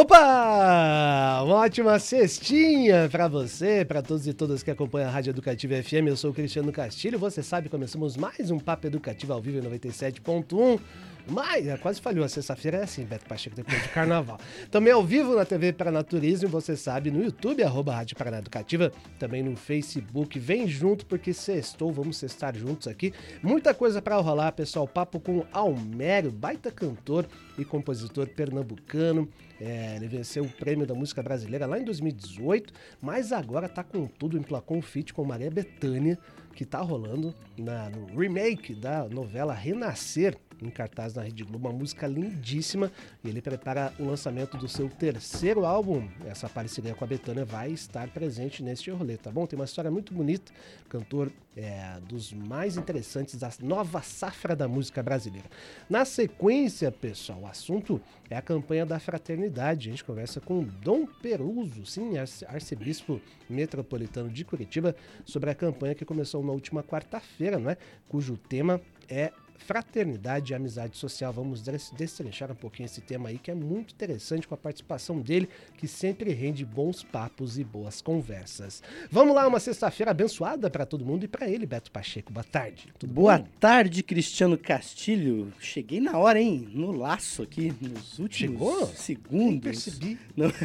Opa! 0.00 1.42
Uma 1.42 1.56
ótima 1.56 1.98
cestinha 1.98 3.08
para 3.10 3.26
você, 3.26 3.84
para 3.84 4.00
todos 4.00 4.28
e 4.28 4.32
todas 4.32 4.62
que 4.62 4.70
acompanham 4.70 5.08
a 5.08 5.10
Rádio 5.10 5.30
Educativa 5.30 5.74
FM. 5.82 6.06
Eu 6.06 6.16
sou 6.16 6.30
o 6.30 6.32
Cristiano 6.32 6.70
Castilho. 6.70 7.18
Você 7.18 7.42
sabe, 7.42 7.68
começamos 7.68 8.16
mais 8.16 8.48
um 8.48 8.60
Papo 8.60 8.86
Educativo 8.86 9.32
ao 9.32 9.42
vivo 9.42 9.58
em 9.58 9.68
97.1. 9.68 10.78
Mas, 11.30 11.66
é, 11.66 11.76
quase 11.76 12.00
falhou, 12.00 12.24
a 12.24 12.28
sexta-feira 12.28 12.78
é 12.78 12.82
assim, 12.84 13.04
Beto 13.04 13.26
Pacheco, 13.26 13.54
depois 13.54 13.82
de 13.82 13.88
carnaval. 13.90 14.38
Também 14.70 14.92
ao 14.92 15.04
vivo 15.04 15.34
na 15.34 15.44
TV 15.44 15.72
Paranaturismo, 15.72 16.48
você 16.48 16.76
sabe, 16.76 17.10
no 17.10 17.22
YouTube, 17.22 17.62
arroba 17.62 17.94
Rádio 17.94 18.16
Paraná 18.16 18.38
Educativa, 18.38 18.92
também 19.18 19.42
no 19.42 19.54
Facebook. 19.56 20.38
Vem 20.38 20.66
junto, 20.66 21.04
porque 21.04 21.32
sextou, 21.32 21.92
vamos 21.92 22.16
sextar 22.16 22.56
juntos 22.56 22.88
aqui. 22.88 23.12
Muita 23.42 23.74
coisa 23.74 24.00
para 24.00 24.16
rolar, 24.16 24.52
pessoal. 24.52 24.88
Papo 24.88 25.20
com 25.20 25.44
Almério, 25.52 26.32
baita 26.32 26.70
cantor 26.70 27.26
e 27.58 27.64
compositor 27.64 28.26
pernambucano. 28.28 29.28
É, 29.60 29.96
ele 29.96 30.06
venceu 30.06 30.44
o 30.44 30.48
prêmio 30.48 30.86
da 30.86 30.94
música 30.94 31.22
brasileira 31.22 31.66
lá 31.66 31.78
em 31.78 31.84
2018, 31.84 32.72
mas 33.02 33.32
agora 33.32 33.68
tá 33.68 33.82
com 33.82 34.06
tudo, 34.06 34.38
emplacou 34.38 34.76
um 34.76 34.82
feat 34.82 35.12
com 35.12 35.24
Maria 35.24 35.50
Bethânia, 35.50 36.18
que 36.54 36.64
tá 36.64 36.80
rolando 36.80 37.34
na, 37.56 37.90
no 37.90 38.06
remake 38.18 38.74
da 38.74 39.08
novela 39.08 39.52
Renascer, 39.52 40.36
em 40.62 40.70
cartaz 40.70 41.14
na 41.14 41.22
Rede 41.22 41.44
Globo, 41.44 41.68
uma 41.68 41.76
música 41.76 42.06
lindíssima. 42.06 42.90
E 43.22 43.28
ele 43.28 43.40
prepara 43.40 43.92
o 43.98 44.04
lançamento 44.04 44.56
do 44.56 44.68
seu 44.68 44.88
terceiro 44.88 45.64
álbum. 45.64 46.08
Essa 46.26 46.48
parceria 46.48 46.94
com 46.94 47.04
a 47.04 47.06
Betânia 47.06 47.44
vai 47.44 47.70
estar 47.70 48.08
presente 48.08 48.62
neste 48.62 48.90
rolê, 48.90 49.16
tá 49.16 49.30
bom? 49.30 49.46
Tem 49.46 49.58
uma 49.58 49.64
história 49.64 49.90
muito 49.90 50.12
bonita, 50.12 50.52
cantor 50.88 51.30
é, 51.56 51.98
dos 52.08 52.32
mais 52.32 52.76
interessantes 52.76 53.36
da 53.36 53.50
nova 53.60 54.00
safra 54.00 54.54
da 54.54 54.68
música 54.68 55.02
brasileira. 55.02 55.48
Na 55.90 56.04
sequência, 56.04 56.90
pessoal, 56.92 57.40
o 57.40 57.46
assunto 57.46 58.00
é 58.30 58.36
a 58.36 58.42
campanha 58.42 58.86
da 58.86 58.98
fraternidade. 59.00 59.88
A 59.88 59.90
gente 59.90 60.04
conversa 60.04 60.40
com 60.40 60.62
Dom 60.62 61.06
Peruso, 61.06 61.84
sim, 61.84 62.12
arcebispo 62.46 63.20
metropolitano 63.48 64.28
de 64.30 64.44
Curitiba, 64.44 64.94
sobre 65.24 65.50
a 65.50 65.54
campanha 65.54 65.94
que 65.94 66.04
começou 66.04 66.44
na 66.44 66.52
última 66.52 66.82
quarta-feira, 66.82 67.58
não 67.58 67.70
é? 67.70 67.76
Cujo 68.08 68.36
tema 68.36 68.80
é 69.08 69.32
fraternidade 69.58 70.52
e 70.52 70.56
amizade 70.56 70.96
social. 70.96 71.32
Vamos 71.32 71.62
destrinchar 71.62 72.50
um 72.50 72.54
pouquinho 72.54 72.86
esse 72.86 73.00
tema 73.00 73.28
aí 73.28 73.38
que 73.38 73.50
é 73.50 73.54
muito 73.54 73.92
interessante 73.92 74.46
com 74.48 74.54
a 74.54 74.58
participação 74.58 75.20
dele, 75.20 75.48
que 75.76 75.86
sempre 75.86 76.32
rende 76.32 76.64
bons 76.64 77.02
papos 77.02 77.58
e 77.58 77.64
boas 77.64 78.00
conversas. 78.00 78.82
Vamos 79.10 79.34
lá, 79.34 79.46
uma 79.46 79.60
sexta-feira 79.60 80.10
abençoada 80.12 80.70
para 80.70 80.86
todo 80.86 81.04
mundo 81.04 81.24
e 81.24 81.28
para 81.28 81.48
ele, 81.48 81.66
Beto 81.66 81.90
Pacheco. 81.90 82.32
Boa 82.32 82.44
tarde. 82.44 82.88
Tudo 82.98 83.12
Boa 83.12 83.38
tarde, 83.60 84.02
Cristiano 84.02 84.56
Castilho. 84.56 85.52
Cheguei 85.58 86.00
na 86.00 86.16
hora, 86.16 86.40
hein? 86.40 86.68
No 86.72 86.92
laço 86.92 87.42
aqui, 87.42 87.74
nos 87.80 88.18
últimos 88.18 88.58
Chegou? 88.58 88.86
segundos. 88.86 89.48
Nem 89.50 89.60
percebi. 89.60 90.18
Não. 90.36 90.48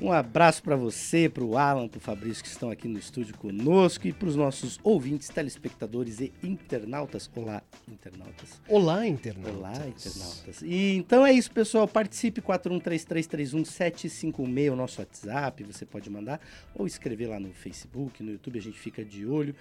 Um 0.00 0.10
abraço 0.10 0.60
para 0.62 0.74
você, 0.74 1.28
para 1.28 1.44
o 1.44 1.56
Alan, 1.56 1.86
para 1.86 1.98
o 1.98 2.00
Fabrício 2.00 2.42
que 2.42 2.48
estão 2.48 2.68
aqui 2.70 2.88
no 2.88 2.98
estúdio 2.98 3.38
conosco 3.38 4.08
e 4.08 4.12
para 4.12 4.26
os 4.28 4.34
nossos 4.34 4.80
ouvintes, 4.82 5.28
telespectadores 5.28 6.20
e 6.20 6.32
internautas. 6.42 7.30
Olá, 7.34 7.62
internautas. 7.88 8.60
Olá, 8.68 9.06
internautas. 9.06 9.54
Olá, 9.54 9.86
internautas. 9.86 10.62
E 10.62 10.96
então 10.96 11.24
é 11.24 11.32
isso, 11.32 11.52
pessoal. 11.52 11.86
Participe 11.86 12.42
4133317756, 12.42 14.72
o 14.72 14.76
nosso 14.76 15.00
WhatsApp, 15.00 15.62
você 15.62 15.86
pode 15.86 16.10
mandar 16.10 16.40
ou 16.74 16.88
escrever 16.88 17.28
lá 17.28 17.38
no 17.38 17.52
Facebook, 17.52 18.20
no 18.22 18.32
YouTube, 18.32 18.58
a 18.58 18.62
gente 18.62 18.78
fica 18.78 19.04
de 19.04 19.24
olho. 19.24 19.54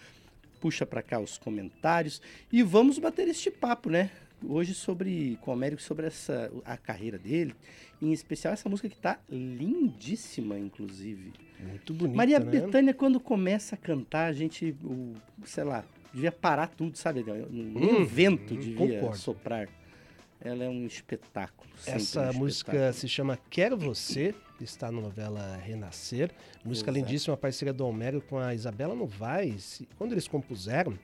Puxa 0.59 0.83
para 0.85 1.01
cá 1.03 1.19
os 1.19 1.37
comentários 1.37 2.21
e 2.51 2.63
vamos 2.63 2.97
bater 2.97 3.27
este 3.27 3.51
papo, 3.51 3.89
né? 3.89 4.09
hoje 4.47 4.73
sobre 4.73 5.37
com 5.41 5.51
o 5.51 5.53
Américo 5.53 5.81
sobre 5.81 6.07
essa 6.07 6.51
a 6.65 6.77
carreira 6.77 7.17
dele, 7.17 7.55
em 8.03 8.11
especial 8.11 8.53
essa 8.53 8.67
música 8.67 8.89
que 8.89 8.97
tá 8.97 9.19
lindíssima, 9.29 10.59
inclusive. 10.59 11.31
Muito 11.59 11.93
bonita, 11.93 12.17
Maria 12.17 12.39
né? 12.39 12.45
Bethânia 12.45 12.93
quando 12.93 13.19
começa 13.19 13.75
a 13.75 13.77
cantar, 13.77 14.25
a 14.25 14.33
gente, 14.33 14.75
o, 14.83 15.13
sei 15.45 15.63
lá, 15.63 15.85
devia 16.13 16.31
parar 16.31 16.67
tudo, 16.67 16.97
sabe? 16.97 17.23
Nem 17.23 17.95
hum, 17.95 18.05
vento 18.05 18.53
hum, 18.53 18.59
devia 18.59 18.99
concordo. 18.99 19.17
soprar. 19.17 19.69
Ela 20.41 20.65
é 20.65 20.69
um 20.69 20.85
espetáculo. 20.85 21.69
Essa 21.87 22.31
um 22.31 22.33
música 22.33 22.71
espetáculo. 22.71 22.93
se 22.93 23.07
chama 23.07 23.39
Quero 23.49 23.77
Você, 23.77 24.35
está 24.59 24.91
na 24.91 24.99
novela 24.99 25.55
Renascer. 25.55 26.31
Música 26.65 26.91
Exato. 26.91 27.05
lindíssima, 27.05 27.37
parceria 27.37 27.73
do 27.73 27.87
Homero 27.87 28.21
com 28.21 28.37
a 28.37 28.53
Isabela 28.53 28.93
Novaes. 28.93 29.83
Quando 29.97 30.11
eles 30.11 30.27
compuseram, 30.27 30.99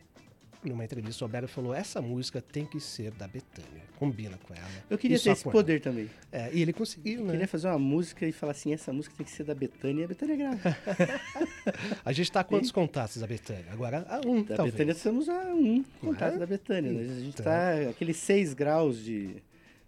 numa 0.64 0.84
entrevista, 0.84 1.24
o 1.24 1.26
Alberto 1.26 1.48
falou: 1.48 1.74
essa 1.74 2.02
música 2.02 2.42
tem 2.42 2.66
que 2.66 2.80
ser 2.80 3.12
da 3.12 3.28
Betânia, 3.28 3.84
combina 3.98 4.38
com 4.44 4.54
ela. 4.54 4.68
Eu 4.90 4.98
queria 4.98 5.18
ter 5.18 5.32
esse 5.32 5.44
poder 5.44 5.74
ela. 5.74 5.82
também. 5.82 6.10
É, 6.32 6.50
e 6.54 6.62
ele 6.62 6.74
conseguiu, 6.74 7.20
Eu 7.20 7.26
né? 7.26 7.32
queria 7.32 7.48
fazer 7.48 7.68
uma 7.68 7.80
música 7.80 8.26
e 8.28 8.32
falar 8.32 8.52
assim: 8.52 8.74
essa 8.74 8.92
música 8.92 9.16
tem 9.16 9.26
que 9.26 9.32
ser 9.32 9.46
da 9.46 9.56
Betânia 9.56 10.02
e 10.02 10.06
a 10.06 10.08
Betânia 10.08 10.36
grava. 10.36 10.78
a 12.04 12.12
gente 12.12 12.26
está 12.26 12.44
quantos 12.44 12.70
e... 12.70 12.74
contatos 12.74 13.18
da 13.18 13.28
Betânia? 13.28 13.66
Agora 13.72 14.06
a 14.10 14.28
um. 14.28 14.44
Da 14.44 14.58
talvez. 14.58 14.74
Betânia 14.74 14.96
somos 14.96 15.30
a 15.30 15.54
um 15.54 15.84
contato 16.02 16.38
da 16.38 16.46
Betânia. 16.46 16.92
Né? 16.92 17.02
A 17.02 17.20
gente 17.20 17.40
está. 17.40 17.78
Então. 17.80 17.92
Aqueles 17.92 18.18
seis 18.18 18.54
graus 18.54 18.98
de, 18.98 19.36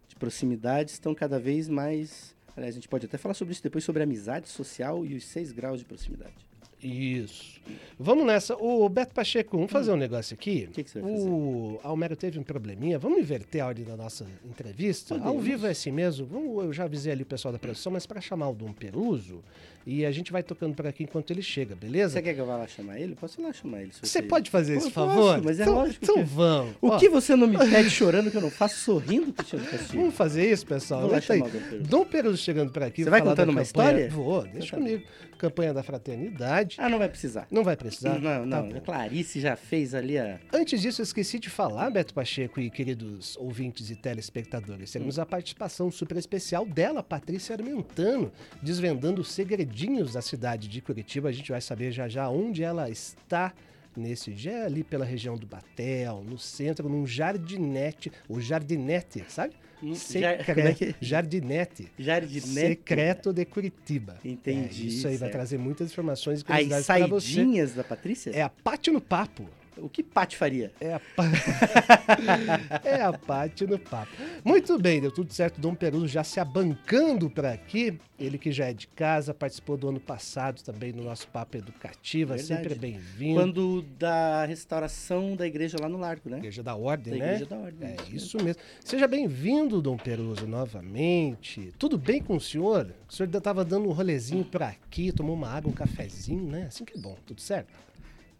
de 0.07 0.15
proximidade 0.17 0.91
estão 0.91 1.13
cada 1.13 1.39
vez 1.39 1.67
mais. 1.67 2.33
Aliás, 2.55 2.75
a 2.75 2.77
gente 2.77 2.87
pode 2.87 3.05
até 3.05 3.17
falar 3.17 3.33
sobre 3.33 3.53
isso 3.53 3.63
depois, 3.63 3.83
sobre 3.83 4.01
a 4.01 4.05
amizade 4.05 4.47
social 4.47 5.05
e 5.05 5.15
os 5.15 5.25
seis 5.25 5.51
graus 5.51 5.79
de 5.79 5.85
proximidade. 5.85 6.50
Isso. 6.83 7.61
Vamos 7.99 8.25
nessa. 8.25 8.55
O 8.55 8.89
Beto 8.89 9.13
Pacheco, 9.13 9.55
vamos 9.55 9.71
fazer 9.71 9.91
um 9.91 9.95
negócio 9.95 10.33
aqui. 10.33 10.67
O 10.69 10.73
que, 10.73 10.83
que 10.83 10.89
você 10.89 10.99
vai 10.99 11.11
fazer? 11.11 11.29
O 11.29 11.79
Almero 11.83 12.15
teve 12.15 12.39
um 12.39 12.43
probleminha. 12.43 12.97
Vamos 12.97 13.19
inverter 13.19 13.61
a 13.61 13.67
ordem 13.67 13.85
da 13.85 13.95
nossa 13.95 14.25
entrevista? 14.43 15.15
Podemos. 15.15 15.33
Ao 15.33 15.39
vivo 15.39 15.67
é 15.67 15.71
assim 15.71 15.91
mesmo. 15.91 16.25
Vamos, 16.25 16.65
eu 16.65 16.73
já 16.73 16.85
avisei 16.85 17.13
ali 17.13 17.23
o 17.23 17.25
pessoal 17.25 17.51
da 17.51 17.59
produção, 17.59 17.91
mas 17.91 18.05
para 18.05 18.19
chamar 18.19 18.49
o 18.49 18.55
Dom 18.55 18.73
Peruso, 18.73 19.43
e 19.85 20.05
a 20.05 20.11
gente 20.11 20.31
vai 20.31 20.43
tocando 20.43 20.75
por 20.75 20.85
aqui 20.85 21.03
enquanto 21.03 21.31
ele 21.31 21.41
chega, 21.41 21.75
beleza? 21.75 22.13
Você 22.13 22.21
quer 22.21 22.33
que 22.33 22.41
eu 22.41 22.45
vá 22.45 22.57
lá 22.57 22.67
chamar 22.67 22.99
ele? 22.99 23.15
Posso 23.15 23.39
ir 23.39 23.43
lá 23.43 23.53
chamar 23.53 23.81
ele. 23.81 23.91
Você 24.01 24.21
pode 24.21 24.49
fazer 24.49 24.77
esse 24.77 24.91
favor? 24.91 25.35
Posso, 25.35 25.43
mas 25.43 25.59
é 25.59 25.63
então, 25.63 25.75
lógico. 25.75 26.03
Então 26.03 26.15
que... 26.15 26.23
vamos. 26.23 26.75
O 26.81 26.87
Ó. 26.87 26.99
que 26.99 27.09
você 27.09 27.35
não 27.35 27.47
me 27.47 27.57
pede 27.57 27.89
chorando 27.89 28.29
que 28.29 28.37
eu 28.37 28.41
não 28.41 28.51
faço 28.51 28.79
sorrindo, 28.79 29.33
Cristiano 29.33 29.65
Castilho? 29.65 30.01
Vamos 30.01 30.15
fazer 30.15 30.51
isso, 30.51 30.65
pessoal. 30.65 31.01
Vou 31.01 31.11
lá 31.11 31.21
chamar 31.21 31.47
o 31.47 31.79
Dom 31.83 32.05
Peruso 32.05 32.37
chegando 32.37 32.71
por 32.71 32.83
aqui. 32.83 33.03
Você 33.03 33.09
vai 33.09 33.21
contando 33.21 33.49
uma 33.49 33.61
história? 33.61 34.09
Vou, 34.09 34.43
deixa 34.43 34.57
então, 34.57 34.69
tá 34.69 34.75
comigo. 34.77 35.03
Campanha 35.41 35.73
da 35.73 35.81
Fraternidade. 35.81 36.75
Ah, 36.79 36.87
não 36.87 36.99
vai 36.99 37.09
precisar. 37.09 37.47
Não 37.49 37.63
vai 37.63 37.75
precisar? 37.75 38.19
Não, 38.19 38.45
não. 38.45 38.69
Tá 38.69 38.77
a 38.77 38.81
Clarice 38.81 39.39
já 39.39 39.55
fez 39.55 39.95
ali 39.95 40.15
a. 40.15 40.39
Antes 40.53 40.79
disso, 40.79 41.01
eu 41.01 41.03
esqueci 41.03 41.39
de 41.39 41.49
falar, 41.49 41.89
Beto 41.89 42.13
Pacheco 42.13 42.59
e 42.59 42.69
queridos 42.69 43.35
ouvintes 43.37 43.89
e 43.89 43.95
telespectadores. 43.95 44.91
Teremos 44.91 45.17
hum. 45.17 45.21
a 45.23 45.25
participação 45.25 45.89
super 45.89 46.15
especial 46.17 46.63
dela, 46.63 47.01
Patrícia 47.01 47.55
Armentano, 47.55 48.31
desvendando 48.61 49.19
os 49.21 49.31
segredinhos 49.31 50.13
da 50.13 50.21
cidade 50.21 50.67
de 50.67 50.79
Curitiba. 50.79 51.29
A 51.29 51.31
gente 51.31 51.51
vai 51.51 51.59
saber 51.59 51.91
já 51.91 52.07
já 52.07 52.29
onde 52.29 52.61
ela 52.61 52.87
está 52.87 53.51
nesse 53.95 54.31
dia, 54.31 54.65
ali 54.65 54.83
pela 54.83 55.05
região 55.05 55.35
do 55.35 55.45
Batel, 55.45 56.23
no 56.27 56.37
centro, 56.37 56.87
num 56.89 57.05
jardinete, 57.05 58.11
o 58.27 58.39
jardinete, 58.39 59.23
sabe? 59.27 59.53
Hum, 59.83 59.95
Secre... 59.95 60.61
é. 60.61 60.95
Jardinete. 61.01 61.91
Jardinete. 61.97 62.47
Secreto 62.47 63.33
de 63.33 63.45
Curitiba. 63.45 64.17
Entendi. 64.23 64.83
É, 64.83 64.87
isso 64.87 65.07
aí 65.07 65.13
certo. 65.13 65.19
vai 65.21 65.29
trazer 65.29 65.57
muitas 65.57 65.91
informações 65.91 66.41
e 66.41 66.45
curiosidades 66.45 66.85
para 66.85 67.07
você. 67.07 67.15
As 67.15 67.23
saidinhas 67.35 67.73
da 67.73 67.83
Patrícia? 67.83 68.31
É 68.31 68.41
a 68.41 68.49
Pátio 68.49 68.93
no 68.93 69.01
Papo. 69.01 69.49
O 69.81 69.89
que 69.89 70.03
Pati 70.03 70.37
faria? 70.37 70.71
É 70.79 70.93
a, 70.93 70.99
pa... 70.99 71.25
é 72.85 73.01
a 73.01 73.11
Pati 73.13 73.65
no 73.65 73.79
papo. 73.79 74.11
Muito 74.43 74.77
bem, 74.79 75.01
deu 75.01 75.11
tudo 75.11 75.33
certo. 75.33 75.59
Dom 75.59 75.75
Peruso 75.75 76.07
já 76.07 76.23
se 76.23 76.39
abancando 76.39 77.29
para 77.29 77.51
aqui. 77.51 77.99
Ele 78.19 78.37
que 78.37 78.51
já 78.51 78.65
é 78.65 78.73
de 78.73 78.87
casa, 78.87 79.33
participou 79.33 79.75
do 79.75 79.89
ano 79.89 79.99
passado 79.99 80.61
também 80.61 80.93
no 80.93 81.03
nosso 81.03 81.27
papo 81.27 81.57
educativo. 81.57 82.33
É 82.33 82.37
sempre 82.37 82.75
bem-vindo. 82.75 83.39
Quando 83.39 83.81
da 83.97 84.45
restauração 84.45 85.35
da 85.35 85.47
igreja 85.47 85.77
lá 85.81 85.89
no 85.89 85.97
Largo, 85.97 86.29
né? 86.29 86.37
Igreja 86.37 86.61
da 86.61 86.75
Ordem, 86.75 87.13
da 87.13 87.19
né? 87.19 87.25
Igreja 87.25 87.45
da 87.47 87.57
Ordem. 87.57 87.89
É 87.89 87.95
isso 88.11 88.37
mesmo. 88.43 88.61
Seja 88.85 89.07
bem-vindo, 89.07 89.81
Dom 89.81 89.97
Peruso, 89.97 90.45
novamente. 90.45 91.73
Tudo 91.79 91.97
bem 91.97 92.21
com 92.21 92.35
o 92.35 92.41
senhor? 92.41 92.93
O 93.09 93.13
senhor 93.13 93.35
estava 93.35 93.65
dando 93.65 93.89
um 93.89 93.91
rolezinho 93.91 94.45
por 94.45 94.61
aqui, 94.61 95.11
tomou 95.11 95.33
uma 95.33 95.49
água, 95.49 95.71
um 95.71 95.73
cafezinho, 95.73 96.45
né? 96.45 96.65
Assim 96.67 96.85
que 96.85 96.95
é 96.95 97.01
bom. 97.01 97.17
Tudo 97.25 97.41
certo? 97.41 97.73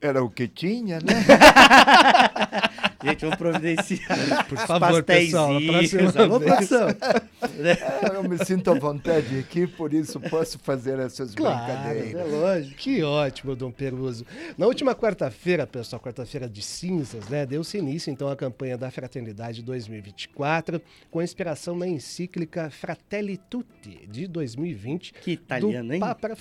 Era 0.02 0.24
o 0.24 0.30
que 0.30 0.48
tinha, 0.48 1.00
né? 1.00 1.14
Gente, 3.04 3.22
vamos 3.22 3.38
providenciar. 3.38 4.48
Por 4.48 4.58
favor, 4.60 5.04
pessoal, 5.04 5.54
na 5.54 5.72
próxima 5.72 6.12
Vamos, 6.12 6.44
produção. 6.44 6.88
É, 6.90 8.16
eu 8.16 8.24
me 8.24 8.44
sinto 8.46 8.72
à 8.72 8.76
vontade 8.76 9.40
aqui, 9.40 9.66
por 9.66 9.94
isso 9.94 10.20
posso 10.20 10.60
fazer 10.60 11.00
essas 11.00 11.34
claro, 11.34 11.66
brincadeiras. 11.66 12.22
É 12.22 12.24
lógico. 12.24 12.76
Que 12.78 13.04
ótimo, 13.04 13.56
Dom 13.56 13.72
Peruso. 13.72 14.26
Na 14.58 14.68
última 14.68 14.94
quarta-feira, 14.94 15.66
pessoal, 15.66 16.00
quarta-feira 16.00 16.48
de 16.48 16.62
cinzas, 16.62 17.28
né? 17.28 17.46
Deu-se 17.46 17.78
início, 17.78 18.12
então, 18.12 18.28
a 18.28 18.36
campanha 18.36 18.78
da 18.78 18.92
Fraternidade 18.92 19.64
2024, 19.64 20.82
com 21.10 21.22
inspiração 21.22 21.76
na 21.76 21.88
encíclica 21.88 22.70
Fratelli 22.70 23.38
Tutti, 23.38 24.08
de 24.08 24.28
2020. 24.28 25.14
Que 25.14 25.32
italiano, 25.32 25.90
do 25.90 25.94
hein? 25.96 26.00
Papa. 26.00 26.36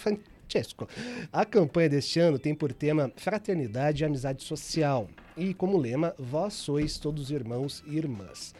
Francesco. 0.51 0.89
A 1.33 1.45
campanha 1.45 1.89
deste 1.89 2.19
ano 2.19 2.39
tem 2.39 2.55
por 2.55 2.73
tema 2.73 3.13
Fraternidade 3.17 4.03
e 4.03 4.07
Amizade 4.07 4.43
Social 4.43 5.09
e 5.37 5.55
como 5.55 5.79
lema 5.79 6.15
Vós 6.19 6.55
sois 6.55 6.99
todos 6.99 7.31
irmãos 7.31 7.83
e 7.87 7.97
irmãs. 7.97 8.53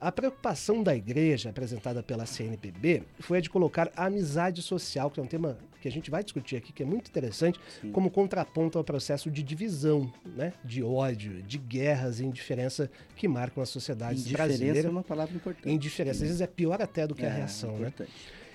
A 0.00 0.12
preocupação 0.12 0.80
da 0.80 0.94
igreja, 0.94 1.50
apresentada 1.50 2.04
pela 2.04 2.24
CNPB, 2.24 3.02
foi 3.18 3.38
a 3.38 3.40
de 3.40 3.50
colocar 3.50 3.90
a 3.96 4.04
amizade 4.06 4.62
social, 4.62 5.10
que 5.10 5.18
é 5.18 5.22
um 5.22 5.26
tema 5.26 5.58
que 5.80 5.88
a 5.88 5.90
gente 5.90 6.08
vai 6.08 6.22
discutir 6.22 6.54
aqui, 6.54 6.72
que 6.72 6.84
é 6.84 6.86
muito 6.86 7.08
interessante, 7.08 7.58
Sim. 7.80 7.90
como 7.90 8.08
contraponto 8.08 8.78
ao 8.78 8.84
processo 8.84 9.28
de 9.28 9.42
divisão, 9.42 10.12
né? 10.36 10.52
de 10.64 10.84
ódio, 10.84 11.42
de 11.42 11.58
guerras 11.58 12.20
e 12.20 12.24
indiferença 12.24 12.88
que 13.16 13.26
marcam 13.26 13.60
as 13.60 13.70
sociedades 13.70 14.24
brasileiras. 14.28 14.60
Indiferença 14.60 14.86
é 14.86 14.90
uma 14.90 15.02
palavra 15.02 15.34
importante. 15.34 15.68
Indiferença, 15.68 16.22
às 16.22 16.28
vezes 16.28 16.40
é 16.40 16.46
pior 16.46 16.80
até 16.80 17.04
do 17.04 17.14
que 17.14 17.24
é, 17.24 17.28
a 17.28 17.32
reação. 17.32 17.74
É 17.78 17.80
né? 17.80 17.92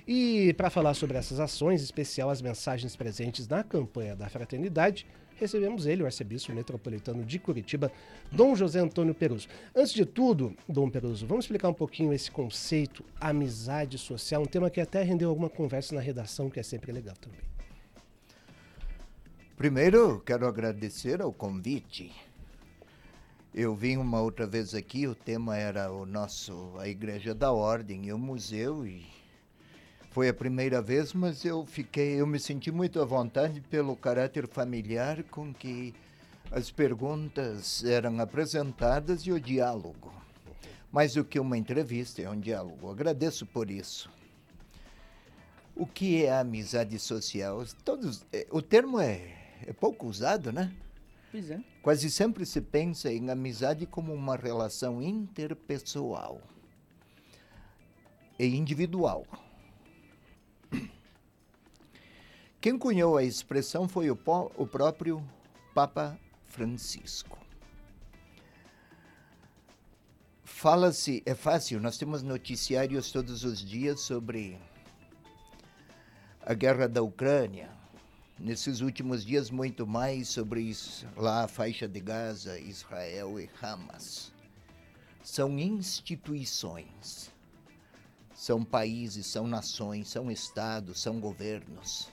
E 0.07 0.53
para 0.53 0.69
falar 0.69 0.94
sobre 0.94 1.17
essas 1.17 1.39
ações, 1.39 1.81
em 1.81 1.85
especial 1.85 2.29
as 2.29 2.41
mensagens 2.41 2.95
presentes 2.95 3.47
na 3.47 3.63
campanha 3.63 4.15
da 4.15 4.29
fraternidade, 4.29 5.07
recebemos 5.35 5.85
ele, 5.85 6.03
o 6.03 6.05
arcebispo 6.05 6.51
metropolitano 6.51 7.23
de 7.23 7.39
Curitiba, 7.39 7.91
Dom 8.31 8.55
José 8.55 8.79
Antônio 8.79 9.15
Peruso. 9.15 9.47
Antes 9.73 9.94
de 9.94 10.05
tudo, 10.05 10.55
Dom 10.67 10.89
Peruso, 10.89 11.25
vamos 11.25 11.45
explicar 11.45 11.69
um 11.69 11.73
pouquinho 11.73 12.13
esse 12.13 12.29
conceito, 12.29 13.03
amizade 13.19 13.97
social, 13.97 14.41
um 14.41 14.45
tema 14.45 14.69
que 14.69 14.81
até 14.81 15.01
rendeu 15.03 15.29
alguma 15.29 15.50
conversa 15.50 15.95
na 15.95 16.01
redação, 16.01 16.50
que 16.50 16.59
é 16.59 16.63
sempre 16.63 16.91
legal 16.91 17.15
também. 17.15 17.39
Primeiro, 19.55 20.21
quero 20.25 20.45
agradecer 20.45 21.21
ao 21.21 21.31
convite. 21.31 22.11
Eu 23.55 23.75
vim 23.75 23.97
uma 23.97 24.19
outra 24.19 24.47
vez 24.47 24.73
aqui, 24.73 25.07
o 25.07 25.15
tema 25.15 25.55
era 25.55 25.91
o 25.91 26.05
nosso 26.05 26.73
a 26.77 26.88
Igreja 26.88 27.33
da 27.35 27.51
Ordem 27.51 28.07
e 28.07 28.11
o 28.11 28.17
museu 28.17 28.85
e 28.85 29.05
foi 30.13 30.30
a 30.30 30.33
primeira 30.33 30.80
vez, 30.80 31.12
mas 31.12 31.44
eu 31.44 31.65
fiquei, 31.65 32.21
eu 32.21 32.27
me 32.27 32.39
senti 32.39 32.71
muito 32.71 33.01
à 33.01 33.06
vontade 33.06 33.60
pelo 33.62 33.95
caráter 33.95 34.48
familiar 34.48 35.24
com 35.24 35.51
que 35.51 35.92
as 36.51 36.69
perguntas 36.69 37.83
eram 37.83 38.19
apresentadas 38.19 39.21
e 39.21 39.31
o 39.31 39.39
diálogo. 39.39 40.13
Mais 40.92 41.15
do 41.15 41.25
que 41.25 41.39
uma 41.39 41.57
entrevista, 41.57 42.21
é 42.21 42.30
um 42.30 42.39
diálogo. 42.39 42.92
Agradeço 42.92 43.44
por 43.48 43.71
isso. 43.71 44.07
O 45.75 45.88
que 45.88 46.24
é 46.24 46.31
a 46.31 46.42
amizade 46.42 47.00
social? 47.00 47.65
Todos, 47.83 48.24
é, 48.31 48.45
o 48.51 48.62
termo 48.62 49.00
é, 49.00 49.19
é 49.65 49.74
pouco 49.74 50.06
usado, 50.06 50.51
né? 50.51 50.71
Pois 51.31 51.50
é. 51.50 51.60
Quase 51.81 52.12
sempre 52.12 52.45
se 52.45 52.62
pensa 52.62 53.12
em 53.12 53.31
amizade 53.31 53.88
como 53.88 54.13
uma 54.13 54.36
relação 54.36 55.01
interpessoal 55.01 56.39
e 58.38 58.45
individual. 58.56 59.25
Quem 62.63 62.77
cunhou 62.77 63.18
a 63.18 63.24
expressão 63.25 63.89
foi 63.89 64.10
o, 64.10 64.18
o 64.56 64.65
próprio 64.65 65.21
Papa 65.74 66.18
Francisco. 66.45 67.38
Fala-se, 70.45 71.21
é 71.25 71.36
fácil, 71.36 71.81
nós 71.81 71.98
temos 71.98 72.24
noticiários 72.24 73.12
todos 73.12 73.44
os 73.44 73.60
dias 73.60 74.00
sobre 74.00 74.57
a 76.42 76.54
guerra 76.54 76.88
da 76.88 77.01
Ucrânia. 77.01 77.69
Nesses 78.39 78.80
últimos 78.80 79.25
dias, 79.25 79.50
muito 79.50 79.86
mais 79.86 80.30
sobre 80.30 80.62
isso, 80.62 81.06
lá 81.18 81.44
a 81.44 81.50
faixa 81.50 81.86
de 81.86 82.00
Gaza, 82.00 82.57
Israel 82.57 83.42
e 83.42 83.50
Hamas. 83.62 84.31
São 85.21 85.60
instituições, 85.60 87.30
são 88.33 88.63
países, 88.63 89.25
são 89.25 89.48
nações, 89.48 90.07
são 90.07 90.31
estados, 90.31 91.01
são 91.01 91.19
governos 91.19 92.12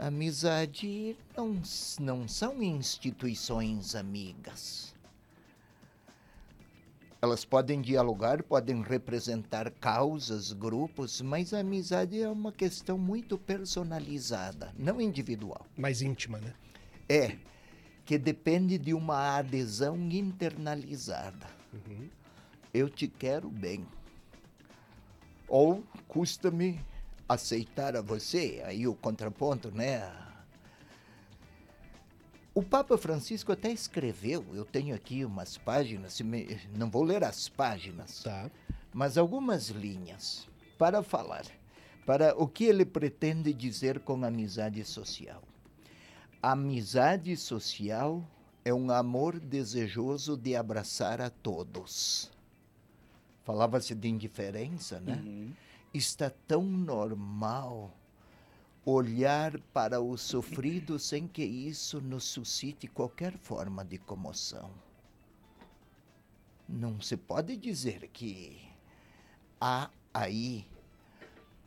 Amizade 0.00 1.14
não, 1.36 1.60
não 2.00 2.26
são 2.26 2.62
instituições 2.62 3.94
amigas. 3.94 4.94
Elas 7.20 7.44
podem 7.44 7.82
dialogar, 7.82 8.42
podem 8.42 8.80
representar 8.80 9.70
causas, 9.72 10.54
grupos, 10.54 11.20
mas 11.20 11.52
a 11.52 11.58
amizade 11.58 12.18
é 12.18 12.26
uma 12.30 12.50
questão 12.50 12.96
muito 12.96 13.36
personalizada, 13.36 14.72
não 14.78 15.02
individual. 15.02 15.66
Mais 15.76 16.00
íntima, 16.00 16.38
né? 16.38 16.54
É, 17.06 17.36
que 18.06 18.16
depende 18.16 18.78
de 18.78 18.94
uma 18.94 19.36
adesão 19.36 19.98
internalizada. 20.10 21.46
Uhum. 21.74 22.08
Eu 22.72 22.88
te 22.88 23.06
quero 23.06 23.50
bem. 23.50 23.86
Ou 25.46 25.84
custa-me 26.08 26.80
aceitar 27.30 27.94
a 27.94 28.02
você, 28.02 28.60
aí 28.66 28.88
o 28.88 28.94
contraponto, 28.94 29.70
né? 29.70 30.10
O 32.52 32.60
Papa 32.60 32.98
Francisco 32.98 33.52
até 33.52 33.70
escreveu, 33.70 34.44
eu 34.52 34.64
tenho 34.64 34.96
aqui 34.96 35.24
umas 35.24 35.56
páginas, 35.56 36.20
não 36.76 36.90
vou 36.90 37.04
ler 37.04 37.22
as 37.22 37.48
páginas, 37.48 38.24
tá. 38.24 38.50
mas 38.92 39.16
algumas 39.16 39.68
linhas 39.68 40.48
para 40.76 41.04
falar, 41.04 41.44
para 42.04 42.36
o 42.36 42.48
que 42.48 42.64
ele 42.64 42.84
pretende 42.84 43.54
dizer 43.54 44.00
com 44.00 44.24
amizade 44.24 44.84
social. 44.84 45.40
Amizade 46.42 47.36
social 47.36 48.28
é 48.64 48.74
um 48.74 48.90
amor 48.90 49.38
desejoso 49.38 50.36
de 50.36 50.56
abraçar 50.56 51.20
a 51.20 51.30
todos. 51.30 52.28
Falava-se 53.44 53.94
de 53.94 54.08
indiferença, 54.08 54.98
né? 54.98 55.14
Uhum 55.24 55.52
está 55.92 56.30
tão 56.30 56.62
normal 56.62 57.92
olhar 58.84 59.58
para 59.72 60.00
o 60.00 60.16
sofrido 60.16 60.98
sem 60.98 61.26
que 61.26 61.44
isso 61.44 62.00
nos 62.00 62.24
suscite 62.24 62.86
qualquer 62.86 63.36
forma 63.36 63.84
de 63.84 63.98
comoção. 63.98 64.70
Não 66.68 67.00
se 67.00 67.16
pode 67.16 67.56
dizer 67.56 68.08
que 68.12 68.60
há 69.60 69.90
aí 70.14 70.66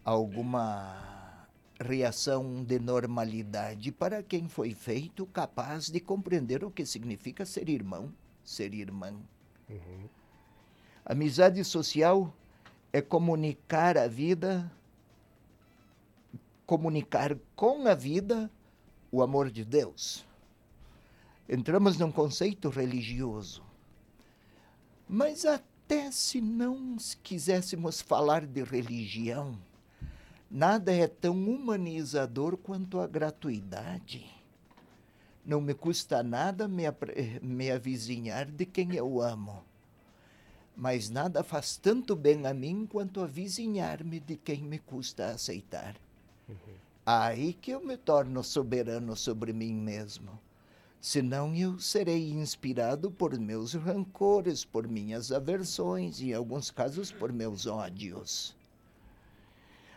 alguma 0.04 1.48
reação 1.80 2.64
de 2.64 2.80
normalidade 2.80 3.92
para 3.92 4.24
quem 4.24 4.48
foi 4.48 4.74
feito 4.74 5.26
capaz 5.28 5.90
de 5.90 6.00
compreender 6.00 6.64
o 6.64 6.72
que 6.72 6.86
significa 6.86 7.46
ser 7.46 7.68
irmão, 7.70 8.14
ser 8.44 8.74
irmã. 8.74 9.14
Uhum. 9.70 10.10
Amizade 11.06 11.64
social 11.66 12.34
é 12.94 13.02
comunicar 13.02 13.98
a 13.98 14.08
vida, 14.08 14.72
comunicar 16.64 17.36
com 17.56 17.88
a 17.88 17.96
vida 17.96 18.52
o 19.12 19.24
amor 19.24 19.50
de 19.50 19.66
Deus. 19.66 20.24
Entramos 21.50 21.98
num 21.98 22.12
conceito 22.12 22.70
religioso. 22.70 23.64
Mas 25.10 25.44
até 25.44 26.12
se 26.12 26.40
não 26.40 26.96
quiséssemos 27.24 28.00
falar 28.00 28.46
de 28.46 28.64
religião, 28.64 29.58
nada 30.50 30.94
é 30.94 31.08
tão 31.08 31.34
humanizador 31.34 32.56
quanto 32.56 33.00
a 33.00 33.08
gratuidade. 33.08 34.32
Não 35.44 35.60
me 35.60 35.74
custa 35.74 36.22
nada 36.22 36.68
me, 36.68 36.84
me 37.42 37.72
avizinhar 37.72 38.50
de 38.50 38.68
quem 38.68 38.96
eu 38.96 39.20
amo 39.20 39.66
mas 40.76 41.10
nada 41.10 41.44
faz 41.44 41.78
tanto 41.78 42.16
bem 42.16 42.46
a 42.48 42.54
mim 42.54 42.86
quanto 42.86 43.22
avizinhar-me 43.22 44.20
de 44.20 44.36
quem 44.36 44.64
me 44.64 44.80
custa 44.80 45.28
aceitar. 45.28 45.96
Uhum. 46.50 46.76
Aí 47.06 47.54
que 47.54 47.72
eu 47.72 47.86
me 47.86 47.98
torno 47.98 48.44
soberano 48.44 49.16
sobre 49.16 49.54
mim 49.54 49.74
mesmo. 49.74 50.40
Senão 51.00 51.54
eu 51.54 51.80
serei 51.80 52.32
inspirado 52.32 53.12
por 53.12 53.38
meus 53.38 53.74
rancores, 53.74 54.64
por 54.64 54.88
minhas 54.88 55.32
aversões 55.32 56.22
e, 56.22 56.30
em 56.30 56.34
alguns 56.34 56.72
casos, 56.72 57.12
por 57.12 57.34
meus 57.34 57.68
ódios. 57.68 58.56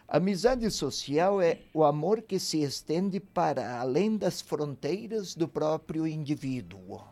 Amizade 0.08 0.70
social 0.70 1.40
é 1.40 1.60
o 1.72 1.84
amor 1.84 2.22
que 2.22 2.38
se 2.38 2.62
estende 2.62 3.18
para 3.18 3.80
além 3.80 4.16
das 4.16 4.40
fronteiras 4.40 5.34
do 5.34 5.48
próprio 5.48 6.06
indivíduo. 6.06 7.02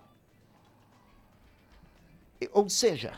Ou 2.52 2.68
seja, 2.68 3.16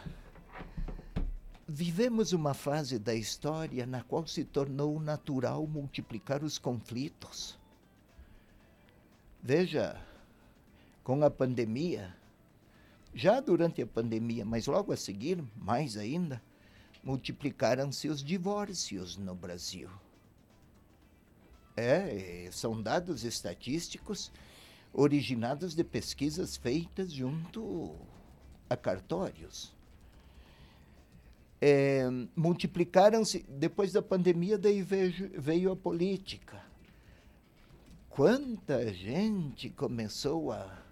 Vivemos 1.79 2.33
uma 2.33 2.55
fase 2.55 2.99
da 2.99 3.15
história 3.15 3.85
na 3.85 4.03
qual 4.03 4.27
se 4.27 4.43
tornou 4.47 4.99
natural 4.99 5.67
multiplicar 5.67 6.43
os 6.43 6.57
conflitos. 6.57 7.59
Veja, 9.43 10.03
com 11.05 11.23
a 11.23 11.29
pandemia, 11.29 12.17
já 13.13 13.41
durante 13.41 13.83
a 13.83 13.87
pandemia, 13.87 14.43
mas 14.43 14.67
logo 14.67 14.91
a 14.91 14.97
seguir, 14.97 15.45
mais 15.55 15.99
ainda, 15.99 16.43
multiplicaram-se 17.05 18.09
os 18.09 18.25
divórcios 18.25 19.19
no 19.19 19.35
Brasil. 19.35 19.91
É, 21.77 22.49
são 22.53 22.81
dados 22.81 23.23
estatísticos 23.23 24.33
originados 24.95 25.75
de 25.75 25.85
pesquisas 25.85 26.57
feitas 26.57 27.13
junto 27.13 27.95
a 28.67 28.75
cartórios 28.79 29.76
é, 31.61 32.05
multiplicaram-se. 32.35 33.45
Depois 33.49 33.93
da 33.93 34.03
pandemia, 34.03 34.59
daí 34.59 34.83
veio, 34.83 35.31
veio 35.39 35.73
a 35.73 35.77
política. 35.77 36.65
Quanta 38.09 38.93
gente 38.93 39.71
começou 39.71 40.53
a 40.53 40.87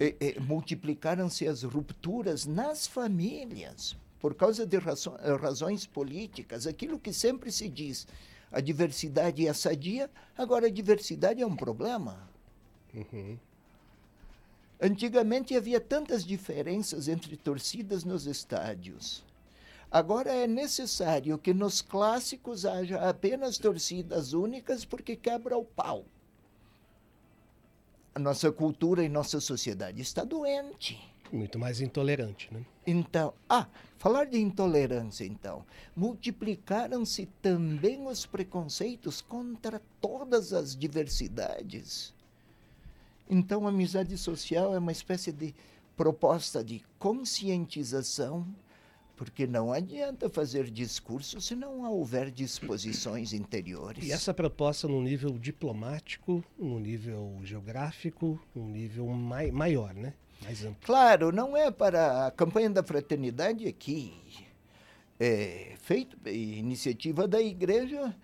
eh, 0.00 0.16
eh, 0.18 0.40
multiplicaram-se 0.40 1.46
as 1.46 1.62
rupturas 1.62 2.44
nas 2.44 2.88
famílias 2.88 3.96
por 4.18 4.34
causa 4.34 4.66
de 4.66 4.76
razões 4.78 5.86
políticas. 5.86 6.66
Aquilo 6.66 6.98
que 6.98 7.12
sempre 7.12 7.52
se 7.52 7.68
diz, 7.68 8.08
a 8.50 8.60
diversidade 8.60 9.46
é 9.46 9.52
sadia, 9.52 10.10
agora 10.36 10.66
a 10.66 10.70
diversidade 10.70 11.40
é 11.40 11.46
um 11.46 11.54
problema. 11.54 12.28
Uhum. 12.92 13.38
Antigamente 14.84 15.54
havia 15.54 15.80
tantas 15.80 16.24
diferenças 16.24 17.06
entre 17.06 17.36
torcidas 17.36 18.02
nos 18.02 18.26
estádios. 18.26 19.24
Agora 19.88 20.34
é 20.34 20.44
necessário 20.44 21.38
que 21.38 21.54
nos 21.54 21.80
clássicos 21.80 22.66
haja 22.66 22.98
apenas 23.08 23.58
torcidas 23.58 24.32
únicas 24.32 24.84
porque 24.84 25.14
quebra 25.14 25.56
o 25.56 25.64
pau. 25.64 26.04
A 28.12 28.18
nossa 28.18 28.50
cultura 28.50 29.04
e 29.04 29.08
nossa 29.08 29.38
sociedade 29.38 30.02
está 30.02 30.24
doente. 30.24 31.00
Muito 31.30 31.60
mais 31.60 31.80
intolerante, 31.80 32.52
né? 32.52 32.66
Então, 32.84 33.34
ah, 33.48 33.68
falar 33.98 34.24
de 34.24 34.40
intolerância, 34.40 35.24
então. 35.24 35.64
Multiplicaram-se 35.94 37.26
também 37.40 38.04
os 38.04 38.26
preconceitos 38.26 39.20
contra 39.20 39.80
todas 40.00 40.52
as 40.52 40.76
diversidades. 40.76 42.12
Então, 43.34 43.66
a 43.66 43.70
amizade 43.70 44.18
social 44.18 44.74
é 44.74 44.78
uma 44.78 44.92
espécie 44.92 45.32
de 45.32 45.54
proposta 45.96 46.62
de 46.62 46.84
conscientização, 46.98 48.46
porque 49.16 49.46
não 49.46 49.72
adianta 49.72 50.28
fazer 50.28 50.70
discurso 50.70 51.40
se 51.40 51.54
não 51.56 51.90
houver 51.90 52.30
disposições 52.30 53.32
interiores. 53.32 54.04
E 54.04 54.12
essa 54.12 54.34
proposta 54.34 54.86
no 54.86 55.00
nível 55.00 55.38
diplomático, 55.38 56.44
no 56.58 56.78
nível 56.78 57.40
geográfico, 57.42 58.38
no 58.54 58.68
nível 58.68 59.06
mai 59.06 59.50
maior, 59.50 59.94
né? 59.94 60.12
Mais 60.42 60.62
amplo. 60.62 60.84
Claro, 60.84 61.32
não 61.32 61.56
é 61.56 61.70
para 61.70 62.26
a 62.26 62.30
campanha 62.30 62.68
da 62.68 62.82
fraternidade 62.82 63.66
aqui. 63.66 64.12
É 65.18 65.74
feito 65.80 66.18
iniciativa 66.28 67.26
da 67.26 67.40
igreja, 67.40 68.14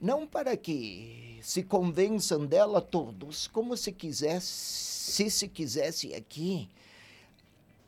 não 0.00 0.26
para 0.26 0.56
que 0.56 1.23
se 1.44 1.62
convençam 1.62 2.46
dela 2.46 2.80
todos, 2.80 3.46
como 3.48 3.76
se 3.76 3.92
quisesse, 3.92 4.46
se 4.46 5.30
se 5.30 5.46
quisesse 5.46 6.14
aqui 6.14 6.70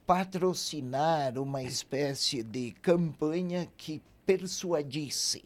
patrocinar 0.06 1.38
uma 1.38 1.62
espécie 1.62 2.42
de 2.42 2.72
campanha 2.82 3.66
que 3.78 4.02
persuadisse 4.26 5.42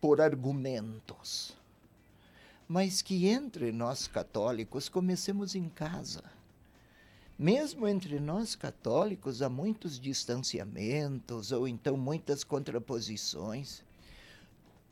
por 0.00 0.20
argumentos, 0.20 1.56
mas 2.68 3.02
que 3.02 3.26
entre 3.26 3.72
nós 3.72 4.06
católicos 4.06 4.88
comecemos 4.88 5.56
em 5.56 5.68
casa. 5.68 6.22
Mesmo 7.36 7.88
entre 7.88 8.20
nós 8.20 8.54
católicos 8.54 9.42
há 9.42 9.48
muitos 9.48 9.98
distanciamentos 9.98 11.50
ou 11.50 11.66
então 11.66 11.96
muitas 11.96 12.44
contraposições. 12.44 13.82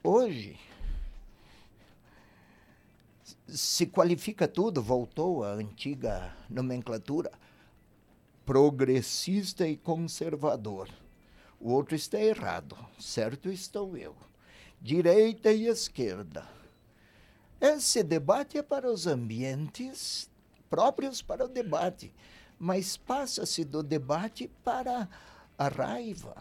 Hoje 0.03 0.59
se 3.53 3.87
qualifica 3.87 4.49
tudo, 4.49 4.83
voltou 4.83 5.45
à 5.45 5.53
antiga 5.53 6.35
nomenclatura 6.49 7.31
progressista 8.45 9.67
e 9.67 9.77
conservador. 9.77 10.89
O 11.61 11.71
outro 11.71 11.95
está 11.95 12.21
errado, 12.21 12.77
certo 12.99 13.49
estou 13.49 13.97
eu. 13.97 14.17
Direita 14.81 15.53
e 15.53 15.69
esquerda. 15.69 16.47
Esse 17.61 18.03
debate 18.03 18.59
é 18.59 18.63
para 18.63 18.91
os 18.91 19.07
ambientes 19.07 20.29
próprios 20.69 21.23
para 21.23 21.45
o 21.45 21.49
debate, 21.49 22.13
mas 22.59 22.97
passa-se 22.97 23.65
do 23.65 23.83
debate 23.83 24.51
para 24.65 25.09
a 25.57 25.69
raiva. 25.69 26.35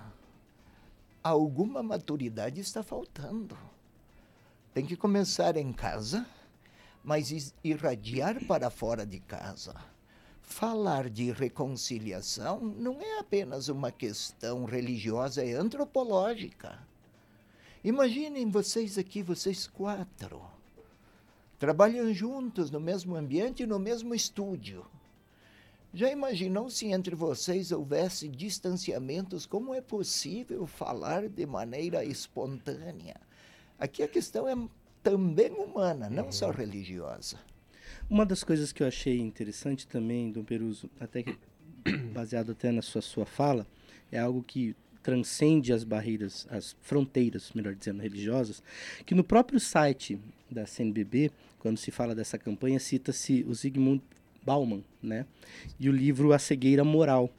Alguma 1.24 1.84
maturidade 1.84 2.60
está 2.60 2.82
faltando. 2.82 3.56
Tem 4.74 4.86
que 4.86 4.96
começar 4.96 5.56
em 5.58 5.72
casa, 5.72 6.26
mas 7.04 7.54
irradiar 7.64 8.44
para 8.46 8.70
fora 8.70 9.06
de 9.06 9.20
casa. 9.20 9.76
Falar 10.42 11.10
de 11.10 11.32
reconciliação 11.32 12.60
não 12.60 13.02
é 13.02 13.20
apenas 13.20 13.70
uma 13.70 13.92
questão 13.92 14.66
religiosa, 14.66 15.44
é 15.44 15.54
antropológica. 15.54 16.80
Imaginem 17.84 18.50
vocês 18.50 18.98
aqui, 18.98 19.24
vocês 19.24 19.66
quatro. 19.66 20.42
Trabalham 21.58 22.14
juntos 22.14 22.70
no 22.70 22.80
mesmo 22.80 23.16
ambiente 23.16 23.66
no 23.66 23.80
mesmo 23.80 24.14
estúdio. 24.14 24.86
Já 25.94 26.10
imaginou 26.10 26.70
se 26.70 26.88
entre 26.88 27.16
vocês 27.16 27.72
houvesse 27.72 28.28
distanciamentos? 28.28 29.46
Como 29.46 29.74
é 29.74 29.82
possível 29.82 30.66
falar 30.66 31.28
de 31.28 31.46
maneira 31.46 32.06
espontânea? 32.06 33.20
Aqui 33.78 34.02
a 34.02 34.08
questão 34.08 34.48
é 34.48 34.56
também 35.04 35.52
humana, 35.52 36.10
não 36.10 36.26
uhum. 36.26 36.32
só 36.32 36.52
religiosa. 36.52 37.38
Uma 38.10 38.26
das 38.26 38.44
coisas 38.44 38.72
que 38.72 38.84
eu 38.84 38.88
achei 38.88 39.20
interessante 39.20 39.88
também, 39.88 40.32
Dom 40.32 40.44
Peruso, 40.44 40.90
até 41.00 41.24
que 41.24 41.38
baseado 42.14 42.52
até 42.52 42.72
na 42.72 42.82
sua, 42.82 43.02
sua 43.02 43.26
fala, 43.26 43.66
é 44.12 44.20
algo 44.20 44.44
que 44.44 44.76
transcende 45.02 45.74
as 45.74 45.84
barreiras, 45.84 46.48
as 46.50 46.76
fronteiras, 46.82 47.52
melhor 47.54 47.74
dizendo, 47.74 48.02
religiosas, 48.02 48.62
que 49.06 49.16
no 49.16 49.24
próprio 49.24 49.60
site 49.60 50.20
da 50.50 50.66
CNBB, 50.66 51.32
quando 51.60 51.78
se 51.78 51.90
fala 51.90 52.14
dessa 52.14 52.38
campanha, 52.38 52.80
cita-se 52.80 53.44
o 53.48 53.54
Zygmunt 53.54 54.02
Bauman, 54.44 54.84
né? 55.02 55.26
E 55.80 55.90
o 55.90 55.92
livro 55.92 56.34
A 56.34 56.40
Cegueira 56.40 56.84
Moral, 56.84 57.32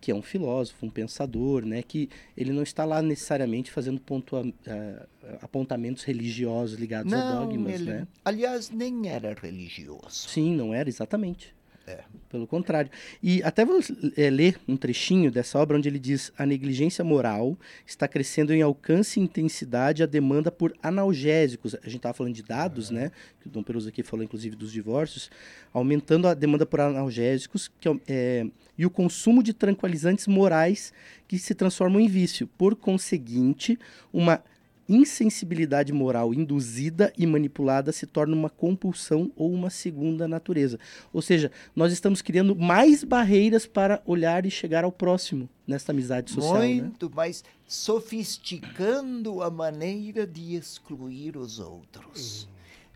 que 0.00 0.10
é 0.10 0.14
um 0.14 0.22
filósofo, 0.22 0.86
um 0.86 0.90
pensador, 0.90 1.64
né? 1.64 1.82
Que 1.82 2.08
ele 2.36 2.52
não 2.52 2.62
está 2.62 2.84
lá 2.84 3.02
necessariamente 3.02 3.70
fazendo 3.70 4.00
pontua, 4.00 4.42
uh, 4.46 5.06
apontamentos 5.42 6.04
religiosos 6.04 6.78
ligados 6.78 7.10
não, 7.10 7.18
a 7.18 7.40
dogmas, 7.40 7.80
ele, 7.80 7.90
né? 7.90 8.08
Aliás, 8.24 8.70
nem 8.70 9.08
era 9.08 9.34
religioso. 9.34 10.28
Sim, 10.28 10.54
não 10.54 10.72
era 10.72 10.88
exatamente. 10.88 11.54
É. 11.88 12.04
Pelo 12.28 12.46
contrário. 12.46 12.90
E 13.22 13.42
até 13.42 13.64
vou 13.64 13.80
é, 14.14 14.28
ler 14.28 14.60
um 14.68 14.76
trechinho 14.76 15.30
dessa 15.30 15.58
obra 15.58 15.78
onde 15.78 15.88
ele 15.88 15.98
diz: 15.98 16.30
a 16.36 16.44
negligência 16.44 17.02
moral 17.02 17.56
está 17.86 18.06
crescendo 18.06 18.52
em 18.52 18.60
alcance 18.60 19.18
e 19.18 19.22
intensidade 19.22 20.02
a 20.02 20.06
demanda 20.06 20.52
por 20.52 20.76
analgésicos. 20.82 21.74
A 21.76 21.86
gente 21.86 21.96
estava 21.96 22.12
falando 22.12 22.34
de 22.34 22.42
dados, 22.42 22.90
né? 22.90 23.10
Que 23.40 23.48
o 23.48 23.50
Dom 23.50 23.62
Peruso 23.62 23.88
aqui 23.88 24.02
falou, 24.02 24.22
inclusive, 24.22 24.54
dos 24.54 24.70
divórcios, 24.70 25.30
aumentando 25.72 26.28
a 26.28 26.34
demanda 26.34 26.66
por 26.66 26.80
analgésicos 26.80 27.70
que, 27.80 27.88
é, 28.06 28.46
e 28.78 28.86
o 28.86 28.90
consumo 28.90 29.42
de 29.42 29.52
tranquilizantes 29.52 30.28
morais 30.28 30.92
que 31.26 31.38
se 31.38 31.54
transformam 31.54 32.00
em 32.00 32.06
vício. 32.06 32.46
Por 32.56 32.76
conseguinte, 32.76 33.76
uma 34.12 34.42
insensibilidade 34.88 35.92
moral 35.92 36.32
induzida 36.32 37.12
e 37.16 37.26
manipulada 37.26 37.92
se 37.92 38.06
torna 38.06 38.34
uma 38.34 38.48
compulsão 38.48 39.30
ou 39.36 39.52
uma 39.52 39.68
segunda 39.68 40.26
natureza. 40.26 40.80
Ou 41.12 41.20
seja, 41.20 41.52
nós 41.76 41.92
estamos 41.92 42.22
criando 42.22 42.56
mais 42.56 43.04
barreiras 43.04 43.66
para 43.66 44.00
olhar 44.06 44.46
e 44.46 44.50
chegar 44.50 44.84
ao 44.84 44.92
próximo 44.92 45.48
nesta 45.66 45.92
amizade 45.92 46.30
social. 46.30 46.60
Né? 46.60 46.66
Muito, 46.68 47.06
né? 47.06 47.12
mas 47.14 47.44
sofisticando 47.66 49.42
a 49.42 49.50
maneira 49.50 50.26
de 50.26 50.54
excluir 50.54 51.36
os 51.36 51.58
outros, 51.58 52.44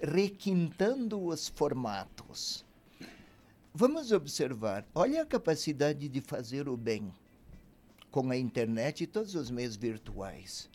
uhum. 0.02 0.10
requintando 0.14 1.22
os 1.22 1.48
formatos. 1.48 2.64
Vamos 3.74 4.12
observar, 4.12 4.86
olha 4.94 5.22
a 5.22 5.26
capacidade 5.26 6.08
de 6.08 6.20
fazer 6.20 6.68
o 6.68 6.76
bem 6.76 7.12
com 8.10 8.30
a 8.30 8.36
internet 8.36 9.04
e 9.04 9.06
todos 9.06 9.34
os 9.34 9.50
meios 9.50 9.76
virtuais 9.76 10.70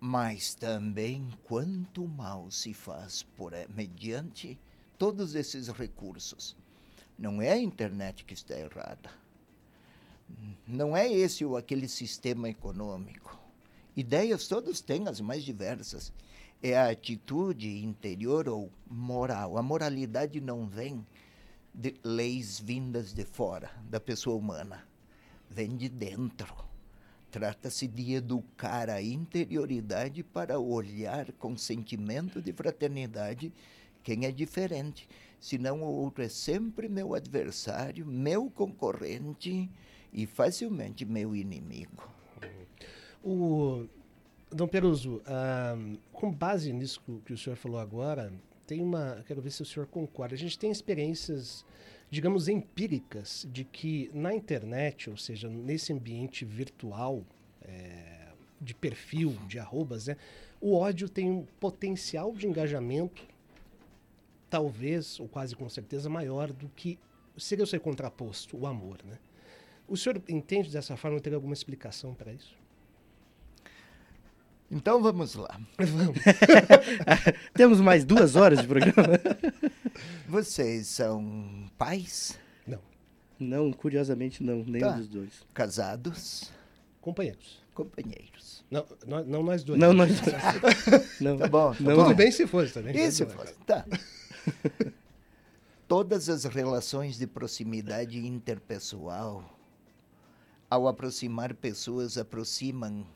mas 0.00 0.54
também 0.54 1.28
quanto 1.44 2.06
mal 2.06 2.50
se 2.50 2.74
faz 2.74 3.22
por 3.22 3.52
mediante 3.74 4.58
todos 4.98 5.34
esses 5.34 5.68
recursos. 5.68 6.56
Não 7.18 7.40
é 7.40 7.52
a 7.52 7.58
internet 7.58 8.24
que 8.24 8.34
está 8.34 8.58
errada. 8.58 9.10
Não 10.66 10.96
é 10.96 11.10
esse 11.10 11.44
ou 11.44 11.56
aquele 11.56 11.88
sistema 11.88 12.48
econômico. 12.48 13.38
Ideias 13.96 14.46
todos 14.48 14.80
têm, 14.80 15.08
as 15.08 15.20
mais 15.20 15.42
diversas. 15.42 16.12
É 16.62 16.76
a 16.76 16.90
atitude 16.90 17.82
interior 17.82 18.48
ou 18.48 18.70
moral. 18.88 19.56
A 19.56 19.62
moralidade 19.62 20.40
não 20.40 20.66
vem 20.66 21.06
de 21.76 21.94
leis 22.02 22.58
vindas 22.58 23.12
de 23.12 23.24
fora, 23.24 23.70
da 23.88 24.00
pessoa 24.00 24.36
humana. 24.36 24.84
Vem 25.48 25.76
de 25.76 25.88
dentro 25.88 26.66
Trata-se 27.36 27.86
de 27.86 28.14
educar 28.14 28.88
a 28.88 29.02
interioridade 29.02 30.22
para 30.22 30.58
olhar 30.58 31.30
com 31.32 31.54
sentimento 31.54 32.40
de 32.40 32.50
fraternidade 32.50 33.52
quem 34.02 34.24
é 34.24 34.32
diferente. 34.32 35.06
Senão 35.38 35.82
o 35.82 35.86
outro 35.86 36.24
é 36.24 36.30
sempre 36.30 36.88
meu 36.88 37.14
adversário, 37.14 38.06
meu 38.06 38.48
concorrente 38.48 39.70
e 40.14 40.24
facilmente 40.24 41.04
meu 41.04 41.36
inimigo. 41.36 42.08
O 43.22 43.86
Dom 44.50 44.66
Peruso, 44.66 45.20
ah, 45.26 45.76
com 46.14 46.32
base 46.32 46.72
nisso 46.72 47.02
que 47.24 47.34
o 47.34 47.36
senhor 47.36 47.56
falou 47.56 47.78
agora, 47.80 48.32
tem 48.66 48.82
uma. 48.82 49.22
Quero 49.26 49.40
ver 49.40 49.50
se 49.50 49.62
o 49.62 49.66
senhor 49.66 49.86
concorda. 49.86 50.34
A 50.34 50.38
gente 50.38 50.58
tem 50.58 50.70
experiências 50.70 51.64
digamos, 52.10 52.48
empíricas 52.48 53.46
de 53.50 53.64
que 53.64 54.10
na 54.14 54.32
internet, 54.34 55.10
ou 55.10 55.16
seja, 55.16 55.48
nesse 55.48 55.92
ambiente 55.92 56.44
virtual, 56.44 57.24
é, 57.62 58.28
de 58.60 58.74
perfil, 58.74 59.36
de 59.46 59.58
arrobas, 59.58 60.06
né, 60.06 60.16
o 60.60 60.74
ódio 60.74 61.08
tem 61.08 61.30
um 61.30 61.44
potencial 61.60 62.32
de 62.32 62.46
engajamento, 62.46 63.22
talvez, 64.48 65.18
ou 65.20 65.28
quase 65.28 65.54
com 65.54 65.68
certeza, 65.68 66.08
maior 66.08 66.52
do 66.52 66.68
que 66.70 66.98
seria 67.36 67.64
o 67.64 67.66
seu 67.66 67.80
contraposto, 67.80 68.56
o 68.56 68.66
amor. 68.66 68.98
Né? 69.04 69.18
O 69.86 69.96
senhor 69.96 70.22
entende 70.28 70.70
dessa 70.70 70.96
forma? 70.96 71.20
Tem 71.20 71.34
alguma 71.34 71.52
explicação 71.52 72.14
para 72.14 72.32
isso? 72.32 72.56
Então 74.70 75.00
vamos 75.02 75.34
lá. 75.34 75.60
Vamos. 75.78 76.18
Temos 77.54 77.80
mais 77.80 78.04
duas 78.04 78.34
horas 78.36 78.60
de 78.60 78.66
programa? 78.66 79.18
Vocês 80.28 80.88
são 80.88 81.70
pais, 81.78 82.38
Não. 82.66 82.80
Não, 83.38 83.72
curiosamente 83.72 84.42
não, 84.42 84.64
nenhum 84.64 84.80
Tá. 84.88 84.96
dos 84.96 85.08
dois. 85.08 85.30
casados, 85.54 86.50
Companheiros. 87.00 87.62
companheiros. 87.72 88.64
Não, 88.70 88.84
não, 89.06 89.24
não 89.24 89.42
nós 89.44 89.62
dois. 89.62 89.78
Não, 89.78 89.92
nós 89.92 90.10
Não. 91.20 91.36
Tá 91.38 91.46
bom, 91.46 91.74
Não. 91.78 91.94
Tudo 91.94 92.14
bem 92.16 92.32
se 92.32 92.46
fosse 92.46 92.72
também. 92.72 92.96
E 92.96 93.12
se 93.12 93.24
Tudo 93.24 93.36
bem. 93.36 93.46
fosse? 93.46 93.58
Tá. 93.64 93.84
Todas 95.86 96.28
as 96.28 96.44
relações 96.44 97.16
de 97.16 97.26
proximidade 97.28 98.18
interpessoal, 98.26 99.44
ao 100.68 100.88
aproximar 100.88 101.54
pessoas, 101.54 102.18
aproximam 102.18 103.06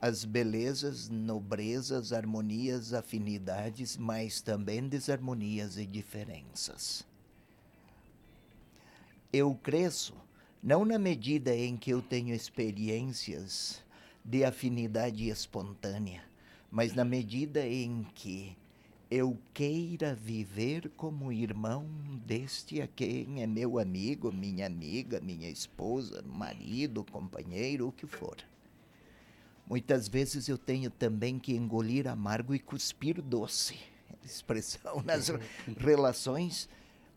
as 0.00 0.24
belezas, 0.24 1.08
nobrezas, 1.08 2.12
harmonias, 2.12 2.94
afinidades, 2.94 3.96
mas 3.96 4.40
também 4.40 4.88
desarmonias 4.88 5.76
e 5.76 5.84
diferenças. 5.84 7.04
Eu 9.32 9.54
cresço 9.56 10.14
não 10.62 10.84
na 10.84 10.98
medida 10.98 11.54
em 11.54 11.76
que 11.76 11.90
eu 11.90 12.00
tenho 12.00 12.34
experiências 12.34 13.82
de 14.24 14.44
afinidade 14.44 15.28
espontânea, 15.28 16.22
mas 16.70 16.94
na 16.94 17.04
medida 17.04 17.66
em 17.66 18.06
que 18.14 18.56
eu 19.10 19.38
queira 19.54 20.14
viver 20.14 20.90
como 20.96 21.32
irmão 21.32 21.86
deste 22.26 22.80
a 22.82 22.86
quem 22.86 23.42
é 23.42 23.46
meu 23.46 23.78
amigo, 23.78 24.30
minha 24.30 24.66
amiga, 24.66 25.20
minha 25.20 25.48
esposa, 25.48 26.22
marido, 26.22 27.04
companheiro, 27.04 27.88
o 27.88 27.92
que 27.92 28.06
for. 28.06 28.36
Muitas 29.68 30.08
vezes 30.08 30.48
eu 30.48 30.56
tenho 30.56 30.90
também 30.90 31.38
que 31.38 31.54
engolir 31.54 32.08
amargo 32.08 32.54
e 32.54 32.58
cuspir 32.58 33.20
doce. 33.20 33.78
Expressão 34.24 35.02
nas 35.04 35.28
re- 35.28 35.38
relações 35.76 36.68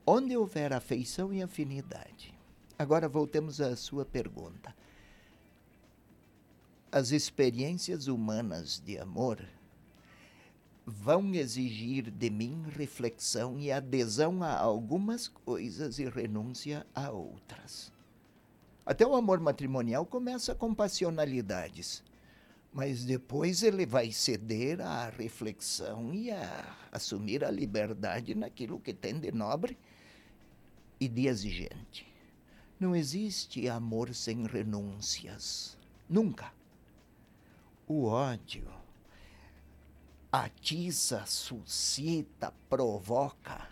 onde 0.05 0.35
houver 0.35 0.73
afeição 0.73 1.33
e 1.33 1.41
afinidade. 1.41 2.33
Agora 2.77 3.07
voltemos 3.07 3.61
à 3.61 3.75
sua 3.75 4.03
pergunta. 4.03 4.75
As 6.91 7.11
experiências 7.11 8.07
humanas 8.07 8.81
de 8.85 8.97
amor 8.97 9.39
vão 10.85 11.33
exigir 11.33 12.09
de 12.11 12.29
mim 12.29 12.65
reflexão 12.75 13.57
e 13.57 13.71
adesão 13.71 14.43
a 14.43 14.57
algumas 14.57 15.27
coisas 15.29 15.99
e 15.99 16.09
renúncia 16.09 16.85
a 16.93 17.09
outras. 17.11 17.93
Até 18.85 19.05
o 19.07 19.15
amor 19.15 19.39
matrimonial 19.39 20.05
começa 20.05 20.53
com 20.55 20.73
passionalidades, 20.73 22.03
mas 22.71 23.03
depois 23.03 23.63
ele 23.63 23.85
vai 23.85 24.11
ceder 24.11 24.79
à 24.81 25.09
reflexão 25.09 26.13
e 26.13 26.31
a 26.31 26.77
assumir 26.91 27.43
a 27.43 27.51
liberdade 27.51 28.33
naquilo 28.33 28.79
que 28.79 28.93
tem 28.93 29.19
de 29.19 29.31
nobre 29.31 29.77
e 30.99 31.07
de 31.07 31.27
exigente. 31.27 32.07
Não 32.79 32.95
existe 32.95 33.67
amor 33.67 34.13
sem 34.15 34.45
renúncias. 34.45 35.77
Nunca. 36.09 36.51
O 37.87 38.05
ódio 38.05 38.81
atiça, 40.31 41.25
suscita, 41.25 42.53
provoca 42.69 43.67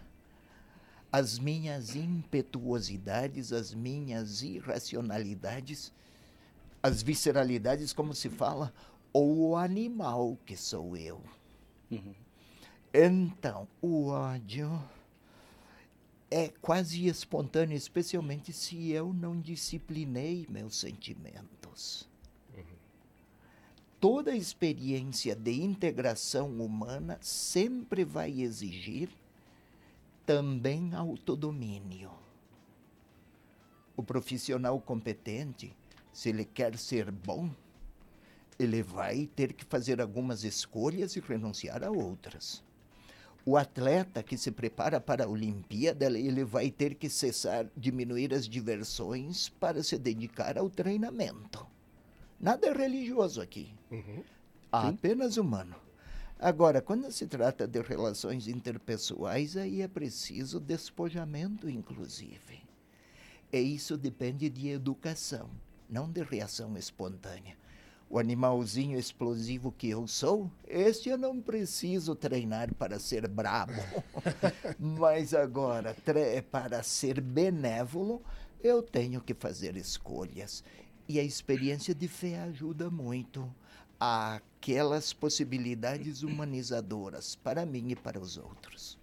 as 1.12 1.40
minhas 1.40 1.96
impetuosidades, 1.96 3.54
as 3.54 3.74
minhas 3.74 4.44
irracionalidades, 4.44 5.92
as 6.82 7.02
visceralidades, 7.02 7.94
como 7.94 8.14
se 8.14 8.30
fala, 8.30 8.74
ou 9.12 9.50
o 9.50 9.56
animal 9.56 10.38
que 10.46 10.56
sou 10.56 10.96
eu. 10.96 11.22
Uhum. 11.92 12.14
Então, 12.94 13.68
o 13.82 14.08
ódio 14.08 14.82
é 16.32 16.50
quase 16.62 17.08
espontâneo, 17.08 17.76
especialmente 17.76 18.54
se 18.54 18.92
eu 18.92 19.14
não 19.14 19.40
disciplinei 19.40 20.46
meus 20.50 20.76
sentimentos. 20.76 22.08
Toda 24.00 24.34
experiência 24.34 25.36
de 25.36 25.62
integração 25.62 26.50
humana 26.62 27.18
sempre 27.22 28.06
vai 28.06 28.32
exigir 28.40 29.10
também 30.26 30.94
autodomínio. 30.94 32.10
O 33.98 34.04
profissional 34.04 34.80
competente, 34.80 35.76
se 36.20 36.28
ele 36.28 36.44
quer 36.44 36.78
ser 36.78 37.10
bom, 37.12 37.50
ele 38.60 38.84
vai 38.84 39.26
ter 39.26 39.54
que 39.54 39.64
fazer 39.64 40.02
algumas 40.02 40.44
escolhas 40.44 41.16
e 41.16 41.22
renunciar 41.22 41.82
a 41.82 41.90
outras. 41.90 42.62
O 43.46 43.56
atleta 43.56 44.22
que 44.22 44.38
se 44.38 44.52
prepara 44.52 45.00
para 45.00 45.24
a 45.24 45.30
Olimpíada, 45.30 46.08
ele 46.08 46.44
vai 46.44 46.70
ter 46.72 46.96
que 46.96 47.10
cessar, 47.10 47.68
diminuir 47.76 48.34
as 48.34 48.50
diversões 48.50 49.48
para 49.48 49.82
se 49.82 49.98
dedicar 49.98 50.58
ao 50.58 50.70
treinamento. 50.70 51.66
Nada 52.38 52.68
é 52.68 52.74
religioso 52.74 53.40
aqui, 53.40 53.74
Uhum. 53.90 54.22
apenas 54.74 55.38
humano. 55.38 55.78
Agora, 56.38 56.82
quando 56.82 57.10
se 57.14 57.28
trata 57.28 57.66
de 57.66 57.82
relações 57.82 58.46
interpessoais, 58.50 59.56
aí 59.56 59.82
é 59.82 59.88
preciso 59.88 60.60
despojamento, 60.60 61.70
inclusive. 61.70 62.62
E 63.54 63.58
isso 63.58 63.96
depende 63.98 64.50
de 64.50 64.68
educação, 64.68 65.50
não 65.90 66.10
de 66.10 66.22
reação 66.24 66.78
espontânea. 66.78 67.58
O 68.10 68.18
animalzinho 68.18 68.98
explosivo 68.98 69.72
que 69.72 69.90
eu 69.90 70.08
sou, 70.08 70.50
este 70.68 71.10
eu 71.10 71.18
não 71.18 71.40
preciso 71.40 72.16
treinar 72.16 72.74
para 72.74 73.00
ser 73.00 73.28
brabo. 73.28 73.74
Mas 74.80 75.34
agora, 75.34 75.96
para 76.52 76.82
ser 76.82 77.22
benévolo, 77.22 78.22
eu 78.64 78.82
tenho 78.82 79.22
que 79.22 79.34
fazer 79.36 79.78
escolhas. 79.78 80.64
E 81.08 81.20
a 81.20 81.24
experiência 81.24 81.94
de 81.94 82.08
fé 82.08 82.40
ajuda 82.40 82.90
muito 82.90 83.48
aquelas 84.00 85.14
possibilidades 85.14 86.24
humanizadoras 86.24 87.36
para 87.36 87.66
mim 87.66 87.90
e 87.92 87.96
para 87.96 88.20
os 88.20 88.38
outros. 88.38 88.98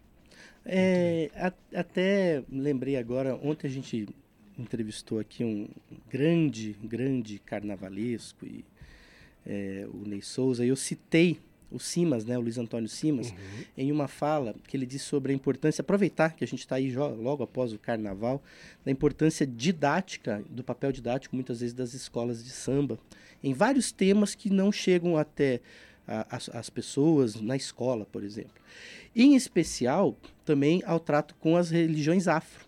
É, 0.64 1.30
a- 1.36 1.78
até 1.78 2.42
lembrei 2.50 2.96
agora, 2.96 3.36
ontem 3.36 3.68
a 3.68 3.70
gente 3.70 4.08
entrevistou 4.58 5.18
aqui 5.18 5.44
um 5.44 5.68
grande, 6.10 6.76
grande 6.82 7.38
carnavalesco, 7.38 8.44
e, 8.46 8.64
é, 9.46 9.86
o 9.92 10.06
Ney 10.08 10.22
Souza, 10.22 10.64
e 10.64 10.68
eu 10.68 10.76
citei 10.76 11.38
o 11.70 11.78
Simas, 11.80 12.24
né, 12.24 12.38
o 12.38 12.40
Luiz 12.40 12.58
Antônio 12.58 12.88
Simas, 12.88 13.30
Uhum. 13.30 13.36
em 13.76 13.90
uma 13.92 14.06
fala 14.06 14.54
que 14.68 14.76
ele 14.76 14.86
disse 14.86 15.04
sobre 15.04 15.32
a 15.32 15.34
importância, 15.34 15.82
aproveitar 15.82 16.34
que 16.34 16.44
a 16.44 16.46
gente 16.46 16.60
está 16.60 16.76
aí 16.76 16.94
logo 16.94 17.42
após 17.42 17.72
o 17.72 17.78
carnaval, 17.78 18.40
da 18.84 18.90
importância 18.92 19.44
didática, 19.46 20.42
do 20.48 20.62
papel 20.62 20.92
didático 20.92 21.34
muitas 21.34 21.60
vezes 21.60 21.74
das 21.74 21.92
escolas 21.92 22.42
de 22.44 22.50
samba, 22.50 22.98
em 23.42 23.52
vários 23.52 23.90
temas 23.92 24.34
que 24.34 24.48
não 24.48 24.70
chegam 24.72 25.16
até 25.16 25.60
a- 26.06 26.36
as, 26.36 26.48
as 26.50 26.70
pessoas 26.70 27.34
na 27.40 27.56
escola, 27.56 28.06
por 28.06 28.22
exemplo. 28.22 28.62
Em 29.14 29.34
especial, 29.34 30.16
também 30.44 30.82
ao 30.86 31.00
trato 31.00 31.34
com 31.40 31.56
as 31.56 31.70
religiões 31.70 32.28
afro. 32.28 32.65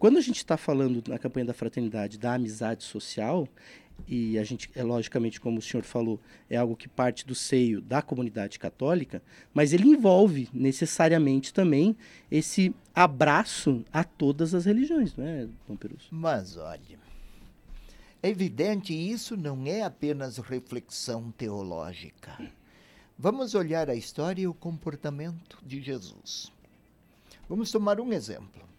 Quando 0.00 0.16
a 0.16 0.22
gente 0.22 0.38
está 0.38 0.56
falando 0.56 1.04
na 1.06 1.18
campanha 1.18 1.44
da 1.44 1.52
fraternidade 1.52 2.16
da 2.16 2.32
amizade 2.32 2.84
social, 2.84 3.46
e 4.08 4.38
a 4.38 4.44
gente, 4.44 4.70
é 4.74 4.82
logicamente, 4.82 5.38
como 5.38 5.58
o 5.58 5.62
senhor 5.62 5.84
falou, 5.84 6.18
é 6.48 6.56
algo 6.56 6.74
que 6.74 6.88
parte 6.88 7.26
do 7.26 7.34
seio 7.34 7.82
da 7.82 8.00
comunidade 8.00 8.58
católica, 8.58 9.22
mas 9.52 9.74
ele 9.74 9.86
envolve 9.86 10.48
necessariamente 10.54 11.52
também 11.52 11.94
esse 12.30 12.74
abraço 12.94 13.84
a 13.92 14.02
todas 14.02 14.54
as 14.54 14.64
religiões, 14.64 15.14
não 15.14 15.26
é, 15.26 15.46
Dom 15.68 15.76
Peruso? 15.76 16.08
Mas 16.10 16.56
olhe, 16.56 16.98
é 18.22 18.30
evidente, 18.30 18.94
isso 18.94 19.36
não 19.36 19.66
é 19.66 19.82
apenas 19.82 20.38
reflexão 20.38 21.30
teológica. 21.32 22.50
Vamos 23.18 23.54
olhar 23.54 23.90
a 23.90 23.94
história 23.94 24.40
e 24.40 24.48
o 24.48 24.54
comportamento 24.54 25.58
de 25.62 25.82
Jesus. 25.82 26.50
Vamos 27.46 27.70
tomar 27.70 28.00
um 28.00 28.14
exemplo. 28.14 28.69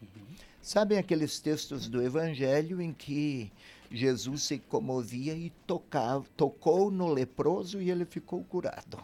Sabem 0.61 0.97
aqueles 0.97 1.39
textos 1.39 1.87
do 1.87 2.01
Evangelho 2.01 2.81
em 2.81 2.93
que 2.93 3.51
Jesus 3.91 4.43
se 4.43 4.59
comovia 4.59 5.33
e 5.33 5.49
tocava, 5.65 6.25
tocou 6.37 6.91
no 6.91 7.07
leproso 7.07 7.81
e 7.81 7.89
ele 7.89 8.05
ficou 8.05 8.43
curado? 8.43 9.01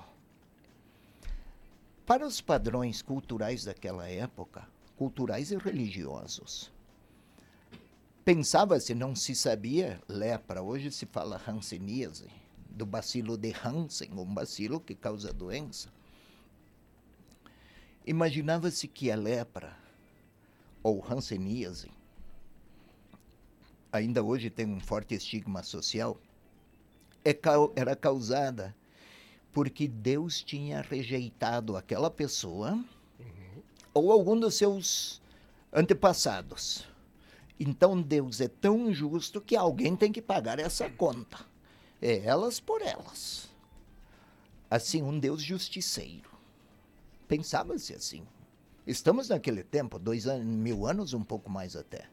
Para 2.06 2.26
os 2.26 2.40
padrões 2.40 3.02
culturais 3.02 3.66
daquela 3.66 4.08
época, 4.08 4.68
culturais 4.96 5.52
e 5.52 5.58
religiosos, 5.58 6.72
Pensava-se, 8.28 8.94
não 8.94 9.16
se 9.16 9.34
sabia, 9.34 10.02
lepra, 10.06 10.62
hoje 10.62 10.92
se 10.92 11.06
fala 11.06 11.42
hanseníase, 11.48 12.28
do 12.70 12.86
bacilo 12.86 13.38
de 13.38 13.54
Hansen, 13.54 14.12
um 14.12 14.26
bacilo 14.26 14.82
que 14.82 14.94
causa 14.94 15.32
doença. 15.32 15.88
Imaginava-se 18.06 18.86
que 18.86 19.10
a 19.10 19.16
lepra, 19.16 19.78
ou 20.88 21.04
hanseníase, 21.06 21.92
ainda 23.92 24.24
hoje 24.24 24.50
tem 24.50 24.66
um 24.66 24.80
forte 24.80 25.16
estigma 25.16 25.62
social, 25.62 26.18
é 27.26 27.38
era 27.76 27.94
causada 27.94 28.74
porque 29.52 29.86
Deus 29.86 30.42
tinha 30.42 30.80
rejeitado 30.80 31.76
aquela 31.76 32.10
pessoa 32.10 32.72
uhum. 33.20 33.62
ou 33.94 34.14
algum 34.14 34.40
dos 34.40 34.56
seus 34.56 35.22
antepassados. 35.74 36.88
Então 37.60 38.02
Deus 38.02 38.40
é 38.40 38.48
tão 38.48 38.94
justo 38.94 39.42
que 39.42 39.58
alguém 39.58 39.94
tem 39.94 40.10
que 40.10 40.22
pagar 40.22 40.58
essa 40.58 40.90
conta. 40.90 41.38
É 42.02 42.20
elas 42.20 42.62
por 42.62 42.82
elas. 42.82 43.50
Assim, 44.72 45.02
um 45.02 45.20
Deus 45.20 45.42
justiceiro. 45.42 46.30
Pensava-se 47.28 47.94
assim. 47.94 48.26
Estamos 48.88 49.28
naquele 49.28 49.64
tempo, 49.64 50.00
dois 50.00 50.28
anos, 50.28 50.46
mil 50.46 50.88
anos, 50.88 51.14
um 51.14 51.22
pouco 51.22 51.50
mais 51.50 51.76
até. 51.76 52.10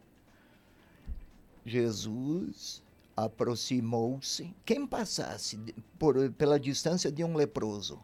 Jesus 1.65 2.83
aproximou-se. 3.17 4.53
Quem 4.65 4.85
passasse 4.85 5.57
por, 5.97 6.33
pela 6.33 6.59
distância 6.59 7.13
de 7.13 7.23
um 7.23 7.37
leproso, 7.37 8.03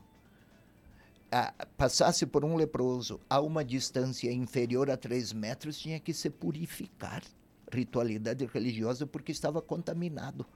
a, 1.33 1.53
passasse 1.77 2.25
por 2.25 2.45
um 2.45 2.55
leproso 2.55 3.21
a 3.29 3.41
uma 3.41 3.65
distância 3.65 4.31
inferior 4.31 4.89
a 4.89 4.97
três 4.97 5.33
metros, 5.33 5.77
tinha 5.77 5.99
que 5.99 6.15
se 6.15 6.31
purificar. 6.31 7.25
Ritualidade 7.73 8.47
religiosa, 8.47 9.05
porque 9.05 9.33
estava 9.33 9.61
contaminado 9.61 10.47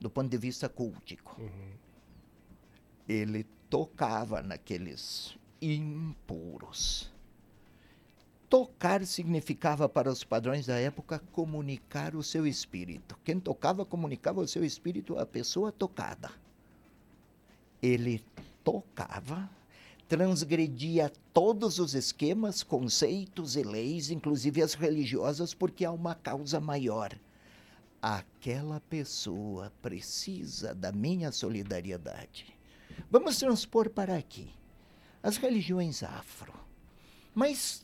do 0.00 0.10
ponto 0.10 0.28
de 0.28 0.36
vista 0.36 0.68
cultico. 0.68 1.40
Uhum. 1.40 1.72
Ele 3.08 3.44
tocava 3.70 4.42
naqueles 4.42 5.36
impuros. 5.60 7.11
Tocar 8.52 9.06
significava 9.06 9.88
para 9.88 10.12
os 10.12 10.24
padrões 10.24 10.66
da 10.66 10.78
época 10.78 11.18
comunicar 11.32 12.14
o 12.14 12.22
seu 12.22 12.46
espírito. 12.46 13.16
Quem 13.24 13.40
tocava 13.40 13.82
comunicava 13.82 14.42
o 14.42 14.46
seu 14.46 14.62
espírito 14.62 15.18
à 15.18 15.24
pessoa 15.24 15.72
tocada. 15.72 16.30
Ele 17.80 18.22
tocava, 18.62 19.48
transgredia 20.06 21.10
todos 21.32 21.78
os 21.78 21.94
esquemas, 21.94 22.62
conceitos 22.62 23.56
e 23.56 23.62
leis, 23.62 24.10
inclusive 24.10 24.60
as 24.60 24.74
religiosas, 24.74 25.54
porque 25.54 25.82
há 25.82 25.90
uma 25.90 26.14
causa 26.14 26.60
maior. 26.60 27.18
Aquela 28.02 28.80
pessoa 28.80 29.72
precisa 29.80 30.74
da 30.74 30.92
minha 30.92 31.32
solidariedade. 31.32 32.54
Vamos 33.10 33.38
transpor 33.38 33.88
para 33.88 34.14
aqui 34.14 34.50
as 35.22 35.38
religiões 35.38 36.02
afro. 36.02 36.52
Mas 37.34 37.81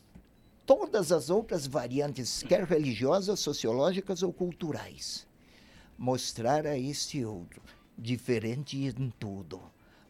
todas 0.69 1.11
as 1.11 1.31
outras 1.31 1.65
variantes, 1.65 2.43
quer 2.43 2.63
religiosas, 2.63 3.39
sociológicas 3.39 4.21
ou 4.21 4.31
culturais. 4.31 5.27
Mostrar 5.97 6.67
a 6.67 6.77
este 6.77 7.25
outro, 7.25 7.59
diferente 7.97 8.77
em 8.77 9.09
tudo, 9.17 9.59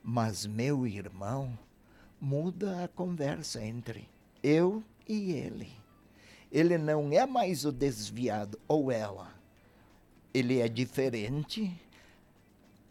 mas 0.03 0.45
meu 0.45 0.85
irmão, 0.85 1.57
muda 2.19 2.83
a 2.83 2.89
conversa 2.89 3.63
entre 3.63 4.09
eu 4.43 4.83
e 5.07 5.31
ele. 5.31 5.71
Ele 6.51 6.77
não 6.77 7.09
é 7.13 7.25
mais 7.25 7.63
o 7.63 7.71
desviado 7.71 8.59
ou 8.67 8.91
ela. 8.91 9.33
Ele 10.33 10.59
é 10.59 10.67
diferente. 10.67 11.71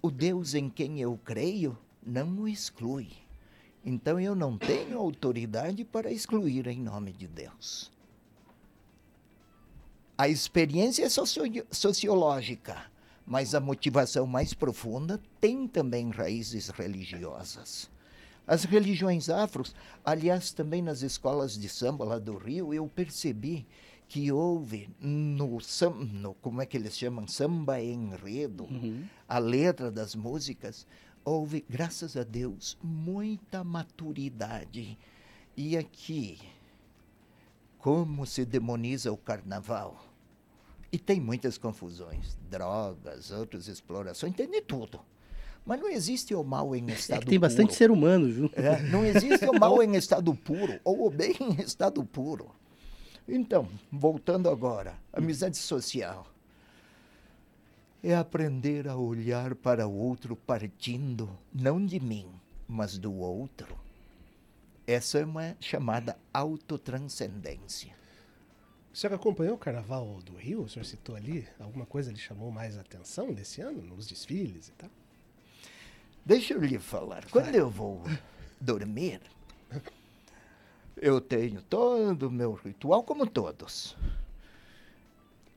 O 0.00 0.11
Deus 0.11 0.54
em 0.54 0.70
quem 0.70 1.02
eu 1.02 1.20
creio 1.22 1.76
não 2.02 2.31
o 2.31 2.48
exclui. 2.48 3.11
Então 3.88 4.20
eu 4.20 4.35
não 4.35 4.59
tenho 4.59 4.98
autoridade 4.98 5.83
para 5.83 6.12
excluir 6.12 6.66
em 6.66 6.79
nome 6.79 7.11
de 7.11 7.27
Deus. 7.27 7.90
A 10.16 10.29
experiência 10.29 11.07
é 11.07 11.09
socio 11.09 11.42
sociológica, 11.70 12.85
mas 13.27 13.55
a 13.55 13.61
motivação 13.61 14.27
mais 14.27 14.53
profunda 14.53 15.18
tem 15.40 15.66
também 15.66 16.11
raízes 16.11 16.68
religiosas. 16.68 17.90
As 18.46 18.64
religiões 18.64 19.31
afros, 19.31 19.74
aliás, 20.05 20.53
também 20.53 20.83
nas 20.83 21.01
escolas 21.01 21.57
de 21.57 21.68
samba 21.70 22.05
lá 22.05 22.18
do 22.18 22.37
Rio, 22.37 22.74
eu 22.74 22.87
percebi 22.88 23.66
que 24.07 24.31
houve 24.31 24.90
no, 25.01 25.59
no 26.12 26.35
como 26.35 26.61
é 26.61 26.66
que 26.66 26.77
eles 26.77 26.96
chamam, 26.98 27.27
samba 27.27 27.81
enredo, 27.81 28.64
uhum. 28.64 29.05
a 29.27 29.38
letra 29.38 29.90
das 29.90 30.14
músicas, 30.14 30.87
houve, 31.29 31.64
graças 31.69 32.17
a 32.17 32.25
Deus, 32.25 32.79
muita 32.83 33.62
maturidade. 33.62 34.99
E 35.57 35.77
aqui, 35.77 36.38
como 37.79 38.27
se 38.27 38.45
demoniza 38.45 39.12
o 39.12 39.17
carnaval? 39.17 40.05
E 40.91 40.99
tem 40.99 41.21
muitas 41.21 41.59
confusões, 41.59 42.38
drogas, 42.51 43.31
outras 43.31 43.69
explorações, 43.69 44.35
tem 44.35 44.51
de 44.51 44.62
tudo. 44.62 45.01
Mas 45.67 45.81
não 45.81 45.88
existe 45.91 46.35
o 46.35 46.43
mal 46.43 46.75
em 46.75 46.87
estado 46.87 47.23
é 47.23 47.27
tem 47.27 47.38
puro. 47.38 47.41
bastante 47.41 47.75
ser 47.75 47.91
humano 47.91 48.33
junto. 48.33 48.59
É, 48.59 48.81
não 48.85 49.05
existe 49.05 49.45
o 49.45 49.59
mal 49.59 49.81
em 49.85 49.97
estado 49.97 50.35
puro, 50.35 50.81
ou 50.83 51.07
o 51.07 51.11
bem 51.11 51.37
em 51.41 51.61
estado 51.61 52.03
puro. 52.03 52.51
Então, 53.29 53.69
voltando 53.93 54.49
agora, 54.49 54.95
amizade 55.12 55.59
social 55.59 56.27
é 58.03 58.15
aprender 58.15 58.87
a 58.89 58.97
olhar 58.97 59.55
para 59.55 59.87
o 59.87 59.93
outro 59.93 60.37
partindo 60.37 61.29
não 61.53 61.85
de 61.85 61.99
mim, 61.99 62.29
mas 62.67 62.97
do 62.97 63.13
outro. 63.13 63.77
Essa 64.87 65.19
é 65.19 65.25
uma 65.25 65.57
chamada 65.61 66.17
autotranscendência. 66.33 67.95
O 68.93 68.97
senhor 68.97 69.15
acompanhou 69.15 69.55
o 69.55 69.59
Carnaval 69.59 70.21
do 70.25 70.37
Rio? 70.37 70.63
O 70.63 70.69
senhor 70.69 70.85
citou 70.85 71.15
ali? 71.15 71.47
Alguma 71.59 71.85
coisa 71.85 72.11
lhe 72.11 72.19
chamou 72.19 72.51
mais 72.51 72.79
atenção 72.79 73.33
desse 73.33 73.61
ano, 73.61 73.83
nos 73.83 74.07
desfiles 74.07 74.69
e 74.69 74.73
tal? 74.73 74.91
Deixa 76.25 76.55
eu 76.55 76.61
lhe 76.61 76.79
falar. 76.79 77.25
Quando 77.31 77.55
eu 77.55 77.69
vou 77.69 78.03
dormir, 78.61 79.21
eu 80.97 81.21
tenho 81.21 81.63
todo 81.63 82.29
o 82.29 82.31
meu 82.31 82.55
ritual, 82.55 83.03
como 83.03 83.27
todos 83.27 83.97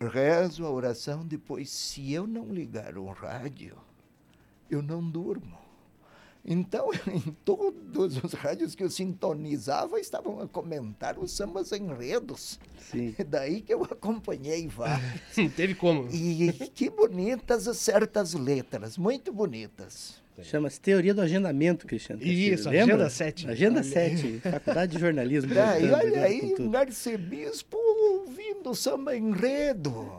rezo 0.08 0.66
a 0.66 0.72
oração, 0.72 1.26
depois, 1.26 1.70
se 1.70 2.14
eu 2.14 2.26
não 2.26 2.54
ligar 2.54 2.98
o 2.98 3.06
rádio, 3.08 3.78
eu 4.70 4.82
não 4.82 5.08
durmo. 5.08 5.62
Então, 6.44 6.90
em 7.08 7.32
todos 7.46 8.24
os 8.24 8.34
rádios 8.34 8.74
que 8.76 8.84
eu 8.84 8.90
sintonizava, 8.90 10.00
estavam 10.00 10.40
a 10.42 10.48
comentar 10.48 11.18
os 11.20 11.32
sambas 11.32 11.72
enredos. 11.72 12.60
Sim. 12.80 13.16
Daí 13.28 13.62
que 13.62 13.74
eu 13.74 13.84
acompanhei 13.84 14.68
vários. 14.68 15.22
Teve 15.56 15.76
como. 15.76 16.08
E 16.12 16.52
que 16.74 16.90
bonitas 16.90 17.64
certas 17.78 18.34
letras, 18.34 18.98
muito 18.98 19.32
bonitas. 19.32 20.21
Chama-se 20.44 20.80
Teoria 20.80 21.14
do 21.14 21.22
Agendamento, 21.22 21.86
Cristiano. 21.86 22.22
Isso, 22.24 22.70
Lembra? 22.70 22.96
Agenda 22.96 23.10
7. 23.10 23.50
Agenda 23.50 23.84
7, 23.84 24.40
Faculdade 24.40 24.92
de 24.94 25.00
Jornalismo. 25.00 25.54
Daí, 25.56 25.92
olha 25.92 26.24
aí, 26.24 26.56
um 26.60 26.76
arcebispo 26.76 27.78
ouvindo 27.78 28.74
samba 28.74 29.16
enredo. 29.16 30.12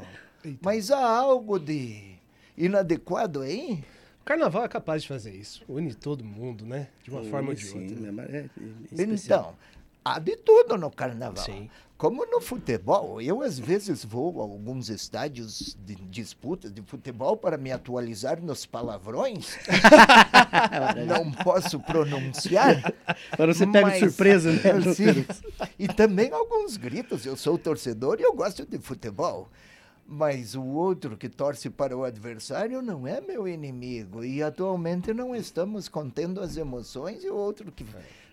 Eita. 0.44 0.58
Mas 0.62 0.90
há 0.90 1.04
algo 1.04 1.58
de 1.58 2.14
inadequado 2.56 3.40
aí? 3.42 3.82
O 4.20 4.24
carnaval 4.24 4.64
é 4.64 4.68
capaz 4.68 5.02
de 5.02 5.08
fazer 5.08 5.34
isso. 5.34 5.64
Une 5.68 5.94
todo 5.94 6.24
mundo, 6.24 6.64
né? 6.64 6.88
De 7.02 7.10
uma 7.10 7.24
forma 7.24 7.48
ou 7.48 7.54
de 7.54 7.64
sim, 7.64 7.90
outra. 7.90 8.22
É, 8.32 8.38
é 8.38 9.02
então, 9.02 9.56
há 10.04 10.18
de 10.18 10.36
tudo 10.36 10.76
no 10.76 10.90
carnaval. 10.90 11.44
Sim. 11.44 11.68
Como 12.02 12.26
no 12.26 12.40
futebol, 12.40 13.20
eu 13.20 13.42
às 13.42 13.60
vezes 13.60 14.04
vou 14.04 14.40
a 14.40 14.42
alguns 14.42 14.88
estádios 14.88 15.76
de 15.86 15.94
disputas 15.94 16.72
de 16.72 16.82
futebol 16.82 17.36
para 17.36 17.56
me 17.56 17.70
atualizar 17.70 18.42
nos 18.42 18.66
palavrões. 18.66 19.56
Não 21.06 21.30
posso 21.30 21.78
pronunciar. 21.78 22.92
Para 23.36 23.54
você 23.54 23.64
pegar 23.68 23.96
surpresa, 24.00 24.50
né? 24.50 24.80
Sim. 24.92 25.24
E 25.78 25.86
também 25.86 26.32
alguns 26.32 26.76
gritos. 26.76 27.24
Eu 27.24 27.36
sou 27.36 27.56
torcedor 27.56 28.18
e 28.18 28.24
eu 28.24 28.32
gosto 28.32 28.66
de 28.66 28.78
futebol. 28.78 29.48
Mas 30.04 30.56
o 30.56 30.64
outro 30.64 31.16
que 31.16 31.28
torce 31.28 31.70
para 31.70 31.96
o 31.96 32.02
adversário 32.02 32.82
não 32.82 33.06
é 33.06 33.20
meu 33.20 33.46
inimigo. 33.46 34.24
E 34.24 34.42
atualmente 34.42 35.14
não 35.14 35.36
estamos 35.36 35.88
contendo 35.88 36.40
as 36.40 36.56
emoções 36.56 37.22
e 37.22 37.30
o 37.30 37.36
outro 37.36 37.70
que 37.70 37.84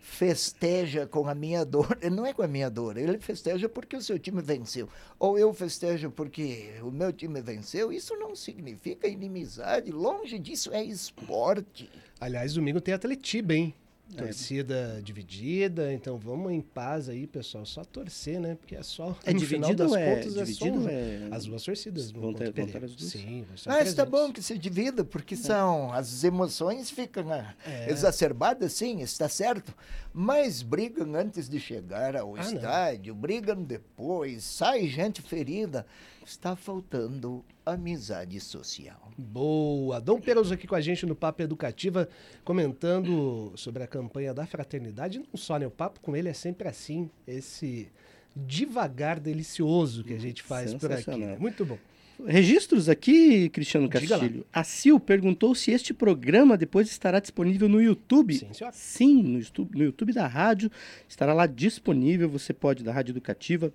festeja 0.02 1.06
com 1.06 1.28
a 1.28 1.36
minha 1.36 1.66
dor. 1.66 1.98
Não 2.12 2.26
é 2.26 2.34
com 2.34 2.42
a 2.42 2.48
minha 2.48 2.70
dor, 2.70 2.98
ele 2.98 3.20
festeja 3.20 3.70
porque 3.70 3.96
o 3.96 4.02
seu 4.02 4.18
time 4.18 4.42
venceu. 4.42 4.90
Ou 5.18 5.38
eu 5.38 5.54
festejo 5.54 6.10
porque 6.12 6.74
o 6.82 6.92
meu 6.92 7.12
time 7.12 7.42
venceu. 7.42 7.92
Isso 7.92 8.16
não 8.18 8.36
significa 8.36 9.08
inimizade. 9.08 9.92
Longe 9.92 10.40
disso 10.40 10.74
é 10.74 10.84
esporte. 10.84 11.90
Aliás, 12.20 12.54
domingo 12.54 12.82
tem 12.82 12.94
Atletiba, 12.94 13.54
hein? 13.54 13.74
É. 14.16 14.24
Torcida 14.24 15.00
dividida, 15.04 15.94
então 15.94 16.18
vamos 16.18 16.52
em 16.52 16.62
paz 16.62 17.08
aí, 17.08 17.28
pessoal. 17.28 17.64
Só 17.64 17.84
torcer, 17.86 18.40
né? 18.40 18.56
Porque 18.56 18.76
é 18.76 18.82
só. 18.82 19.16
É 19.24 19.32
no 19.32 19.40
final 19.40 19.70
dividido 19.70 19.84
das 19.84 19.92
ou 19.92 19.98
é 19.98 20.16
contas, 20.16 20.36
é 20.38 20.46
só 20.48 20.66
um- 20.66 20.90
é- 20.90 21.28
As 21.32 21.46
duas 21.46 21.64
torcidas 21.64 22.10
Vão 22.12 22.34
ter- 22.34 22.46
vão 22.46 22.54
Pereira. 22.54 22.80
ter 22.80 22.86
as 22.86 22.96
duas? 22.96 23.12
Sim, 23.12 23.46
estar 23.54 23.72
Ah, 23.72 23.84
está 23.84 24.04
presentes. 24.06 24.10
bom 24.28 24.34
que 24.34 24.42
se 24.42 24.58
divida, 24.58 25.06
porque 25.06 25.36
são 25.36 25.94
as 25.94 26.24
emoções 26.24 26.90
ficam 26.90 27.32
ah, 27.32 27.54
É. 27.68 27.92
exacerbadas, 27.92 28.74
sim, 28.74 29.00
está 29.02 29.30
certo. 29.30 29.76
Mas 30.12 30.64
brigam 30.64 31.14
antes 31.16 31.48
de 31.48 31.60
chegar 31.60 32.16
ao 32.16 32.36
Ah, 32.36 32.44
não. 32.44 32.54
estádio, 32.54 33.14
brigam 33.14 33.62
depois, 33.64 34.44
sai 34.44 34.88
gente 34.88 35.22
ferida. 35.22 35.86
Está 36.30 36.56
faltando 36.56 37.44
amizade 37.66 38.40
social. 38.40 39.12
Boa! 39.18 40.00
Dom 40.00 40.22
Peroso 40.22 40.54
aqui 40.54 40.68
com 40.68 40.76
a 40.76 40.80
gente 40.80 41.04
no 41.04 41.16
Papo 41.16 41.42
Educativa, 41.42 42.08
comentando 42.46 43.52
sobre 43.56 43.82
a 43.82 43.88
campanha 43.88 44.32
da 44.32 44.46
fraternidade. 44.46 45.18
Não 45.18 45.26
só, 45.34 45.58
né? 45.58 45.66
O 45.66 45.72
papo 45.72 46.00
com 46.00 46.16
ele 46.16 46.30
é 46.30 46.34
sempre 46.34 46.68
assim, 46.68 47.10
esse 47.26 47.90
devagar 48.36 49.20
delicioso 49.20 50.04
que 50.04 50.14
a 50.14 50.20
gente 50.20 50.44
faz 50.44 50.72
por 50.76 50.92
aqui. 50.92 51.18
Né? 51.18 51.36
Muito 51.40 51.66
bom. 51.66 51.80
Registros 52.24 52.88
aqui, 52.90 53.50
Cristiano. 53.50 53.90
Castilho. 53.90 54.46
A 54.54 54.64
Sil 54.64 55.02
perguntou 55.02 55.56
se 55.56 55.72
este 55.72 55.96
programa 55.96 56.56
depois 56.56 56.92
estará 56.92 57.20
disponível 57.20 57.68
no 57.68 57.82
YouTube. 57.82 58.36
Sim, 58.36 58.54
senhora. 58.54 58.76
Sim, 58.76 59.24
no 59.24 59.40
YouTube, 59.40 59.76
no 59.76 59.84
YouTube 59.84 60.14
da 60.14 60.28
rádio 60.28 60.70
estará 61.08 61.34
lá 61.34 61.48
disponível. 61.48 62.30
Você 62.30 62.54
pode, 62.54 62.84
da 62.84 62.94
Rádio 62.94 63.14
Educativa, 63.14 63.74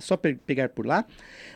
só 0.00 0.16
pe- 0.16 0.34
pegar 0.34 0.70
por 0.70 0.84
lá. 0.86 1.04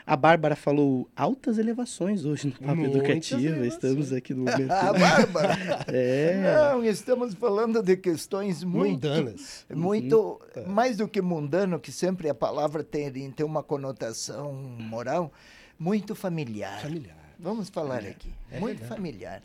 A 0.06 0.14
Bárbara 0.16 0.54
falou 0.54 1.08
altas 1.16 1.56
elevações 1.58 2.24
hoje 2.24 2.48
no 2.48 2.52
Papo 2.52 2.76
Muitas 2.76 2.96
Educativa. 2.96 3.40
elevações. 3.40 3.72
Estamos 3.74 4.12
aqui 4.12 4.34
no 4.34 4.44
momento. 4.50 4.70
Ah, 4.70 4.92
Bárbara! 4.92 5.56
É. 5.88 6.42
Não, 6.42 6.84
estamos 6.84 7.34
falando 7.34 7.82
de 7.82 7.96
questões 7.96 8.62
muito 8.62 9.08
Mundanas. 9.08 9.64
muito 9.74 10.40
mais 10.66 10.96
do 10.98 11.08
que 11.08 11.20
mundano, 11.22 11.80
que 11.80 11.90
sempre 11.90 12.28
a 12.28 12.34
palavra 12.34 12.84
tem, 12.84 13.10
tem 13.30 13.44
uma 13.46 13.62
conotação 13.62 14.52
moral, 14.52 15.32
muito 15.78 16.14
familiar. 16.14 16.80
Familiar. 16.82 17.16
Vamos 17.38 17.68
falar 17.68 17.98
aqui. 17.98 18.30
é 18.50 18.60
muito 18.60 18.78
verdade. 18.80 18.94
familiar. 18.96 19.42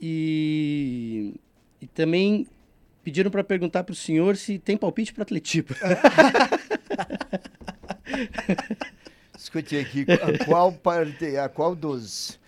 E, 0.00 1.34
e 1.80 1.86
também 1.86 2.46
pediram 3.04 3.30
para 3.30 3.42
perguntar 3.42 3.82
para 3.84 3.92
o 3.92 3.96
senhor 3.96 4.36
se 4.36 4.58
tem 4.58 4.76
palpite 4.76 5.12
para 5.12 5.22
Atletiba. 5.22 5.74
Escute 9.36 9.76
aqui, 9.76 10.04
a 10.08 10.44
qual 10.44 10.72
parte, 10.72 11.36
a 11.36 11.48
qual 11.48 11.74
dos, 11.74 12.38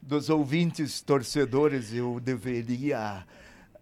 dos 0.00 0.30
ouvintes 0.30 1.02
torcedores 1.02 1.92
eu 1.92 2.18
deveria 2.20 3.24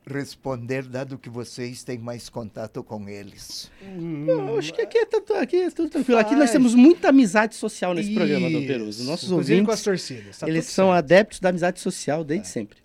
responder, 0.07 0.83
dado 0.85 1.19
que 1.19 1.29
vocês 1.29 1.85
têm 1.85 1.99
mais 1.99 2.29
contato 2.29 2.83
com 2.83 3.09
eles? 3.09 3.71
Não, 3.97 4.59
acho 4.59 4.73
que 4.73 4.81
aqui 4.81 4.99
é, 4.99 5.07
tudo, 5.07 5.35
aqui 5.35 5.57
é 5.57 5.71
tudo 5.71 5.91
tranquilo. 5.91 6.19
Aqui 6.19 6.35
nós 6.35 6.51
temos 6.51 6.75
muita 6.75 7.11
amizade 7.11 7.55
social 7.55 7.95
nesse 7.95 8.13
programa, 8.15 8.51
Dom 8.51 8.67
Peroso. 8.67 9.01
Isso. 9.03 9.11
Nossos 9.11 9.31
Inclusive 9.31 9.65
com 9.65 9.71
as 9.71 9.87
ouvintes, 9.87 10.09
torcidas. 10.09 10.39
tá 10.39 10.49
eles 10.49 10.67
são 10.67 10.87
certo. 10.87 10.99
adeptos 10.99 11.41
da 11.41 11.49
amizade 11.51 11.81
social 11.81 12.25
desde 12.25 12.49
sempre. 12.49 12.79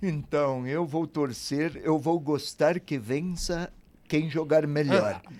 Então, 0.00 0.66
eu 0.66 0.84
vou 0.84 1.06
torcer, 1.06 1.80
eu 1.84 1.98
vou 1.98 2.18
gostar 2.18 2.80
que 2.80 2.98
vença 2.98 3.72
quem 4.08 4.28
jogar 4.28 4.66
melhor. 4.66 5.22
Ah. 5.24 5.32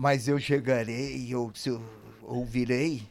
Mas 0.00 0.26
eu 0.28 0.38
chegarei, 0.38 1.26
eu, 1.28 1.50
se 1.54 1.68
eu 1.68 1.82
ouvirei 2.22 3.02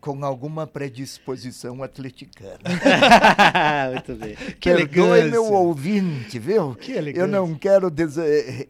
com 0.00 0.24
alguma 0.24 0.68
predisposição 0.68 1.82
atleticana. 1.82 2.60
Muito 3.92 4.14
bem. 4.14 4.36
Que 4.60 4.72
Perdoe 4.72 5.00
elegância. 5.18 5.30
meu 5.32 5.44
ouvinte, 5.52 6.38
viu? 6.38 6.76
Que 6.76 6.92
Eu 6.92 6.98
elegância. 6.98 7.26
não 7.26 7.54
quero 7.56 7.92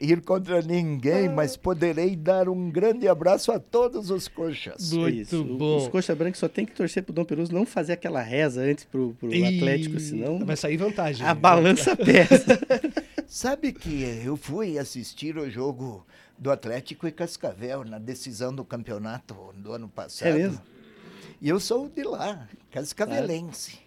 ir 0.01 0.23
contra 0.23 0.63
ninguém, 0.63 1.29
mas 1.29 1.59
poderei 1.59 2.17
dar 2.17 2.49
um 2.49 2.71
grande 2.71 3.07
abraço 3.07 3.53
a 3.53 3.59
todos 3.59 4.11
os 4.11 4.27
coxas. 4.29 4.91
Muito 4.95 5.19
Isso. 5.21 5.43
O- 5.43 5.59
bom. 5.59 5.77
Os 5.77 5.89
coxa 5.89 6.15
branca 6.15 6.39
só 6.39 6.49
tem 6.49 6.65
que 6.65 6.73
torcer 6.73 7.03
pro 7.03 7.13
Dom 7.13 7.27
Peroso 7.27 7.53
não 7.53 7.67
fazer 7.67 7.93
aquela 7.93 8.23
reza 8.23 8.63
antes 8.63 8.85
pro, 8.85 9.15
pro 9.21 9.31
Ih, 9.35 9.59
Atlético, 9.59 10.01
senão 10.01 10.39
Vai 10.47 10.57
sair 10.57 10.79
vantagem. 10.79 11.27
a 11.27 11.35
né? 11.35 11.39
balança 11.39 11.95
pesa. 11.95 12.59
Sabe 13.29 13.73
que 13.75 14.23
eu 14.25 14.39
fui 14.39 14.79
assistir 14.79 15.37
o 15.37 15.51
jogo 15.51 16.07
do 16.39 16.51
Atlético 16.51 17.07
e 17.07 17.13
Cascavel 17.13 17.85
na 17.85 17.99
decisão 17.99 18.55
do 18.55 18.65
campeonato 18.65 19.35
do 19.57 19.73
ano 19.73 19.89
passado. 19.89 20.29
É 20.29 20.33
mesmo? 20.35 20.63
E 21.41 21.49
eu 21.49 21.61
sou 21.61 21.89
de 21.89 22.03
lá, 22.03 22.49
cascavelense. 22.71 23.79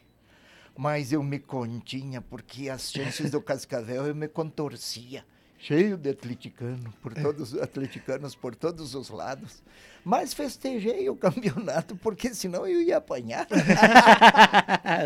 Mas 0.77 1.11
eu 1.11 1.21
me 1.21 1.37
continha, 1.37 2.21
porque 2.21 2.69
as 2.69 2.91
chances 2.91 3.29
do 3.29 3.41
Cascavel 3.41 4.07
eu 4.07 4.15
me 4.15 4.27
contorcia. 4.27 5.25
Cheio 5.59 5.97
de 5.97 6.09
atleticano, 6.09 6.91
por 7.01 7.13
todos 7.13 7.53
atleticanos 7.55 8.35
por 8.35 8.55
todos 8.55 8.95
os 8.95 9.09
lados. 9.09 9.61
Mas 10.03 10.33
festejei 10.33 11.07
o 11.09 11.15
campeonato, 11.21 11.95
porque 11.97 12.33
senão 12.33 12.65
eu 12.67 12.81
ia 12.81 12.97
apanhar. 12.97 13.47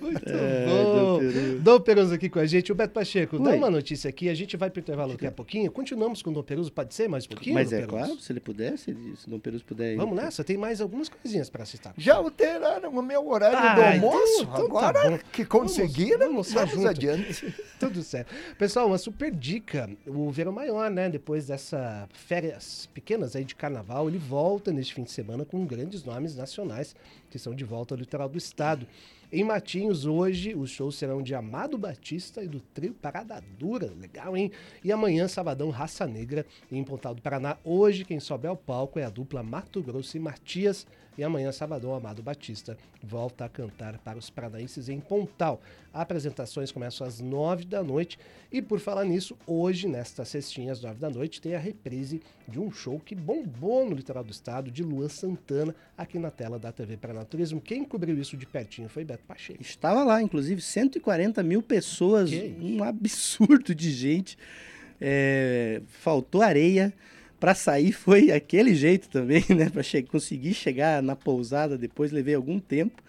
Muito 0.00 0.28
É, 0.28 0.66
bom. 0.66 1.18
Dom. 1.18 1.58
Dom 1.60 1.80
Peroso 1.80 2.14
aqui 2.14 2.28
com 2.28 2.38
a 2.38 2.46
gente. 2.46 2.72
O 2.72 2.74
Beto 2.74 2.92
Pacheco, 2.94 3.38
dá 3.38 3.50
Oi. 3.50 3.56
uma 3.58 3.70
notícia 3.70 4.08
aqui. 4.08 4.28
A 4.28 4.34
gente 4.34 4.56
vai 4.56 4.70
pro 4.70 4.80
intervalo 4.80 5.12
daqui 5.12 5.26
a 5.26 5.32
pouquinho. 5.32 5.70
Continuamos 5.70 6.22
com 6.22 6.30
o 6.30 6.32
Dom 6.32 6.42
Peroso. 6.42 6.72
Pode 6.72 6.94
ser 6.94 7.08
mais 7.08 7.24
um 7.24 7.28
pouquinho? 7.28 7.54
Mas 7.54 7.72
é 7.72 7.80
Peroso? 7.80 7.96
claro, 7.96 8.20
se 8.20 8.32
ele 8.32 8.40
puder, 8.40 8.76
se, 8.78 8.90
ele- 8.90 9.16
se 9.16 9.26
o 9.26 9.30
Dom 9.30 9.38
Peroso 9.38 9.64
puder. 9.64 9.94
ir. 9.94 9.96
Vamos 9.96 10.16
nessa? 10.16 10.44
Tem 10.44 10.56
mais 10.56 10.80
algumas 10.80 11.08
coisinhas 11.08 11.50
para 11.50 11.64
citar. 11.64 11.94
Já 11.96 12.16
alteraram 12.16 12.90
o 12.90 13.02
meu 13.02 13.28
horário 13.28 13.56
do 13.58 13.82
Ah, 13.82 13.96
então- 13.96 14.10
almoço. 14.10 14.42
então 14.42 14.54
tá 14.54 14.62
Agora 14.64 15.10
bom. 15.10 15.18
que 15.32 15.44
conseguiram, 15.44 16.18
vamos 16.28 16.52
vamos, 16.52 16.70
junto. 16.70 16.88
adiante. 16.88 17.54
Tudo 17.78 18.02
certo. 18.02 18.32
Pessoal, 18.58 18.86
uma 18.86 18.98
super 18.98 19.30
dica. 19.30 19.88
O 20.06 20.30
Verão 20.30 20.52
Maior, 20.52 20.90
né? 20.90 21.08
Depois 21.08 21.46
dessas 21.46 22.06
férias 22.12 22.88
pequenas 22.94 23.36
aí 23.36 23.44
de 23.44 23.54
carnaval, 23.54 24.05
ele 24.08 24.18
volta 24.18 24.72
neste 24.72 24.94
fim 24.94 25.04
de 25.04 25.10
semana 25.10 25.44
com 25.44 25.64
grandes 25.66 26.04
nomes 26.04 26.36
nacionais 26.36 26.94
que 27.30 27.36
estão 27.36 27.54
de 27.54 27.64
volta 27.64 27.94
ao 27.94 27.98
litoral 27.98 28.28
do 28.28 28.38
estado. 28.38 28.86
Em 29.32 29.42
Matinhos, 29.42 30.06
hoje, 30.06 30.54
os 30.54 30.70
shows 30.70 30.94
serão 30.94 31.20
de 31.20 31.34
Amado 31.34 31.76
Batista 31.76 32.44
e 32.44 32.48
do 32.48 32.60
trio 32.60 32.94
Parada 32.94 33.42
Dura. 33.58 33.92
Legal, 33.98 34.36
hein? 34.36 34.52
E 34.84 34.92
amanhã, 34.92 35.26
sabadão, 35.26 35.68
Raça 35.68 36.06
Negra 36.06 36.46
em 36.70 36.84
Pontal 36.84 37.12
do 37.12 37.20
Paraná. 37.20 37.56
Hoje, 37.64 38.04
quem 38.04 38.20
sobe 38.20 38.46
ao 38.46 38.56
palco 38.56 39.00
é 39.00 39.04
a 39.04 39.10
dupla 39.10 39.42
Mato 39.42 39.82
Grosso 39.82 40.16
e 40.16 40.20
Matias. 40.20 40.86
E 41.18 41.24
amanhã, 41.24 41.50
sabadão, 41.50 41.94
Amado 41.94 42.22
Batista 42.22 42.76
volta 43.02 43.46
a 43.46 43.48
cantar 43.48 43.98
para 43.98 44.18
os 44.18 44.28
paranaenses 44.28 44.88
em 44.88 45.00
Pontal. 45.00 45.60
Apresentações 45.92 46.70
começam 46.70 47.06
às 47.06 47.20
nove 47.20 47.64
da 47.64 47.82
noite. 47.82 48.18
E 48.52 48.60
por 48.60 48.78
falar 48.78 49.04
nisso, 49.04 49.36
hoje, 49.46 49.88
nesta 49.88 50.24
sextinha, 50.24 50.72
às 50.72 50.82
nove 50.82 51.00
da 51.00 51.08
noite, 51.08 51.40
tem 51.40 51.54
a 51.54 51.58
reprise 51.58 52.20
de 52.46 52.60
um 52.60 52.70
show 52.70 53.00
que 53.00 53.14
bombou 53.14 53.88
no 53.88 53.96
litoral 53.96 54.22
do 54.22 54.30
estado, 54.30 54.70
de 54.70 54.82
Luan 54.82 55.08
Santana, 55.08 55.74
aqui 55.96 56.18
na 56.18 56.30
tela 56.30 56.58
da 56.58 56.70
TV 56.70 56.96
Paraná 56.98 57.24
Turismo. 57.24 57.62
Quem 57.62 57.82
cobriu 57.82 58.18
isso 58.18 58.36
de 58.36 58.44
pertinho 58.44 58.88
foi 58.88 59.02
Beto 59.02 59.15
Pacheco. 59.18 59.60
Estava 59.62 60.02
lá, 60.04 60.22
inclusive, 60.22 60.60
140 60.60 61.42
mil 61.42 61.62
pessoas, 61.62 62.30
um 62.60 62.82
absurdo 62.82 63.74
de 63.74 63.90
gente. 63.90 64.36
É, 65.00 65.82
faltou 65.88 66.42
areia. 66.42 66.92
Para 67.38 67.54
sair 67.54 67.92
foi 67.92 68.30
aquele 68.32 68.74
jeito 68.74 69.10
também, 69.10 69.44
né? 69.54 69.68
Para 69.68 69.82
che 69.82 70.02
conseguir 70.02 70.54
chegar 70.54 71.02
na 71.02 71.14
pousada 71.14 71.76
depois, 71.76 72.10
levei 72.10 72.34
algum 72.34 72.58
tempo. 72.58 73.02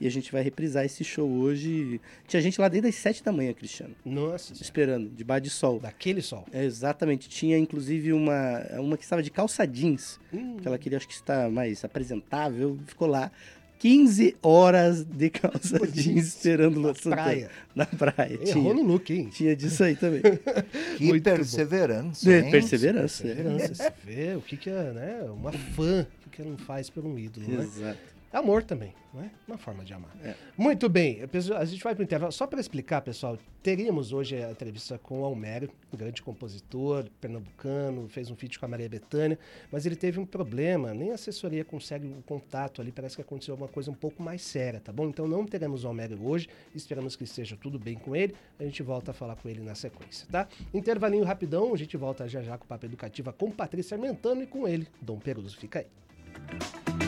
E 0.00 0.06
a 0.06 0.10
gente 0.10 0.30
vai 0.32 0.42
reprisar 0.42 0.84
esse 0.84 1.02
show 1.04 1.26
hoje. 1.28 2.00
Tinha 2.26 2.40
gente 2.42 2.60
lá 2.60 2.68
desde 2.68 2.88
as 2.88 2.94
7 2.96 3.22
da 3.24 3.32
manhã, 3.32 3.52
Cristiano, 3.54 3.94
Nossa, 4.04 4.48
Senhora. 4.48 4.62
esperando, 4.62 5.08
debaixo 5.10 5.42
de 5.44 5.50
sol. 5.50 5.78
daquele 5.80 6.20
sol. 6.22 6.46
É, 6.52 6.64
exatamente. 6.64 7.28
Tinha 7.30 7.56
inclusive 7.56 8.12
uma, 8.12 8.60
uma 8.78 8.96
que 8.96 9.04
estava 9.04 9.22
de 9.22 9.30
calça 9.30 9.66
jeans, 9.66 10.18
Hum, 10.32 10.56
que 10.58 10.66
ela 10.68 10.76
queria, 10.78 10.98
acho 10.98 11.08
que 11.08 11.14
estar 11.14 11.50
mais 11.50 11.82
apresentável, 11.84 12.78
ficou 12.86 13.08
lá 13.08 13.30
15 13.78 14.36
horas 14.42 15.04
de 15.04 15.28
calça 15.30 15.78
jeans 15.86 16.26
esperando 16.28 16.76
o 16.78 16.80
Luan 16.80 16.94
Santana. 16.94 17.16
praia. 17.22 17.50
Na 17.74 17.86
praia. 17.86 18.32
Errou 18.32 18.44
Tinha, 18.44 18.74
no 18.74 18.82
look, 18.82 19.12
hein? 19.12 19.28
tinha 19.30 19.54
disso 19.54 19.84
aí 19.84 19.94
também. 19.96 20.22
Que 20.96 21.04
Muito 21.04 21.22
perseverança, 21.24 22.32
É, 22.32 22.40
hein? 22.40 22.50
Perseverança. 22.50 23.26
é. 23.26 23.34
Perseverança, 23.34 23.74
você 23.74 23.92
vê 24.04 24.34
o 24.34 24.40
que, 24.40 24.56
que 24.56 24.70
é, 24.70 24.92
né? 24.92 25.20
Uma 25.30 25.52
fã, 25.52 26.02
o 26.02 26.30
que, 26.30 26.36
que 26.36 26.40
ela 26.42 26.50
não 26.50 26.58
faz 26.58 26.88
por 26.88 27.04
um 27.04 27.18
ídolo, 27.18 27.46
né? 27.46 27.62
Exato. 27.64 28.15
Amor 28.32 28.62
também, 28.62 28.92
não 29.14 29.22
é? 29.22 29.30
Uma 29.46 29.56
forma 29.56 29.84
de 29.84 29.94
amar. 29.94 30.14
É. 30.22 30.34
Muito 30.58 30.88
bem, 30.88 31.20
a 31.56 31.64
gente 31.64 31.82
vai 31.82 31.94
para 31.94 32.02
o 32.02 32.04
intervalo. 32.04 32.32
Só 32.32 32.46
para 32.46 32.60
explicar, 32.60 33.00
pessoal, 33.00 33.38
teríamos 33.62 34.12
hoje 34.12 34.36
a 34.42 34.50
entrevista 34.50 34.98
com 34.98 35.22
o 35.22 35.24
Almério, 35.24 35.70
um 35.92 35.96
grande 35.96 36.20
compositor 36.22 37.06
pernambucano, 37.20 38.08
fez 38.08 38.30
um 38.30 38.36
feat 38.36 38.58
com 38.58 38.66
a 38.66 38.68
Maria 38.68 38.88
Bethânia, 38.88 39.38
mas 39.70 39.86
ele 39.86 39.96
teve 39.96 40.20
um 40.20 40.26
problema, 40.26 40.92
nem 40.92 41.12
a 41.12 41.14
assessoria 41.14 41.64
consegue 41.64 42.06
o 42.06 42.22
contato 42.22 42.82
ali, 42.82 42.92
parece 42.92 43.16
que 43.16 43.22
aconteceu 43.22 43.54
alguma 43.54 43.68
coisa 43.68 43.90
um 43.90 43.94
pouco 43.94 44.22
mais 44.22 44.42
séria, 44.42 44.80
tá 44.80 44.92
bom? 44.92 45.08
Então 45.08 45.26
não 45.26 45.46
teremos 45.46 45.84
o 45.84 45.88
Almério 45.88 46.18
hoje, 46.22 46.48
esperamos 46.74 47.16
que 47.16 47.24
esteja 47.24 47.56
tudo 47.56 47.78
bem 47.78 47.96
com 47.96 48.14
ele, 48.14 48.34
a 48.58 48.64
gente 48.64 48.82
volta 48.82 49.12
a 49.12 49.14
falar 49.14 49.36
com 49.36 49.48
ele 49.48 49.60
na 49.60 49.74
sequência, 49.74 50.26
tá? 50.30 50.46
Intervalinho 50.74 51.24
rapidão, 51.24 51.72
a 51.72 51.76
gente 51.76 51.96
volta 51.96 52.28
já 52.28 52.42
já 52.42 52.58
com 52.58 52.64
o 52.64 52.68
Papo 52.68 52.86
Educativa 52.86 53.32
com 53.32 53.50
Patrícia 53.50 53.96
Armentano 53.96 54.42
e 54.42 54.46
com 54.46 54.68
ele, 54.68 54.86
Dom 55.00 55.18
Peruso, 55.18 55.56
fica 55.56 55.78
aí. 55.78 57.05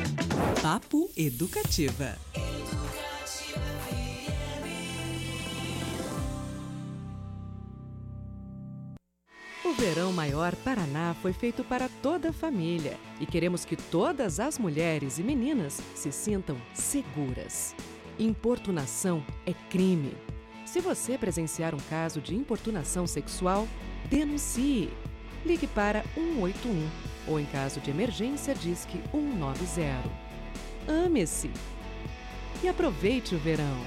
Papo 0.62 1.10
Educativa. 1.16 2.16
Verão 9.78 10.12
Maior 10.12 10.56
Paraná 10.56 11.14
foi 11.22 11.32
feito 11.32 11.62
para 11.62 11.88
toda 12.02 12.30
a 12.30 12.32
família 12.32 12.96
e 13.20 13.26
queremos 13.26 13.64
que 13.64 13.76
todas 13.76 14.40
as 14.40 14.58
mulheres 14.58 15.18
e 15.18 15.22
meninas 15.22 15.80
se 15.94 16.10
sintam 16.10 16.60
seguras. 16.74 17.74
Importunação 18.18 19.24
é 19.46 19.54
crime. 19.70 20.16
Se 20.66 20.80
você 20.80 21.16
presenciar 21.16 21.74
um 21.74 21.80
caso 21.88 22.20
de 22.20 22.34
importunação 22.34 23.06
sexual, 23.06 23.68
denuncie. 24.10 24.90
Ligue 25.46 25.68
para 25.68 26.02
181 26.14 26.88
ou, 27.28 27.38
em 27.38 27.46
caso 27.46 27.80
de 27.80 27.90
emergência, 27.90 28.54
disque 28.54 29.00
190. 29.12 30.27
Ame-se 30.88 31.50
e 32.62 32.68
aproveite 32.68 33.34
o 33.34 33.38
verão. 33.38 33.78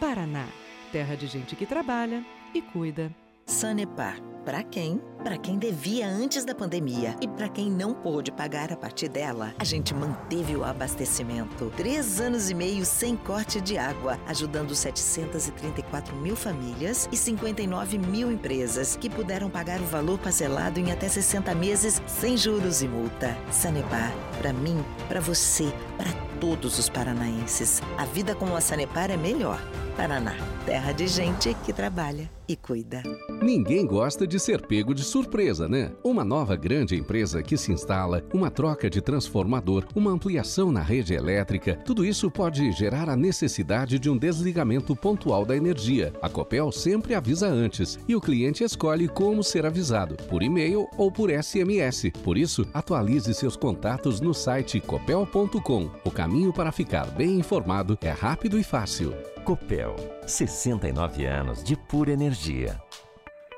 Paraná, 0.00 0.48
terra 0.90 1.16
de 1.16 1.28
gente 1.28 1.54
que 1.54 1.64
trabalha 1.64 2.24
e 2.52 2.60
cuida. 2.60 3.14
Sanepar. 3.46 4.20
Para 4.44 4.64
quem? 4.64 5.00
Para 5.22 5.38
quem 5.38 5.56
devia 5.56 6.08
antes 6.08 6.44
da 6.44 6.52
pandemia 6.52 7.16
e 7.20 7.28
para 7.28 7.48
quem 7.48 7.70
não 7.70 7.94
pôde 7.94 8.32
pagar 8.32 8.72
a 8.72 8.76
partir 8.76 9.08
dela, 9.08 9.54
a 9.56 9.62
gente 9.62 9.94
manteve 9.94 10.56
o 10.56 10.64
abastecimento. 10.64 11.72
Três 11.76 12.20
anos 12.20 12.50
e 12.50 12.54
meio 12.54 12.84
sem 12.84 13.16
corte 13.16 13.60
de 13.60 13.78
água, 13.78 14.18
ajudando 14.26 14.74
734 14.74 16.16
mil 16.16 16.34
famílias 16.34 17.08
e 17.12 17.16
59 17.16 17.98
mil 17.98 18.32
empresas 18.32 18.96
que 18.96 19.08
puderam 19.08 19.48
pagar 19.48 19.80
o 19.80 19.86
valor 19.86 20.18
parcelado 20.18 20.80
em 20.80 20.90
até 20.90 21.08
60 21.08 21.54
meses 21.54 22.02
sem 22.08 22.36
juros 22.36 22.82
e 22.82 22.88
multa. 22.88 23.38
Sanepar, 23.52 24.12
para 24.38 24.52
mim, 24.52 24.84
para 25.06 25.20
você, 25.20 25.72
para 25.96 26.10
todos 26.40 26.76
os 26.76 26.88
paranaenses. 26.88 27.80
A 27.96 28.04
vida 28.04 28.34
com 28.34 28.56
a 28.56 28.60
Sanepar 28.60 29.12
é 29.12 29.16
melhor. 29.16 29.62
Paraná, 29.96 30.34
terra 30.66 30.90
de 30.90 31.06
gente 31.06 31.54
que 31.64 31.72
trabalha 31.72 32.28
e 32.48 32.56
cuida. 32.56 33.02
Ninguém 33.42 33.86
gosta 33.86 34.26
de 34.26 34.40
ser 34.40 34.66
pego 34.66 34.94
de 34.94 35.04
surpresa, 35.12 35.68
né? 35.68 35.92
Uma 36.02 36.24
nova 36.24 36.56
grande 36.56 36.96
empresa 36.96 37.42
que 37.42 37.58
se 37.58 37.70
instala, 37.70 38.24
uma 38.32 38.50
troca 38.50 38.88
de 38.88 39.02
transformador, 39.02 39.84
uma 39.94 40.10
ampliação 40.10 40.72
na 40.72 40.80
rede 40.80 41.12
elétrica, 41.12 41.76
tudo 41.84 42.02
isso 42.02 42.30
pode 42.30 42.72
gerar 42.72 43.10
a 43.10 43.16
necessidade 43.16 43.98
de 43.98 44.08
um 44.08 44.16
desligamento 44.16 44.96
pontual 44.96 45.44
da 45.44 45.54
energia. 45.54 46.14
A 46.22 46.30
Copel 46.30 46.72
sempre 46.72 47.14
avisa 47.14 47.46
antes 47.46 47.98
e 48.08 48.16
o 48.16 48.22
cliente 48.22 48.64
escolhe 48.64 49.06
como 49.06 49.44
ser 49.44 49.66
avisado, 49.66 50.16
por 50.30 50.42
e-mail 50.42 50.88
ou 50.96 51.12
por 51.12 51.28
SMS. 51.28 52.10
Por 52.24 52.38
isso, 52.38 52.66
atualize 52.72 53.34
seus 53.34 53.54
contatos 53.54 54.18
no 54.18 54.32
site 54.32 54.80
copel.com. 54.80 55.90
O 56.06 56.10
caminho 56.10 56.54
para 56.54 56.72
ficar 56.72 57.04
bem 57.10 57.38
informado 57.38 57.98
é 58.00 58.10
rápido 58.10 58.58
e 58.58 58.64
fácil. 58.64 59.12
Copel, 59.44 59.94
69 60.26 61.26
anos 61.26 61.62
de 61.62 61.76
pura 61.76 62.12
energia. 62.12 62.80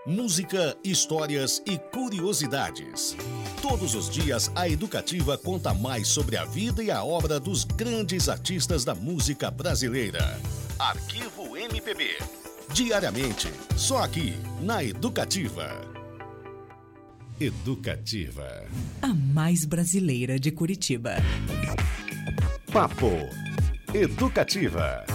Música, 0.06 0.76
histórias 0.84 1.62
e 1.64 1.78
curiosidades. 1.78 3.16
Todos 3.62 3.94
os 3.94 4.10
dias, 4.10 4.52
a 4.54 4.68
Educativa 4.68 5.38
conta 5.38 5.72
mais 5.72 6.08
sobre 6.08 6.36
a 6.36 6.44
vida 6.44 6.82
e 6.84 6.90
a 6.90 7.02
obra 7.02 7.40
dos 7.40 7.64
grandes 7.64 8.28
artistas 8.28 8.84
da 8.84 8.94
música 8.94 9.50
brasileira. 9.50 10.38
Arquivo 10.78 11.56
MPB. 11.56 12.18
Diariamente, 12.74 13.48
só 13.78 14.02
aqui, 14.02 14.34
na 14.60 14.84
Educativa. 14.84 15.70
Educativa. 17.40 18.66
A 19.00 19.08
mais 19.08 19.64
brasileira 19.64 20.38
de 20.38 20.50
Curitiba. 20.50 21.14
Papo 22.70 23.08
Educativa. 23.94 25.06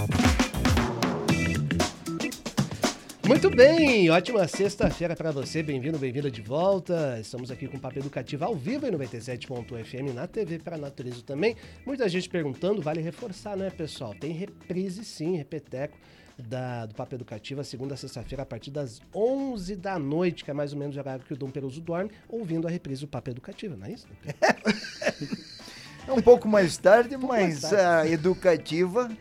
Muito 3.29 3.47
bem, 3.47 4.09
ótima 4.09 4.47
sexta-feira 4.47 5.15
para 5.15 5.29
você, 5.29 5.61
bem-vindo, 5.61 5.99
bem-vinda 5.99 6.31
de 6.31 6.41
volta. 6.41 7.15
Estamos 7.21 7.51
aqui 7.51 7.67
com 7.67 7.77
o 7.77 7.79
Papo 7.79 7.99
Educativo 7.99 8.43
ao 8.43 8.55
vivo 8.55 8.87
em 8.87 8.91
97.fm 8.91 10.15
na 10.15 10.25
TV 10.25 10.57
para 10.57 10.79
Natureza 10.79 11.21
também. 11.21 11.55
Muita 11.85 12.09
gente 12.09 12.27
perguntando, 12.27 12.81
vale 12.81 13.01
reforçar, 13.01 13.55
né, 13.55 13.69
pessoal? 13.69 14.15
Tem 14.15 14.31
reprise 14.31 15.05
sim, 15.05 15.37
repeteco 15.37 15.95
da, 16.39 16.87
do 16.87 16.95
Papo 16.95 17.13
Educativo, 17.13 17.61
a 17.61 17.63
segunda 17.63 17.95
sexta-feira, 17.95 18.41
a 18.41 18.47
partir 18.47 18.71
das 18.71 18.99
11 19.13 19.75
da 19.75 19.99
noite, 19.99 20.43
que 20.43 20.49
é 20.49 20.53
mais 20.55 20.73
ou 20.73 20.79
menos 20.79 20.95
o 20.95 20.99
horário 20.99 21.23
que 21.23 21.33
o 21.33 21.37
Dom 21.37 21.51
Peruso 21.51 21.81
dorme, 21.81 22.09
ouvindo 22.27 22.67
a 22.67 22.71
reprise 22.71 23.01
do 23.01 23.07
Papo 23.07 23.29
Educativo, 23.29 23.77
não 23.77 23.85
é 23.85 23.91
isso? 23.91 24.07
É 26.07 26.11
um 26.11 26.21
pouco 26.23 26.47
mais 26.47 26.75
tarde, 26.75 27.15
mais 27.15 27.61
mas 27.61 27.69
tarde. 27.69 28.09
a 28.09 28.11
educativa 28.11 29.11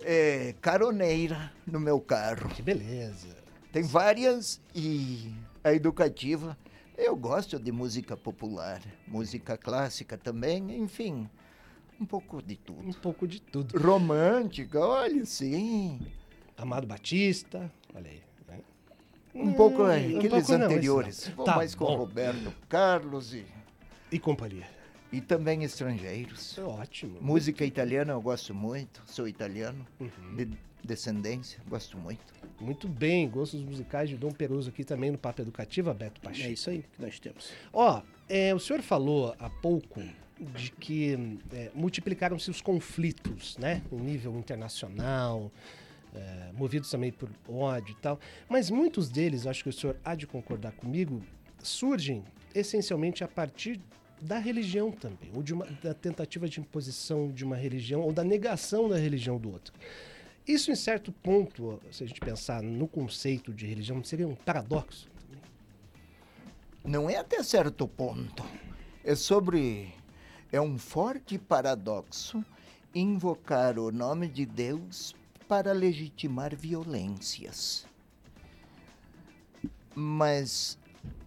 é 0.00 0.54
caroneira 0.62 1.52
no 1.66 1.78
meu 1.78 2.00
carro. 2.00 2.48
Que 2.48 2.62
beleza. 2.62 3.37
Tem 3.72 3.82
várias 3.82 4.60
e 4.74 5.32
a 5.62 5.72
educativa. 5.72 6.56
Eu 6.96 7.14
gosto 7.14 7.58
de 7.58 7.70
música 7.70 8.16
popular, 8.16 8.80
música 9.06 9.56
clássica 9.56 10.18
também, 10.18 10.76
enfim, 10.82 11.28
um 12.00 12.04
pouco 12.04 12.42
de 12.42 12.54
Um 12.54 12.56
tudo. 12.64 12.94
pouco 13.00 13.26
de 13.28 13.40
tudo. 13.40 13.78
Romântica, 13.78 14.80
olha, 14.80 15.24
sim. 15.24 16.00
Amado 16.56 16.86
Batista, 16.86 17.70
olha 17.94 18.10
aí. 18.10 18.22
né? 18.48 18.58
Um 19.34 19.52
pouco 19.52 19.82
é, 19.86 19.98
um 20.00 20.16
aqueles 20.18 20.28
pouco 20.30 20.32
não, 20.32 20.38
esse 20.38 20.54
anteriores. 20.54 21.28
não. 21.28 21.36
Vou 21.36 21.44
Tá 21.44 21.56
mais 21.56 21.74
com 21.74 21.84
bom. 21.84 21.96
Roberto 21.96 22.52
Carlos 22.68 23.32
e, 23.32 23.44
E 24.10 24.18
companhia. 24.18 24.66
e 25.12 25.20
também 25.20 25.62
estrangeiros. 25.62 26.58
É 26.58 26.62
ótimo. 26.62 27.18
Música 27.20 27.64
italiana 27.64 28.12
eu 28.14 28.20
gosto 28.20 28.52
muito, 28.52 29.00
sou 29.06 29.28
italiano, 29.28 29.86
Uhum. 30.00 30.34
de 30.34 30.48
descendência, 30.84 31.60
gosto 31.68 31.96
muito. 31.98 32.34
Muito 32.60 32.88
bem, 32.88 33.28
gostos 33.28 33.62
musicais 33.62 34.08
de 34.08 34.16
Dom 34.16 34.32
Peruso 34.32 34.70
aqui 34.70 34.84
também 34.84 35.10
no 35.10 35.18
Papo 35.18 35.42
Educativo, 35.42 35.92
Beto 35.94 36.20
É 36.22 36.24
Pacheco. 36.24 36.52
isso 36.52 36.70
aí 36.70 36.82
que 36.82 37.00
nós 37.00 37.18
temos. 37.20 37.50
Ó, 37.72 38.02
é, 38.28 38.54
o 38.54 38.58
senhor 38.58 38.82
falou 38.82 39.34
há 39.38 39.48
pouco 39.48 40.02
de 40.40 40.70
que 40.72 41.38
é, 41.52 41.70
multiplicaram-se 41.74 42.50
os 42.50 42.60
conflitos, 42.60 43.56
né? 43.58 43.82
Em 43.92 43.96
nível 43.96 44.36
internacional, 44.38 45.50
é, 46.14 46.50
movidos 46.52 46.90
também 46.90 47.12
por 47.12 47.28
ódio 47.48 47.92
e 47.92 48.00
tal. 48.00 48.18
Mas 48.48 48.70
muitos 48.70 49.08
deles, 49.08 49.46
acho 49.46 49.62
que 49.62 49.68
o 49.68 49.72
senhor 49.72 49.96
há 50.04 50.14
de 50.14 50.26
concordar 50.26 50.72
comigo, 50.72 51.22
surgem 51.62 52.24
essencialmente 52.54 53.22
a 53.22 53.28
partir 53.28 53.80
da 54.20 54.38
religião 54.38 54.90
também, 54.90 55.30
ou 55.32 55.42
de 55.44 55.54
uma, 55.54 55.66
da 55.82 55.94
tentativa 55.94 56.48
de 56.48 56.58
imposição 56.60 57.30
de 57.30 57.44
uma 57.44 57.56
religião, 57.56 58.00
ou 58.00 58.12
da 58.12 58.24
negação 58.24 58.88
da 58.88 58.96
religião 58.96 59.38
do 59.38 59.52
outro. 59.52 59.72
Isso, 60.48 60.70
em 60.70 60.74
certo 60.74 61.12
ponto, 61.12 61.78
se 61.92 62.02
a 62.02 62.06
gente 62.06 62.20
pensar 62.20 62.62
no 62.62 62.88
conceito 62.88 63.52
de 63.52 63.66
religião, 63.66 64.02
seria 64.02 64.26
um 64.26 64.34
paradoxo. 64.34 65.10
Não 66.82 67.10
é 67.10 67.18
até 67.18 67.42
certo 67.42 67.86
ponto. 67.86 68.42
É 69.04 69.14
sobre. 69.14 69.92
É 70.50 70.58
um 70.58 70.78
forte 70.78 71.38
paradoxo 71.38 72.42
invocar 72.94 73.78
o 73.78 73.92
nome 73.92 74.26
de 74.26 74.46
Deus 74.46 75.14
para 75.46 75.72
legitimar 75.72 76.56
violências. 76.56 77.86
Mas 79.94 80.78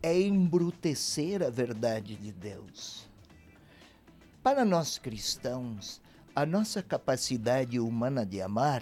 é 0.01 0.19
embrutecer 0.19 1.43
a 1.43 1.51
verdade 1.51 2.15
de 2.15 2.31
Deus. 2.31 3.07
Para 4.41 4.65
nós 4.65 4.97
cristãos, 4.97 6.01
a 6.35 6.43
nossa 6.43 6.81
capacidade 6.81 7.79
humana 7.79 8.25
de 8.25 8.41
amar 8.41 8.81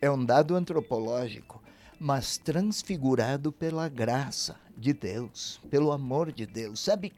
é 0.00 0.10
um 0.10 0.24
dado 0.24 0.54
antropológico, 0.54 1.62
mas 1.98 2.36
transfigurado 2.36 3.50
pela 3.50 3.88
graça 3.88 4.56
de 4.76 4.92
Deus, 4.92 5.60
pelo 5.70 5.92
amor 5.92 6.30
de 6.30 6.44
Deus. 6.44 6.80
Sabe, 6.80 7.12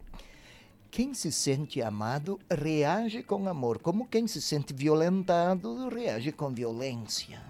quem 0.91 1.13
se 1.13 1.31
sente 1.31 1.83
amado 1.83 2.39
reage 2.51 3.23
com 3.23 3.49
amor, 3.49 3.79
como 3.79 4.07
quem 4.07 4.27
se 4.27 4.41
sente 4.41 4.73
violentado 4.73 5.89
reage 5.89 6.33
com 6.33 6.51
violência. 6.51 7.43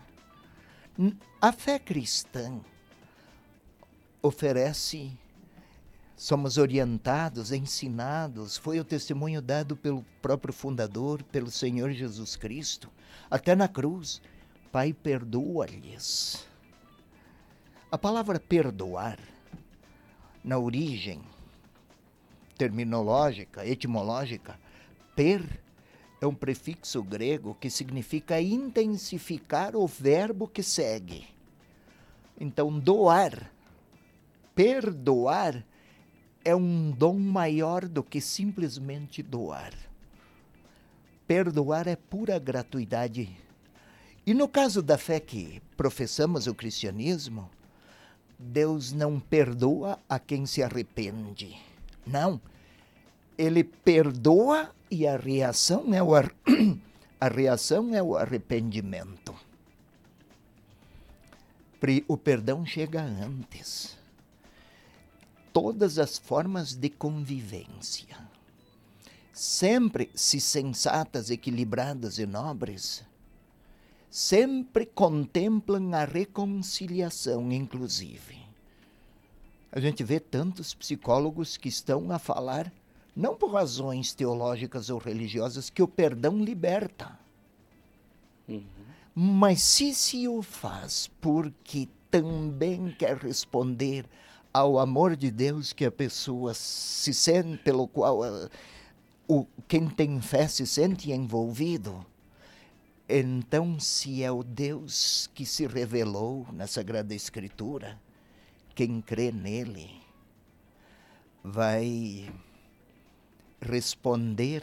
A 1.41 1.53
fé 1.53 1.79
cristã 1.79 2.61
oferece, 4.21 5.13
somos 6.17 6.59
orientados, 6.59 7.53
ensinados, 7.53 8.57
foi 8.57 8.81
o 8.81 8.85
testemunho 8.85 9.41
dado 9.41 9.77
pelo 9.77 10.05
próprio 10.21 10.53
fundador, 10.53 11.23
pelo 11.23 11.51
Senhor 11.51 11.93
Jesus 11.93 12.35
Cristo, 12.35 12.91
até 13.31 13.55
na 13.55 13.69
cruz. 13.69 14.21
Pai, 14.71 14.93
perdoa-lhes. 14.93 16.47
A 17.91 17.97
palavra 17.97 18.39
perdoar, 18.39 19.19
na 20.45 20.59
origem 20.59 21.23
terminológica, 22.57 23.67
etimológica, 23.67 24.59
per 25.17 25.43
é 26.21 26.27
um 26.27 26.35
prefixo 26.35 27.03
grego 27.03 27.55
que 27.55 27.71
significa 27.71 28.41
intensificar 28.41 29.77
o 29.77 29.87
verbo 29.87 30.49
que 30.49 30.63
segue. 30.63 31.27
Então, 32.39 32.79
doar, 32.79 33.51
perdoar, 34.55 35.65
é 36.45 36.55
um 36.55 36.91
dom 36.91 37.19
maior 37.19 37.87
do 37.87 38.03
que 38.03 38.21
simplesmente 38.21 39.23
doar. 39.23 39.73
Perdoar 41.27 41.87
é 41.87 41.97
pura 41.97 42.39
gratuidade. 42.39 43.48
E 44.29 44.35
no 44.35 44.47
caso 44.47 44.83
da 44.83 44.99
fé 44.99 45.19
que 45.21 45.63
professamos 45.75 46.47
o 46.47 46.55
cristianismo, 46.55 47.51
Deus 48.39 48.93
não 48.93 49.19
perdoa 49.19 49.99
a 50.07 50.19
quem 50.19 50.45
se 50.45 50.63
arrepende. 50.63 51.57
Não. 52.07 52.39
Ele 53.39 53.65
perdoa 53.65 54.71
e 54.91 55.07
a 55.07 55.17
reação 55.17 55.95
é 55.95 56.03
o, 56.03 56.15
ar... 56.15 56.31
a 57.19 57.27
reação 57.27 57.95
é 57.95 58.03
o 58.03 58.19
arrependimento. 58.19 59.35
O 62.07 62.19
perdão 62.19 62.67
chega 62.67 63.01
antes. 63.01 63.97
Todas 65.55 65.99
as 65.99 66.19
formas 66.19 66.75
de 66.75 66.91
convivência, 66.91 68.29
sempre 69.33 70.11
se 70.15 70.39
sensatas, 70.39 71.31
equilibradas 71.31 72.19
e 72.19 72.27
nobres, 72.27 73.08
sempre 74.11 74.87
contemplam 74.87 75.95
a 75.95 76.05
reconciliação, 76.05 77.53
inclusive. 77.53 78.39
A 79.71 79.81
gente 79.81 80.03
vê 80.03 80.19
tantos 80.19 80.73
psicólogos 80.75 81.57
que 81.57 81.69
estão 81.69 82.11
a 82.11 82.19
falar, 82.19 82.73
não 83.15 83.35
por 83.35 83.53
razões 83.53 84.15
teológicas 84.15 84.89
ou 84.89 84.99
religiosas, 84.99 85.69
que 85.69 85.83
o 85.83 85.89
perdão 85.89 86.43
liberta. 86.43 87.19
Uhum. 88.49 88.65
Mas 89.15 89.63
se 89.63 89.93
se 89.93 90.27
o 90.29 90.43
faz 90.43 91.11
porque 91.21 91.89
também 92.11 92.95
quer 92.99 93.17
responder 93.17 94.07
ao 94.53 94.79
amor 94.79 95.17
de 95.17 95.31
Deus 95.31 95.73
que 95.73 95.85
a 95.85 95.91
pessoa 95.91 96.55
se 96.55 97.13
sente, 97.13 97.59
pelo 97.59 97.87
qual 97.87 98.21
uh, 98.21 98.49
o, 99.29 99.47
quem 99.67 99.89
tem 99.89 100.21
fé 100.21 100.49
se 100.49 100.67
sente 100.67 101.13
envolvido, 101.13 102.05
então, 103.09 103.81
se 103.81 104.23
é 104.23 104.31
o 104.31 104.43
Deus 104.43 105.31
que 105.35 105.47
se 105.47 105.67
revelou 105.67 106.47
na 106.53 106.67
Sagrada 106.67 107.15
Escritura, 107.15 107.99
quem 108.75 109.01
crê 109.01 109.33
nele 109.33 109.91
vai 111.43 112.31
responder 113.61 114.63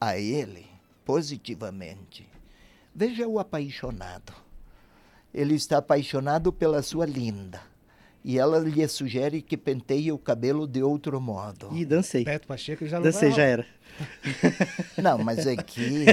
a 0.00 0.16
ele 0.18 0.66
positivamente. 1.04 2.26
Veja 2.94 3.28
o 3.28 3.38
apaixonado. 3.38 4.32
Ele 5.32 5.54
está 5.54 5.78
apaixonado 5.78 6.52
pela 6.52 6.82
sua 6.82 7.04
linda. 7.04 7.60
E 8.24 8.38
ela 8.38 8.58
lhe 8.58 8.88
sugere 8.88 9.42
que 9.42 9.54
penteie 9.54 10.10
o 10.10 10.16
cabelo 10.16 10.66
de 10.66 10.82
outro 10.82 11.20
modo. 11.20 11.68
E 11.72 11.84
dancei. 11.84 12.24
Beto 12.24 12.46
Pacheco 12.46 12.86
já 12.86 12.96
não 12.96 13.04
Dancei, 13.04 13.30
já 13.30 13.42
era. 13.42 13.66
Não, 15.00 15.18
mas 15.18 15.46
aqui 15.46 16.06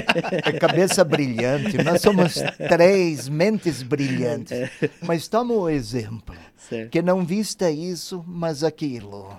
é 0.44 0.52
cabeça 0.52 1.02
brilhante. 1.02 1.76
Nós 1.82 2.00
somos 2.00 2.34
três 2.68 3.28
mentes 3.28 3.82
brilhantes. 3.82 4.52
É. 4.52 4.70
Mas 5.02 5.26
toma 5.26 5.54
o 5.54 5.68
exemplo. 5.68 6.36
Certo. 6.56 6.90
Que 6.90 7.02
não 7.02 7.24
vista 7.24 7.70
isso, 7.70 8.22
mas 8.26 8.62
aquilo. 8.62 9.36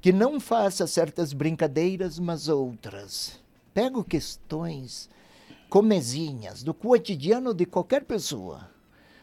Que 0.00 0.12
não 0.12 0.40
faça 0.40 0.86
certas 0.86 1.32
brincadeiras, 1.32 2.18
mas 2.18 2.48
outras. 2.48 3.40
Pego 3.72 4.02
questões 4.02 5.08
comezinhas 5.68 6.62
do 6.62 6.74
cotidiano 6.74 7.54
de 7.54 7.64
qualquer 7.64 8.04
pessoa. 8.04 8.71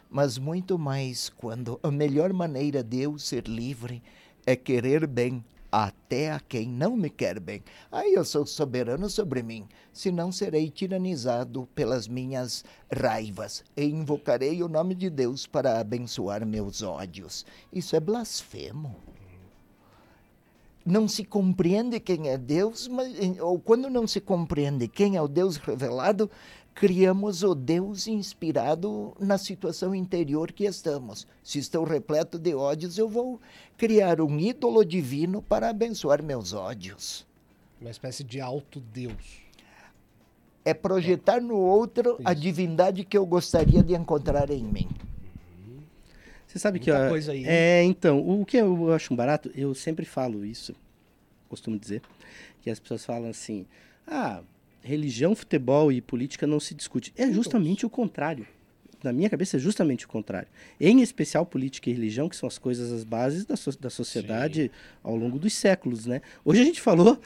Mas 0.09 0.37
muito 0.37 0.79
mais 0.79 1.29
quando 1.29 1.79
a 1.83 1.91
melhor 1.91 2.33
maneira 2.33 2.83
de 2.83 3.01
eu 3.01 3.19
ser 3.19 3.47
livre 3.47 4.01
é 4.45 4.55
querer 4.55 5.05
bem 5.05 5.43
até 5.71 6.31
a 6.31 6.39
quem 6.39 6.67
não 6.67 6.97
me 6.97 7.09
quer 7.09 7.39
bem. 7.39 7.63
Aí 7.91 8.13
eu 8.13 8.25
sou 8.25 8.45
soberano 8.45 9.09
sobre 9.09 9.43
mim, 9.43 9.67
senão 9.93 10.31
serei 10.31 10.69
tiranizado 10.69 11.67
pelas 11.75 12.07
minhas 12.07 12.63
raivas 12.91 13.63
e 13.77 13.85
invocarei 13.85 14.63
o 14.63 14.67
nome 14.67 14.95
de 14.95 15.09
Deus 15.09 15.45
para 15.45 15.79
abençoar 15.79 16.45
meus 16.45 16.81
ódios. 16.81 17.45
Isso 17.71 17.95
é 17.95 17.99
blasfemo. 17.99 18.95
Não 20.85 21.07
se 21.07 21.23
compreende 21.23 21.99
quem 21.99 22.29
é 22.29 22.37
Deus, 22.37 22.87
mas, 22.87 23.13
ou 23.39 23.59
quando 23.59 23.91
não 23.91 24.07
se 24.07 24.19
compreende 24.19 24.87
quem 24.87 25.17
é 25.17 25.21
o 25.21 25.27
Deus 25.27 25.57
revelado, 25.57 26.31
criamos 26.79 27.43
o 27.43 27.53
Deus 27.53 28.07
inspirado 28.07 29.13
na 29.19 29.37
situação 29.37 29.93
interior 29.93 30.53
que 30.53 30.63
estamos. 30.63 31.27
Se 31.43 31.59
estou 31.59 31.83
repleto 31.83 32.39
de 32.39 32.55
ódios, 32.55 32.97
eu 32.97 33.09
vou 33.09 33.41
criar 33.77 34.21
um 34.21 34.39
ídolo 34.39 34.85
divino 34.85 35.41
para 35.41 35.69
abençoar 35.69 36.23
meus 36.23 36.53
ódios. 36.53 37.27
Uma 37.81 37.89
espécie 37.89 38.23
de 38.23 38.39
alto-deus. 38.39 39.41
É 40.63 40.73
projetar 40.73 41.41
no 41.41 41.57
outro 41.57 42.13
Isso. 42.13 42.21
a 42.23 42.33
divindade 42.33 43.03
que 43.03 43.17
eu 43.17 43.25
gostaria 43.25 43.83
de 43.83 43.93
encontrar 43.93 44.49
em 44.49 44.63
mim. 44.63 44.87
Você 46.47 46.59
sabe 46.59 46.79
Muita 46.79 47.03
que. 47.03 47.09
coisa 47.09 47.33
aí. 47.33 47.43
É, 47.45 47.83
então, 47.83 48.25
o 48.25 48.45
que 48.45 48.55
eu 48.55 48.93
acho 48.93 49.13
um 49.13 49.17
barato, 49.17 49.51
eu 49.53 49.75
sempre 49.75 50.05
falo 50.05 50.45
isso, 50.45 50.73
costumo 51.49 51.77
dizer, 51.77 52.01
que 52.61 52.69
as 52.69 52.79
pessoas 52.79 53.05
falam 53.05 53.29
assim: 53.29 53.65
ah, 54.07 54.41
religião, 54.81 55.35
futebol 55.35 55.91
e 55.91 56.01
política 56.01 56.47
não 56.47 56.59
se 56.59 56.73
discute. 56.73 57.13
É 57.17 57.31
justamente 57.31 57.85
o 57.85 57.89
contrário. 57.89 58.45
Na 59.03 59.13
minha 59.13 59.29
cabeça 59.29 59.57
é 59.57 59.59
justamente 59.59 60.05
o 60.05 60.09
contrário. 60.09 60.47
Em 60.79 61.01
especial 61.01 61.45
política 61.45 61.89
e 61.89 61.93
religião, 61.93 62.27
que 62.27 62.35
são 62.35 62.47
as 62.47 62.57
coisas, 62.57 62.91
as 62.91 63.03
bases 63.03 63.45
da, 63.45 63.55
so 63.55 63.71
da 63.79 63.89
sociedade 63.89 64.63
Sim. 64.63 64.69
ao 65.01 65.15
longo 65.15 65.39
dos 65.39 65.53
séculos, 65.53 66.05
né? 66.05 66.21
Hoje 66.43 66.61
a 66.61 66.65
gente 66.65 66.81
falou 66.81 67.19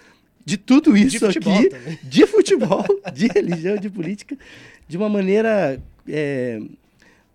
de 0.46 0.58
tudo 0.58 0.96
isso 0.96 1.20
de 1.30 1.40
aqui, 1.40 1.70
também. 1.70 2.00
de 2.04 2.28
futebol, 2.28 2.86
de 3.14 3.28
religião, 3.28 3.78
de 3.78 3.90
política, 3.90 4.38
de 4.88 4.98
uma 4.98 5.10
maneira 5.10 5.82
é, 6.08 6.62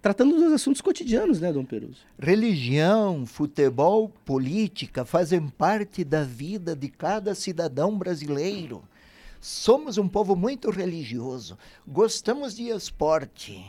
tratando 0.00 0.36
dos 0.36 0.52
assuntos 0.52 0.80
cotidianos, 0.80 1.40
né, 1.40 1.52
Dom 1.52 1.64
Peruso? 1.64 2.06
Religião, 2.18 3.26
futebol, 3.26 4.08
política 4.24 5.04
fazem 5.04 5.48
parte 5.48 6.04
da 6.04 6.22
vida 6.22 6.76
de 6.76 6.88
cada 6.88 7.34
cidadão 7.34 7.96
brasileiro. 7.96 8.82
Somos 9.40 9.98
um 9.98 10.08
povo 10.08 10.34
muito 10.34 10.68
religioso, 10.68 11.56
gostamos 11.86 12.56
de 12.56 12.70
esporte. 12.70 13.64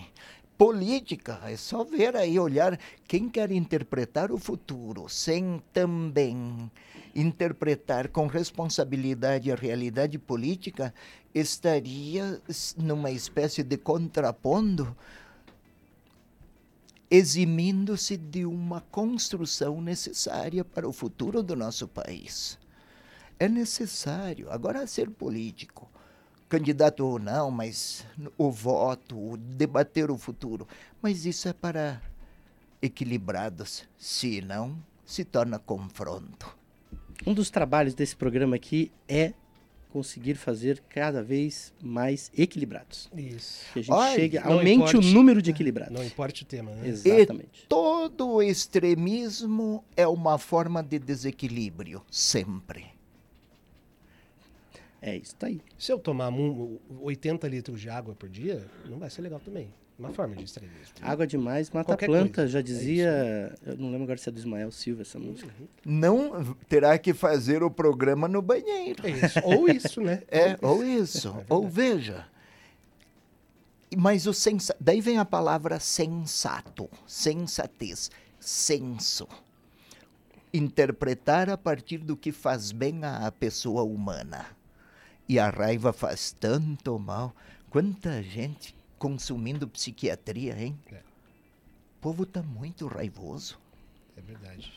Política, 0.57 1.39
é 1.45 1.55
só 1.55 1.83
ver 1.83 2.15
aí, 2.15 2.39
olhar 2.39 2.77
quem 3.07 3.29
quer 3.29 3.51
interpretar 3.51 4.31
o 4.31 4.37
futuro 4.37 5.07
sem 5.07 5.61
também 5.71 6.69
interpretar 7.15 8.09
com 8.09 8.27
responsabilidade 8.27 9.51
a 9.51 9.55
realidade 9.55 10.17
política, 10.17 10.93
estaria 11.33 12.41
numa 12.75 13.11
espécie 13.11 13.63
de 13.63 13.77
contrapondo, 13.77 14.95
eximindo-se 17.09 18.17
de 18.17 18.45
uma 18.45 18.81
construção 18.81 19.79
necessária 19.79 20.65
para 20.65 20.87
o 20.87 20.91
futuro 20.91 21.41
do 21.41 21.55
nosso 21.55 21.87
país 21.87 22.58
é 23.39 23.47
necessário. 23.47 24.51
Agora, 24.51 24.85
ser 24.85 25.09
político, 25.09 25.89
candidato 26.49 27.05
ou 27.05 27.17
não, 27.17 27.49
mas 27.49 28.05
o 28.37 28.51
voto, 28.51 29.17
o 29.17 29.37
debater 29.37 30.11
o 30.11 30.17
futuro. 30.17 30.67
Mas 31.01 31.25
isso 31.25 31.47
é 31.47 31.53
para 31.53 32.01
equilibrados, 32.81 33.87
se 33.97 34.41
não, 34.41 34.77
se 35.05 35.23
torna 35.23 35.57
confronto. 35.57 36.57
Um 37.25 37.33
dos 37.33 37.49
trabalhos 37.49 37.93
desse 37.93 38.15
programa 38.15 38.55
aqui 38.55 38.91
é 39.07 39.33
conseguir 39.89 40.35
fazer 40.35 40.83
cada 40.87 41.21
vez 41.21 41.73
mais 41.81 42.31
equilibrados. 42.37 43.09
Isso. 43.15 43.65
Que 43.73 43.79
a 43.79 43.81
gente 43.81 43.91
Olha, 43.91 44.15
chegue, 44.15 44.37
aumente 44.37 44.75
importe, 44.75 44.97
o 44.97 45.01
número 45.01 45.41
de 45.41 45.49
equilibrados. 45.49 45.93
Não 45.93 46.05
importa 46.05 46.43
o 46.43 46.45
tema, 46.45 46.71
né? 46.71 46.87
Exatamente. 46.87 47.63
E 47.63 47.67
todo 47.67 48.41
extremismo 48.41 49.83
é 49.97 50.07
uma 50.07 50.37
forma 50.37 50.83
de 50.83 50.99
desequilíbrio, 50.99 52.03
sempre. 52.09 52.98
É 55.01 55.15
isso 55.15 55.35
tá 55.35 55.47
aí. 55.47 55.61
Se 55.77 55.91
eu 55.91 55.99
tomar 55.99 56.31
80 56.99 57.47
litros 57.47 57.79
de 57.79 57.89
água 57.89 58.13
por 58.15 58.27
dia, 58.27 58.65
não 58.85 58.99
vai 58.99 59.09
ser 59.09 59.21
legal 59.21 59.39
também. 59.39 59.73
Uma 59.97 60.13
forma 60.13 60.33
de 60.33 60.45
extremismo. 60.45 60.95
Água 61.01 61.27
demais 61.27 61.69
mata 61.71 61.87
Qualquer 61.87 62.05
planta, 62.05 62.35
coisa. 62.35 62.47
já 62.47 62.59
é 62.59 62.61
dizia. 62.61 63.09
É 63.65 63.71
eu 63.71 63.77
não 63.77 63.89
lembro 63.89 64.03
agora 64.03 64.17
se 64.17 64.29
é 64.29 64.31
do 64.31 64.39
Ismael 64.39 64.71
Silva 64.71 65.01
essa 65.01 65.19
música. 65.19 65.53
Não 65.85 66.55
terá 66.69 66.97
que 66.97 67.13
fazer 67.13 67.63
o 67.63 67.69
programa 67.69 68.25
no 68.25 68.41
banheiro. 68.41 69.05
É 69.05 69.09
isso. 69.09 69.39
Ou 69.43 69.67
isso, 69.67 69.99
né? 69.99 70.23
É, 70.29 70.57
ou 70.61 70.81
isso. 70.85 71.27
É 71.37 71.45
ou 71.53 71.67
veja. 71.67 72.25
Mas 73.97 74.25
o 74.25 74.33
sensa... 74.33 74.73
daí 74.79 75.01
vem 75.01 75.17
a 75.17 75.25
palavra 75.25 75.81
sensato, 75.81 76.89
sensatez, 77.05 78.09
senso. 78.39 79.27
Interpretar 80.53 81.49
a 81.49 81.57
partir 81.57 81.97
do 81.97 82.15
que 82.15 82.31
faz 82.31 82.71
bem 82.71 83.03
à 83.03 83.29
pessoa 83.31 83.83
humana. 83.83 84.45
E 85.29 85.37
a 85.37 85.51
raiva 85.51 85.93
faz 85.93 86.31
tanto 86.31 86.97
mal. 86.97 87.35
Quanta 87.69 88.23
gente 88.23 88.73
consumindo 88.97 89.67
psiquiatria, 89.67 90.59
hein? 90.59 90.75
É. 90.91 90.95
O 90.95 92.01
povo 92.01 92.23
está 92.23 92.41
muito 92.41 92.87
raivoso. 92.87 93.59
É 94.17 94.21
verdade. 94.21 94.73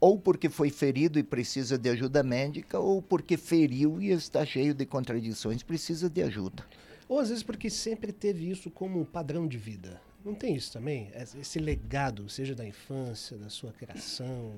Ou 0.00 0.18
porque 0.18 0.48
foi 0.48 0.68
ferido 0.68 1.16
e 1.16 1.22
precisa 1.22 1.78
de 1.78 1.88
ajuda 1.88 2.24
médica, 2.24 2.80
ou 2.80 3.00
porque 3.00 3.36
feriu 3.36 4.02
e 4.02 4.10
está 4.10 4.44
cheio 4.44 4.74
de 4.74 4.84
contradições, 4.84 5.62
precisa 5.62 6.10
de 6.10 6.22
ajuda. 6.22 6.66
Ou 7.08 7.20
às 7.20 7.28
vezes 7.28 7.44
porque 7.44 7.70
sempre 7.70 8.12
teve 8.12 8.50
isso 8.50 8.70
como 8.70 9.06
padrão 9.06 9.46
de 9.46 9.56
vida. 9.56 10.00
Não 10.24 10.34
tem 10.34 10.56
isso 10.56 10.72
também? 10.72 11.12
Esse 11.40 11.60
legado, 11.60 12.28
seja 12.28 12.54
da 12.54 12.66
infância, 12.66 13.36
da 13.36 13.48
sua 13.48 13.72
criação? 13.72 14.54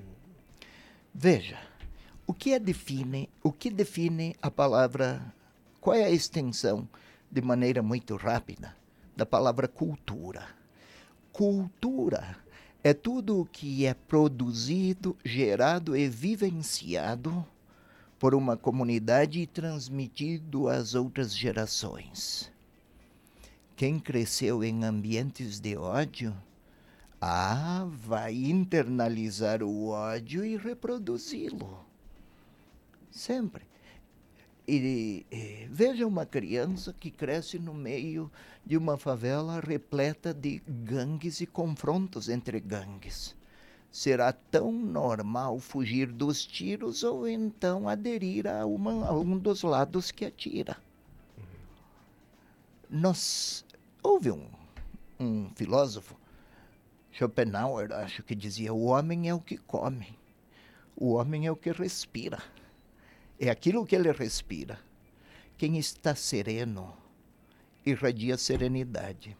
Veja, 1.13 1.59
o 2.27 2.33
que 2.33 2.51
é 2.51 2.59
define, 2.59 3.29
o 3.41 3.53
que 3.53 3.69
define 3.69 4.35
a 4.41 4.51
palavra, 4.51 5.33
qual 5.79 5.95
é 5.95 6.03
a 6.03 6.11
extensão, 6.11 6.85
de 7.31 7.41
maneira 7.41 7.81
muito 7.81 8.17
rápida, 8.17 8.75
da 9.15 9.25
palavra 9.25 9.65
cultura? 9.65 10.45
Cultura 11.31 12.37
é 12.83 12.93
tudo 12.93 13.39
o 13.39 13.45
que 13.45 13.85
é 13.85 13.93
produzido, 13.93 15.15
gerado 15.23 15.95
e 15.95 16.09
vivenciado 16.09 17.45
por 18.19 18.35
uma 18.35 18.57
comunidade 18.57 19.39
e 19.39 19.47
transmitido 19.47 20.67
às 20.67 20.95
outras 20.95 21.33
gerações. 21.33 22.51
Quem 23.73 23.99
cresceu 23.99 24.65
em 24.65 24.83
ambientes 24.83 25.61
de 25.61 25.77
ódio, 25.77 26.35
ah, 27.21 27.87
vai 27.89 28.35
internalizar 28.35 29.63
o 29.63 29.87
ódio 29.87 30.43
e 30.43 30.57
reproduzi-lo. 30.57 31.86
Sempre. 33.17 33.65
E, 34.67 35.25
e, 35.31 35.67
veja 35.71 36.05
uma 36.05 36.23
criança 36.23 36.93
que 36.93 37.09
cresce 37.09 37.57
no 37.57 37.73
meio 37.73 38.31
de 38.63 38.77
uma 38.77 38.95
favela 38.95 39.59
repleta 39.59 40.33
de 40.33 40.61
gangues 40.67 41.41
e 41.41 41.47
confrontos 41.47 42.29
entre 42.29 42.59
gangues. 42.59 43.35
Será 43.91 44.31
tão 44.31 44.71
normal 44.71 45.57
fugir 45.57 46.11
dos 46.11 46.45
tiros 46.45 47.03
ou 47.03 47.27
então 47.27 47.89
aderir 47.89 48.45
a, 48.45 48.67
uma, 48.67 49.07
a 49.07 49.13
um 49.13 49.35
dos 49.35 49.63
lados 49.63 50.11
que 50.11 50.23
atira? 50.23 50.77
Nós 52.87 53.65
Houve 54.03 54.31
um, 54.31 54.47
um 55.19 55.49
filósofo, 55.55 56.15
Schopenhauer, 57.11 57.91
acho 57.91 58.21
que 58.21 58.35
dizia: 58.35 58.71
o 58.71 58.85
homem 58.85 59.27
é 59.27 59.33
o 59.33 59.41
que 59.41 59.57
come, 59.57 60.17
o 60.95 61.15
homem 61.15 61.47
é 61.47 61.51
o 61.51 61.55
que 61.55 61.71
respira. 61.71 62.41
É 63.39 63.49
aquilo 63.49 63.85
que 63.85 63.95
ele 63.95 64.11
respira. 64.11 64.79
Quem 65.57 65.77
está 65.77 66.15
sereno 66.15 66.95
irradia 67.89 68.37
serenidade. 68.37 69.37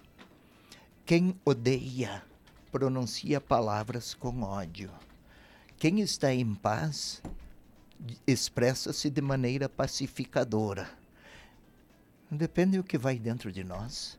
Quem 1.06 1.36
odeia 1.43 2.24
pronuncia 2.72 3.41
palavras 3.41 4.14
com 4.14 4.41
ódio. 4.41 4.89
Quem 5.78 6.00
está 6.00 6.34
em 6.34 6.56
paz 6.56 7.22
expressa-se 8.26 9.10
de 9.10 9.22
maneira 9.22 9.68
pacificadora. 9.68 10.89
Depende 12.30 12.78
do 12.78 12.84
que 12.84 12.98
vai 12.98 13.18
dentro 13.18 13.52
de 13.52 13.64
nós. 13.64 14.18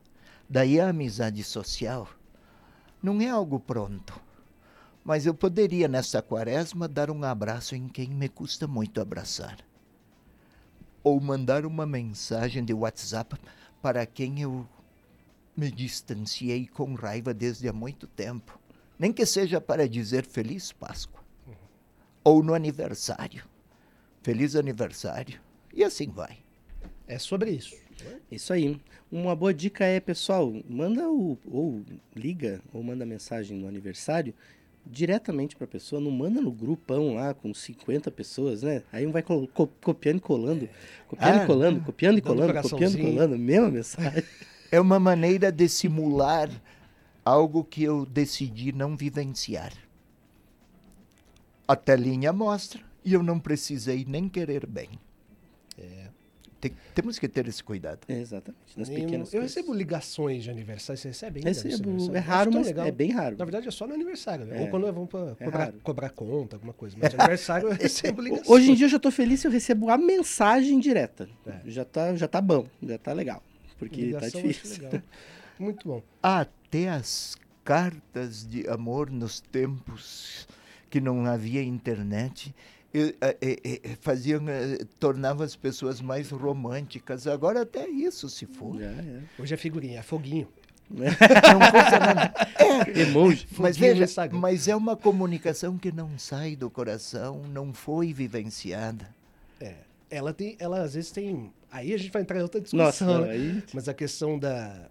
Daí 0.49 0.81
a 0.81 0.89
amizade 0.89 1.43
social 1.43 2.09
não 3.03 3.20
é 3.20 3.29
algo 3.29 3.61
pronto. 3.61 4.20
Mas 5.05 5.24
eu 5.24 5.33
poderia, 5.33 5.89
nesta 5.89 6.20
quaresma, 6.20 6.87
dar 6.87 7.11
um 7.11 7.24
abraço 7.24 7.74
em 7.74 7.89
quem 7.89 8.09
me 8.09 8.29
custa 8.29 8.66
muito 8.66 9.01
abraçar. 9.01 9.67
Ou 11.03 11.20
mandar 11.20 11.64
uma 11.64 11.86
mensagem 11.86 12.64
de 12.64 12.72
WhatsApp 12.74 13.36
para 13.80 14.05
quem 14.05 14.40
eu 14.40 14.66
me 15.57 15.70
distanciei 15.70 16.66
com 16.66 16.94
raiva 16.94 17.34
desde 17.34 17.68
há 17.68 17.72
muito 17.72 18.07
tempo. 18.07 18.59
Nem 18.99 19.12
que 19.12 19.24
seja 19.26 19.61
para 19.61 19.88
dizer 19.88 20.24
Feliz 20.24 20.72
Páscoa. 20.72 21.20
Ou 22.22 22.42
no 22.42 22.55
aniversário. 22.55 23.44
Feliz 24.22 24.57
aniversário. 24.57 25.40
E 25.72 25.84
assim 25.84 26.11
vai. 26.11 26.38
É 27.07 27.18
sobre 27.18 27.51
isso. 27.51 27.76
Isso 28.30 28.53
aí. 28.53 28.80
Uma 29.11 29.34
boa 29.34 29.55
dica 29.55 29.84
é, 29.84 29.99
pessoal, 29.99 30.53
manda 30.68 31.09
o, 31.09 31.38
ou 31.46 31.82
liga 32.14 32.61
ou 32.72 32.82
manda 32.82 33.07
mensagem 33.07 33.57
no 33.57 33.66
aniversário 33.66 34.34
diretamente 34.87 35.55
para 35.57 35.64
a 35.64 35.68
pessoa, 35.68 36.01
não 36.01 36.11
manda 36.11 36.41
no 36.41 36.51
grupão 36.51 37.14
lá 37.14 37.35
com 37.35 37.53
50 37.53 38.11
pessoas, 38.11 38.62
né? 38.62 38.83
Aí 38.93 39.07
um 39.07 39.12
vai 39.12 39.22
co 39.22 39.47
co 39.49 39.66
copiando 39.66 40.18
e 40.18 40.20
colando, 40.20 40.68
copiando 41.07 41.41
ah, 41.41 41.45
e 41.45 41.47
colando, 41.47 41.81
copiando 41.81 42.18
e 42.18 42.20
colando, 42.22 42.62
copiando 42.62 42.99
e 42.99 43.03
colando, 43.03 43.39
mesma 43.39 43.70
mensagem. 43.70 44.24
É 44.70 44.79
uma 44.79 45.01
maneira 45.01 45.51
de 45.51 45.66
simular 45.66 46.51
algo 47.24 47.64
que 47.64 47.83
eu 47.83 48.05
decidi 48.05 48.70
não 48.70 48.99
vivenciar. 48.99 49.72
A 51.66 51.74
telinha 51.74 52.35
mostra 52.35 52.83
e 53.03 53.14
eu 53.14 53.22
não 53.22 53.41
precisei 53.41 54.05
nem 54.07 54.29
querer 54.29 54.66
bem. 54.66 54.91
É. 55.79 56.07
Tem, 56.61 56.72
temos 56.92 57.18
que 57.18 57.28
ter 57.28 57.46
esse 57.46 57.62
cuidado. 57.62 58.00
É, 58.09 58.18
exatamente. 58.18 58.76
Nas 58.76 58.88
pequenas 58.88 59.32
eu, 59.32 59.38
eu 59.38 59.42
recebo 59.42 59.72
ligações 59.72 60.42
de 60.42 60.50
aniversário. 60.50 61.00
Você 61.00 61.09
recebe 61.09 61.38
ainda? 61.38 61.50
Recebo. 61.50 62.16
É 62.16 62.18
raro, 62.18 62.52
mas 62.52 62.66
legal. 62.66 62.86
é 62.86 62.90
bem 62.90 63.12
raro. 63.12 63.36
Na 63.38 63.44
verdade, 63.44 63.68
é 63.68 63.70
só 63.70 63.86
no 63.86 63.94
aniversário. 63.94 64.44
Né? 64.44 64.59
É. 64.59 64.61
Ou 64.62 64.68
quando 64.68 64.92
vão 64.92 65.06
para 65.06 65.36
é 65.38 65.44
cobrar, 65.44 65.72
cobrar, 65.82 66.11
conta, 66.11 66.56
alguma 66.56 66.72
coisa. 66.72 66.96
Mas 66.98 67.12
no 67.14 67.20
aniversário 67.20 67.68
eu 67.68 67.74
recebo 67.78 68.20
ligações. 68.20 68.48
Hoje 68.48 68.72
em 68.72 68.74
dia 68.74 68.86
eu 68.86 68.90
já 68.90 68.96
estou 68.96 69.12
feliz 69.12 69.40
se 69.40 69.46
eu 69.46 69.52
recebo 69.52 69.88
a 69.88 69.96
mensagem 69.96 70.80
direta. 70.80 71.28
É. 71.46 71.61
Já, 71.66 71.84
tá, 71.84 72.14
já 72.16 72.26
tá 72.26 72.40
bom, 72.40 72.66
já 72.82 72.98
tá 72.98 73.12
legal. 73.12 73.42
Porque 73.78 74.00
tá 74.00 74.06
Ligação 74.06 74.42
tá 74.42 74.48
difícil. 74.48 74.88
Muito 75.59 75.86
bom. 75.86 76.02
Até 76.20 76.88
as 76.88 77.36
cartas 77.64 78.48
de 78.48 78.66
amor 78.68 79.11
nos 79.11 79.40
tempos 79.40 80.48
que 80.90 81.00
não 81.00 81.26
havia 81.26 81.62
internet 81.62 82.54
faziam, 84.01 84.49
eh, 84.49 84.78
tornavam 84.99 85.45
as 85.45 85.55
pessoas 85.55 86.01
mais 86.01 86.30
românticas. 86.30 87.26
Agora 87.26 87.62
até 87.62 87.89
isso 87.89 88.28
se 88.28 88.47
for. 88.47 88.80
É, 88.80 88.84
é. 88.84 89.22
Hoje 89.39 89.55
é 89.55 89.57
figurinha, 89.57 89.99
é 90.01 90.03
foguinho. 90.03 90.49
nada. 90.91 92.34
É, 92.59 93.01
Emoji. 93.03 93.47
Mas 93.59 93.76
veja, 93.76 94.07
mas 94.32 94.68
é 94.68 94.74
uma 94.74 94.97
comunicação 94.97 95.76
que 95.76 95.93
não 95.93 96.18
sai 96.18 96.57
do 96.57 96.70
coração, 96.70 97.43
não 97.53 97.72
foi 97.72 98.12
vivenciada. 98.12 99.09
É. 99.61 99.74
Ela 100.11 100.32
tem, 100.32 100.57
ela 100.59 100.82
às 100.82 100.95
vezes 100.95 101.11
tem. 101.11 101.53
Aí 101.70 101.93
a 101.93 101.99
gente 101.99 102.11
vai 102.11 102.22
entrar 102.22 102.39
em 102.39 102.43
outra 102.43 102.61
discussão. 102.61 102.86
Nossa, 102.86 103.26
né? 103.26 103.30
aí... 103.30 103.62
Mas 103.74 103.89
a 103.89 103.95
questão 103.95 104.39
da 104.39 104.89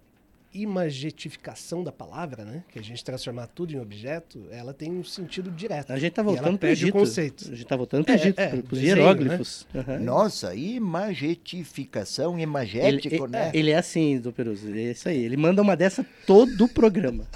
imagetificação 0.52 1.84
da 1.84 1.92
palavra, 1.92 2.44
né? 2.44 2.64
Que 2.68 2.78
a 2.78 2.82
gente 2.82 3.04
transformar 3.04 3.46
tudo 3.48 3.74
em 3.74 3.80
objeto, 3.80 4.46
ela 4.50 4.72
tem 4.72 4.90
um 4.90 5.04
sentido 5.04 5.50
direto. 5.50 5.92
A 5.92 5.98
gente 5.98 6.10
está 6.10 6.22
voltando 6.22 6.58
para 6.58 6.68
o 6.68 6.72
Egito. 6.72 6.92
conceito. 6.92 7.44
A 7.44 7.50
gente 7.50 7.62
está 7.62 7.76
voltando 7.76 8.04
para 8.04 8.12
o 8.12 8.14
é, 8.14 8.20
Egito, 8.20 8.40
é, 8.40 8.48
para 8.62 8.74
os 8.74 8.80
hieróglifos. 8.80 9.66
Né? 9.72 9.84
Uhum. 9.86 10.04
Nossa, 10.04 10.54
imagetificação, 10.54 12.38
imagético, 12.38 13.14
ele, 13.14 13.26
né? 13.28 13.50
Ele 13.54 13.70
é 13.70 13.76
assim, 13.76 14.18
do 14.18 14.32
Peruso, 14.32 14.72
é 14.74 14.90
isso 14.90 15.08
aí. 15.08 15.22
Ele 15.22 15.36
manda 15.36 15.60
uma 15.60 15.76
dessa 15.76 16.04
todo 16.26 16.64
o 16.64 16.68
programa. 16.68 17.26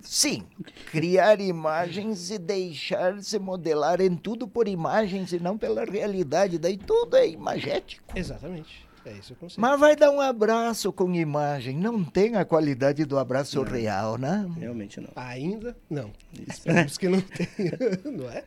Sim, 0.00 0.44
criar 0.90 1.40
imagens 1.40 2.30
e 2.30 2.38
deixar-se 2.38 3.38
modelar 3.38 4.00
em 4.00 4.16
tudo 4.16 4.48
por 4.48 4.66
imagens 4.66 5.32
e 5.32 5.38
não 5.38 5.58
pela 5.58 5.84
realidade. 5.84 6.58
Daí 6.58 6.78
tudo 6.78 7.16
é 7.16 7.28
imagético. 7.28 8.18
Exatamente. 8.18 8.88
É 9.04 9.12
isso 9.12 9.34
que 9.34 9.46
Mas 9.58 9.80
vai 9.80 9.96
dar 9.96 10.10
um 10.10 10.20
abraço 10.20 10.92
com 10.92 11.14
imagem. 11.14 11.76
Não 11.76 12.04
tem 12.04 12.36
a 12.36 12.44
qualidade 12.44 13.04
do 13.04 13.18
abraço 13.18 13.62
não, 13.62 13.70
real, 13.70 14.18
né? 14.18 14.46
Realmente 14.58 15.00
não. 15.00 15.08
Ainda 15.16 15.74
não. 15.88 16.12
Esperamos 16.46 16.98
que 16.98 17.08
não 17.08 17.20
tenha, 17.20 17.72
não 18.04 18.28
é? 18.28 18.44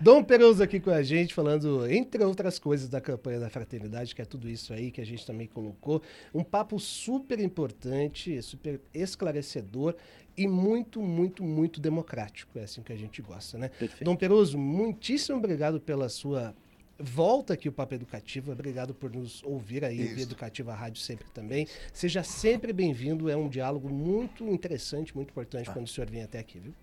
Dom 0.00 0.22
Peroso 0.22 0.62
aqui 0.62 0.78
com 0.78 0.90
a 0.90 1.02
gente, 1.02 1.32
falando, 1.32 1.90
entre 1.90 2.22
outras 2.22 2.58
coisas, 2.58 2.88
da 2.88 3.00
campanha 3.00 3.40
da 3.40 3.48
fraternidade, 3.48 4.14
que 4.14 4.20
é 4.20 4.24
tudo 4.24 4.48
isso 4.48 4.72
aí 4.74 4.90
que 4.90 5.00
a 5.00 5.06
gente 5.06 5.24
também 5.24 5.46
colocou. 5.46 6.02
Um 6.34 6.44
papo 6.44 6.78
super 6.78 7.40
importante, 7.40 8.42
super 8.42 8.80
esclarecedor 8.92 9.94
e 10.36 10.46
muito, 10.46 11.00
muito, 11.00 11.42
muito 11.42 11.80
democrático. 11.80 12.58
É 12.58 12.64
assim 12.64 12.82
que 12.82 12.92
a 12.92 12.96
gente 12.96 13.22
gosta, 13.22 13.56
né? 13.56 13.68
Perfeito. 13.68 14.04
Dom 14.04 14.16
Peroso, 14.16 14.58
muitíssimo 14.58 15.38
obrigado 15.38 15.80
pela 15.80 16.08
sua 16.08 16.54
volta 16.98 17.54
aqui 17.54 17.68
o 17.68 17.72
Papo 17.72 17.94
Educativo. 17.94 18.52
Obrigado 18.52 18.94
por 18.94 19.10
nos 19.10 19.42
ouvir 19.42 19.84
aí, 19.84 20.00
Isso. 20.00 20.14
via 20.14 20.22
Educativa 20.22 20.74
Rádio 20.74 21.00
sempre 21.00 21.26
também. 21.32 21.66
Seja 21.92 22.22
sempre 22.22 22.72
bem-vindo, 22.72 23.28
é 23.28 23.36
um 23.36 23.48
diálogo 23.48 23.88
muito 23.88 24.44
interessante, 24.48 25.14
muito 25.14 25.30
importante 25.30 25.70
ah. 25.70 25.72
quando 25.72 25.86
o 25.86 25.88
senhor 25.88 26.08
vem 26.08 26.22
até 26.22 26.38
aqui, 26.38 26.58
viu? 26.58 26.74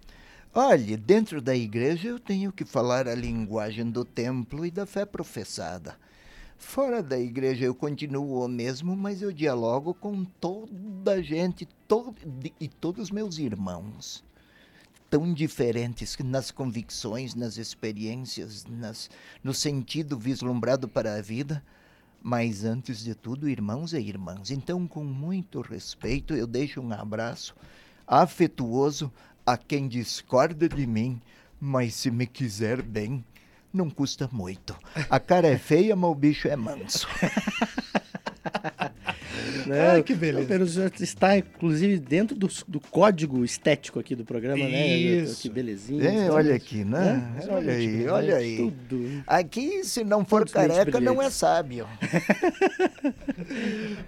Olhe, 0.53 0.97
dentro 0.97 1.41
da 1.41 1.55
igreja 1.55 2.09
eu 2.09 2.19
tenho 2.19 2.51
que 2.51 2.65
falar 2.65 3.07
a 3.07 3.15
linguagem 3.15 3.89
do 3.89 4.03
templo 4.03 4.65
e 4.65 4.71
da 4.71 4.85
fé 4.85 5.05
professada. 5.05 5.95
Fora 6.57 7.01
da 7.01 7.17
igreja 7.17 7.65
eu 7.65 7.73
continuo 7.73 8.43
o 8.43 8.47
mesmo, 8.47 8.95
mas 8.95 9.21
eu 9.21 9.31
dialogo 9.31 9.93
com 9.93 10.23
toda 10.23 11.13
a 11.13 11.21
gente 11.21 11.67
todo, 11.87 12.15
e 12.59 12.67
todos 12.67 13.03
os 13.03 13.11
meus 13.11 13.37
irmãos 13.39 14.23
tão 15.11 15.33
diferentes 15.33 16.17
nas 16.23 16.51
convicções, 16.51 17.35
nas 17.35 17.57
experiências, 17.57 18.65
nas, 18.65 19.09
no 19.43 19.53
sentido 19.53 20.17
vislumbrado 20.17 20.87
para 20.87 21.15
a 21.15 21.21
vida, 21.21 21.61
mas 22.23 22.63
antes 22.63 23.03
de 23.03 23.13
tudo, 23.13 23.49
irmãos 23.49 23.91
e 23.91 23.99
irmãs. 23.99 24.49
Então, 24.49 24.87
com 24.87 25.03
muito 25.03 25.59
respeito, 25.59 26.33
eu 26.33 26.47
deixo 26.47 26.79
um 26.79 26.93
abraço 26.93 27.53
afetuoso 28.07 29.11
a 29.45 29.57
quem 29.57 29.89
discorda 29.89 30.69
de 30.69 30.87
mim, 30.87 31.21
mas 31.59 31.93
se 31.93 32.09
me 32.09 32.25
quiser 32.25 32.81
bem, 32.81 33.21
não 33.73 33.89
custa 33.89 34.29
muito. 34.31 34.73
A 35.09 35.19
cara 35.19 35.47
é 35.47 35.57
feia, 35.57 35.93
mas 35.93 36.09
o 36.09 36.15
bicho 36.15 36.47
é 36.47 36.55
manso. 36.55 37.05
Né? 39.71 39.89
Ai, 39.91 40.03
que 40.03 40.13
beleza. 40.13 40.43
O 40.43 40.47
Peruso 40.47 40.91
está, 40.99 41.37
inclusive, 41.37 41.97
dentro 41.97 42.35
do, 42.35 42.49
do 42.67 42.79
código 42.79 43.45
estético 43.45 43.99
aqui 43.99 44.15
do 44.15 44.25
programa, 44.25 44.67
né? 44.67 44.87
Isso. 44.97 45.41
Que 45.41 45.49
belezinha. 45.49 46.03
É, 46.03 46.23
Então, 46.25 46.35
olha 46.35 46.55
aqui, 46.55 46.83
né? 46.83 47.33
né? 47.35 47.47
Olha 47.49 47.73
aí, 47.73 48.07
olha 48.09 48.33
né? 48.33 48.39
aí. 48.39 48.57
Tudo. 48.57 49.23
Aqui, 49.25 49.83
se 49.85 50.03
não 50.03 50.25
for 50.25 50.41
Todos 50.41 50.53
careca, 50.53 50.99
não 50.99 51.21
é 51.21 51.29
sábio. 51.29 51.87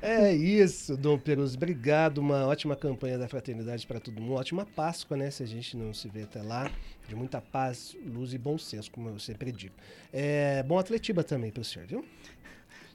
É 0.01 0.33
isso, 0.33 0.95
Dom 0.95 1.17
Peruso. 1.17 1.55
Obrigado. 1.55 2.17
Uma 2.19 2.45
ótima 2.45 2.75
campanha 2.75 3.17
da 3.17 3.27
fraternidade 3.27 3.85
para 3.87 3.99
todo 3.99 4.21
mundo. 4.21 4.33
Ótima 4.33 4.65
Páscoa, 4.65 5.17
né? 5.17 5.31
Se 5.31 5.43
a 5.43 5.45
gente 5.45 5.75
não 5.75 5.93
se 5.93 6.07
vê 6.07 6.23
até 6.23 6.41
lá. 6.41 6.69
De 7.07 7.15
muita 7.15 7.41
paz, 7.41 7.97
luz 8.05 8.33
e 8.33 8.37
bom 8.37 8.57
senso, 8.57 8.89
como 8.89 9.09
eu 9.09 9.19
sempre 9.19 9.51
digo. 9.51 9.73
É, 10.11 10.63
bom 10.63 10.77
Atletiba 10.77 11.21
também 11.23 11.51
para 11.51 11.61
o 11.61 11.65
senhor, 11.65 11.85
viu? 11.85 12.05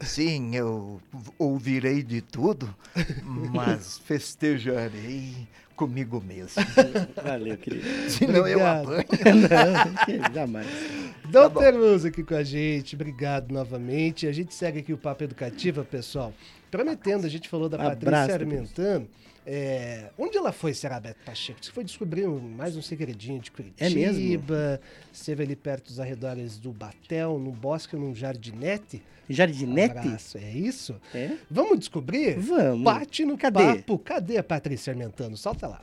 Sim, 0.01 0.55
eu 0.55 1.01
ouvirei 1.39 2.03
de 2.03 2.21
tudo, 2.21 2.73
mas 3.53 3.99
festejarei 4.07 5.35
comigo 5.75 6.23
mesmo. 6.25 6.63
Valeu, 7.23 7.57
querido. 7.57 7.85
Senão 8.09 8.47
eu 8.47 8.59
Obrigado. 8.59 8.93
apanho. 8.93 9.07
Não, 10.29 10.35
jamais. 10.35 10.67
Dom 11.31 11.49
bom. 11.51 11.61
Peruso 11.61 12.09
aqui 12.09 12.23
com 12.23 12.35
a 12.35 12.43
gente, 12.43 12.95
obrigado 12.95 13.53
novamente. 13.53 14.27
A 14.27 14.33
gente 14.33 14.55
segue 14.55 14.81
aqui 14.81 14.93
o 14.93 14.99
Papo 14.99 15.25
Educativa, 15.25 15.85
pessoal. 15.85 16.33
Prometendo, 16.71 17.27
a 17.27 17.31
gente 17.31 17.49
falou 17.49 17.69
da 17.69 17.77
Abraço, 17.77 18.01
Patrícia 18.01 18.39
Peruso. 18.39 18.55
Armentano. 18.57 19.09
É, 19.51 20.11
onde 20.19 20.37
ela 20.37 20.53
foi, 20.53 20.75
será, 20.75 21.01
Beto 21.01 21.21
Pacheco? 21.25 21.59
Você 21.65 21.73
foi 21.73 21.83
descobrir 21.83 22.29
um- 22.29 22.39
mais 22.39 22.77
um 22.77 22.83
segredinho 22.83 23.41
de 23.41 23.51
Curitiba. 23.51 23.83
É 23.83 23.89
mesmo? 23.89 24.43
Esteve 25.11 25.43
ali 25.43 25.57
perto 25.57 25.87
dos 25.87 25.99
arredores 25.99 26.59
do 26.59 26.71
Batel, 26.71 27.39
no 27.39 27.51
bosque, 27.51 27.97
num 27.97 28.15
jardinete. 28.15 29.03
Jardinete? 29.27 29.97
Abraço, 29.97 30.37
é 30.37 30.51
isso? 30.53 31.01
É? 31.15 31.39
Vamos 31.51 31.79
descobrir? 31.79 32.39
Vamos. 32.39 32.83
Bate 32.85 33.25
no 33.25 33.39
Cadê? 33.39 33.77
papo. 33.77 33.99
Cadê 33.99 34.37
a 34.37 34.45
Patrícia 34.45 34.91
Armentano? 34.93 35.35
Solta 35.35 35.67
lá. 35.67 35.81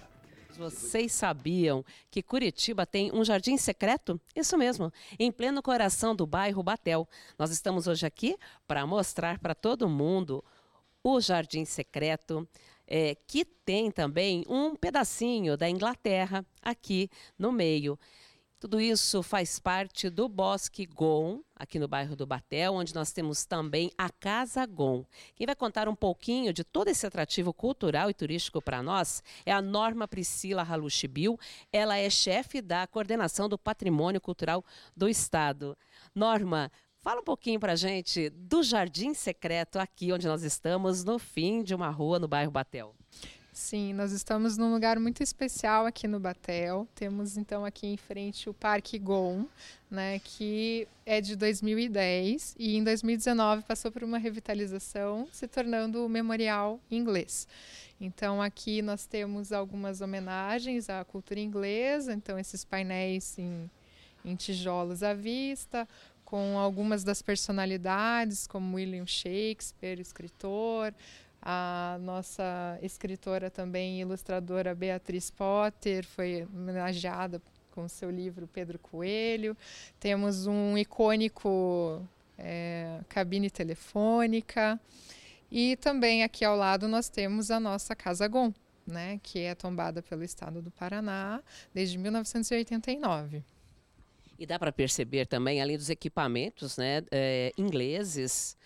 Vocês 0.55 1.11
sabiam 1.11 1.83
que 2.11 2.21
Curitiba 2.21 2.85
tem 2.85 3.11
um 3.11 3.25
jardim 3.25 3.57
secreto? 3.57 4.21
Isso 4.35 4.55
mesmo, 4.59 4.93
em 5.17 5.31
pleno 5.31 5.61
coração 5.63 6.15
do 6.15 6.27
bairro 6.27 6.61
Batel. 6.61 7.09
Nós 7.37 7.49
estamos 7.49 7.87
hoje 7.87 8.05
aqui 8.05 8.37
para 8.67 8.85
mostrar 8.85 9.39
para 9.39 9.55
todo 9.55 9.89
mundo 9.89 10.43
o 11.03 11.19
jardim 11.19 11.65
secreto, 11.65 12.47
é, 12.87 13.15
que 13.27 13.43
tem 13.43 13.91
também 13.91 14.43
um 14.47 14.75
pedacinho 14.75 15.57
da 15.57 15.69
Inglaterra 15.69 16.45
aqui 16.61 17.09
no 17.37 17.51
meio. 17.51 17.97
Tudo 18.57 18.81
isso 18.81 19.21
faz 19.21 19.59
parte 19.59 20.09
do 20.09 20.27
Bosque 20.27 20.85
Gon, 20.85 21.41
aqui 21.55 21.77
no 21.77 21.87
bairro 21.87 22.15
do 22.15 22.25
Batel, 22.25 22.73
onde 22.73 22.95
nós 22.95 23.11
temos 23.11 23.45
também 23.45 23.91
a 23.97 24.09
Casa 24.09 24.65
Gon. 24.65 25.05
Quem 25.35 25.45
vai 25.45 25.55
contar 25.55 25.87
um 25.87 25.93
pouquinho 25.93 26.51
de 26.51 26.63
todo 26.63 26.87
esse 26.87 27.05
atrativo 27.05 27.53
cultural 27.53 28.09
e 28.09 28.13
turístico 28.13 28.61
para 28.61 28.81
nós 28.81 29.21
é 29.45 29.51
a 29.51 29.61
Norma 29.61 30.07
Priscila 30.07 30.63
Haluchibil. 30.63 31.37
Ela 31.71 31.97
é 31.97 32.09
chefe 32.09 32.61
da 32.61 32.87
coordenação 32.87 33.47
do 33.47 33.55
Patrimônio 33.57 34.21
Cultural 34.21 34.65
do 34.95 35.07
Estado. 35.07 35.77
Norma, 36.15 36.71
fala 37.05 37.21
um 37.21 37.23
pouquinho 37.23 37.59
para 37.59 37.75
gente 37.75 38.31
do 38.31 38.63
Jardim 38.63 39.13
Secreto 39.13 39.77
aqui 39.77 40.11
onde 40.11 40.25
nós 40.25 40.41
estamos, 40.41 41.03
no 41.03 41.19
fim 41.19 41.61
de 41.61 41.75
uma 41.75 41.87
rua 41.91 42.17
no 42.17 42.27
bairro 42.27 42.49
Batel. 42.49 42.95
Sim, 43.53 43.93
nós 43.93 44.11
estamos 44.11 44.57
num 44.57 44.73
lugar 44.73 44.99
muito 44.99 45.21
especial 45.21 45.85
aqui 45.85 46.07
no 46.07 46.19
Batel. 46.19 46.87
Temos 46.95 47.37
então 47.37 47.63
aqui 47.63 47.85
em 47.85 47.95
frente 47.95 48.49
o 48.49 48.55
Parque 48.55 48.97
Gon, 48.97 49.45
né, 49.87 50.17
que 50.17 50.87
é 51.05 51.21
de 51.21 51.35
2010 51.35 52.55
e 52.57 52.75
em 52.75 52.83
2019 52.83 53.61
passou 53.61 53.91
por 53.91 54.03
uma 54.03 54.17
revitalização, 54.17 55.27
se 55.31 55.47
tornando 55.47 56.03
o 56.03 56.09
memorial 56.09 56.79
inglês. 56.89 57.47
Então 58.01 58.41
aqui 58.41 58.81
nós 58.81 59.05
temos 59.05 59.51
algumas 59.51 60.01
homenagens 60.01 60.89
à 60.89 61.05
cultura 61.05 61.39
inglesa, 61.39 62.13
então 62.15 62.39
esses 62.39 62.65
painéis 62.65 63.37
em, 63.37 63.69
em 64.25 64.35
tijolos 64.35 65.03
à 65.03 65.13
vista, 65.13 65.87
com 66.25 66.57
algumas 66.59 67.03
das 67.03 67.21
personalidades, 67.21 68.47
como 68.47 68.75
William 68.75 69.05
Shakespeare, 69.05 70.01
escritor, 70.01 70.93
a 71.41 71.97
nossa 72.01 72.79
escritora 72.81 73.51
também, 73.51 74.01
ilustradora 74.01 74.73
Beatriz 74.73 75.29
Potter, 75.29 76.03
foi 76.03 76.47
homenageada 76.51 77.39
com 77.69 77.87
seu 77.87 78.09
livro 78.09 78.47
Pedro 78.47 78.79
Coelho. 78.79 79.55
Temos 79.99 80.47
um 80.47 80.75
icônico 80.75 82.01
é, 82.37 82.99
cabine 83.07 83.49
telefônica. 83.51 84.79
E 85.51 85.75
também 85.77 86.23
aqui 86.23 86.43
ao 86.43 86.55
lado 86.55 86.87
nós 86.87 87.07
temos 87.07 87.51
a 87.51 87.59
nossa 87.59 87.95
Casa 87.95 88.27
Gon, 88.27 88.51
né, 88.87 89.19
que 89.21 89.39
é 89.39 89.53
tombada 89.53 90.01
pelo 90.01 90.23
Estado 90.23 90.61
do 90.61 90.71
Paraná 90.71 91.41
desde 91.73 91.97
1989. 91.99 93.43
E 94.37 94.45
dá 94.45 94.59
para 94.59 94.71
perceber 94.71 95.25
também, 95.25 95.61
além 95.61 95.77
dos 95.77 95.89
equipamentos 95.89 96.77
né, 96.77 97.03
eh, 97.11 97.51
ingleses, 97.57 98.57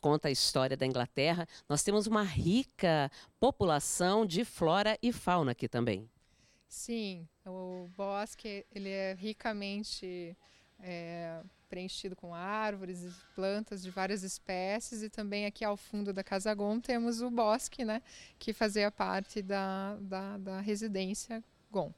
conta 0.00 0.28
a 0.28 0.30
história 0.30 0.76
da 0.76 0.86
Inglaterra, 0.86 1.46
nós 1.68 1.82
temos 1.82 2.06
uma 2.06 2.22
rica 2.22 3.10
população 3.40 4.24
de 4.24 4.44
flora 4.44 4.96
e 5.02 5.12
fauna 5.12 5.52
aqui 5.52 5.68
também. 5.68 6.08
Sim, 6.68 7.26
o 7.46 7.88
bosque 7.96 8.64
ele 8.74 8.90
é 8.90 9.14
ricamente 9.14 10.36
é, 10.80 11.40
preenchido 11.68 12.14
com 12.14 12.34
árvores 12.34 13.02
e 13.02 13.34
plantas 13.34 13.82
de 13.82 13.90
várias 13.90 14.22
espécies 14.22 15.02
e 15.02 15.10
também 15.10 15.46
aqui 15.46 15.64
ao 15.64 15.76
fundo 15.76 16.12
da 16.12 16.22
Casa 16.22 16.54
Gon 16.54 16.78
temos 16.78 17.20
o 17.20 17.30
bosque, 17.30 17.84
né, 17.84 18.02
que 18.38 18.52
fazia 18.52 18.90
parte 18.90 19.42
da, 19.42 19.96
da, 20.00 20.38
da 20.38 20.60
residência 20.60 21.42
Gon. 21.70 21.92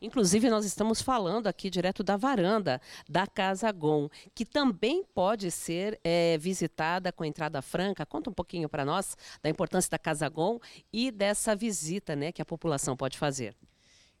Inclusive, 0.00 0.48
nós 0.48 0.64
estamos 0.64 1.02
falando 1.02 1.48
aqui 1.48 1.68
direto 1.68 2.04
da 2.04 2.16
varanda 2.16 2.80
da 3.08 3.26
Casa 3.26 3.70
Gon, 3.72 4.08
que 4.34 4.44
também 4.44 5.02
pode 5.02 5.50
ser 5.50 5.98
eh, 6.04 6.38
visitada 6.38 7.12
com 7.12 7.24
entrada 7.24 7.60
franca. 7.60 8.06
Conta 8.06 8.30
um 8.30 8.32
pouquinho 8.32 8.68
para 8.68 8.84
nós 8.84 9.16
da 9.42 9.50
importância 9.50 9.90
da 9.90 9.98
Casa 9.98 10.28
Gon 10.28 10.60
e 10.92 11.10
dessa 11.10 11.56
visita 11.56 12.14
né, 12.14 12.30
que 12.30 12.40
a 12.40 12.44
população 12.44 12.96
pode 12.96 13.18
fazer. 13.18 13.56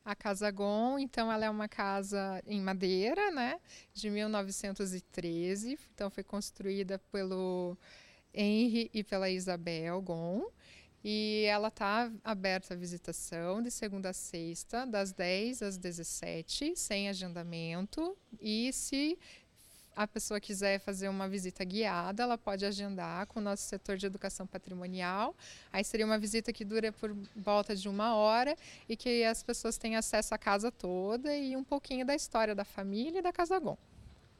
A 0.04 0.16
Casa 0.16 0.50
Gon, 0.50 0.98
então, 0.98 1.30
ela 1.30 1.44
é 1.44 1.50
uma 1.50 1.68
casa 1.68 2.42
em 2.46 2.60
madeira, 2.60 3.30
né, 3.30 3.60
de 3.92 4.10
1913. 4.10 5.78
Então, 5.94 6.10
foi 6.10 6.24
construída 6.24 6.98
pelo 7.12 7.76
Henry 8.34 8.90
e 8.92 9.04
pela 9.04 9.28
Isabel 9.28 10.00
Gon. 10.00 10.46
E 11.04 11.44
ela 11.48 11.68
está 11.68 12.10
aberta 12.24 12.74
à 12.74 12.76
visitação 12.76 13.62
de 13.62 13.70
segunda 13.70 14.10
a 14.10 14.12
sexta, 14.12 14.84
das 14.84 15.12
10 15.12 15.62
às 15.62 15.76
17, 15.76 16.74
sem 16.76 17.08
agendamento. 17.08 18.16
E 18.40 18.72
se 18.72 19.18
a 19.98 20.06
pessoa 20.06 20.38
quiser 20.40 20.78
fazer 20.78 21.08
uma 21.08 21.28
visita 21.28 21.64
guiada, 21.64 22.22
ela 22.22 22.38
pode 22.38 22.64
agendar 22.64 23.26
com 23.26 23.40
o 23.40 23.42
nosso 23.42 23.64
setor 23.64 23.96
de 23.96 24.06
educação 24.06 24.46
patrimonial. 24.46 25.34
Aí 25.72 25.82
seria 25.82 26.06
uma 26.06 26.18
visita 26.18 26.52
que 26.52 26.64
dura 26.64 26.92
por 26.92 27.16
volta 27.34 27.74
de 27.74 27.88
uma 27.88 28.14
hora 28.14 28.56
e 28.88 28.96
que 28.96 29.24
as 29.24 29.42
pessoas 29.42 29.76
têm 29.76 29.96
acesso 29.96 30.32
à 30.34 30.38
casa 30.38 30.70
toda 30.70 31.36
e 31.36 31.56
um 31.56 31.64
pouquinho 31.64 32.06
da 32.06 32.14
história 32.14 32.54
da 32.54 32.64
família 32.64 33.18
e 33.18 33.22
da 33.22 33.32
Casa 33.32 33.58
Gon. 33.58 33.76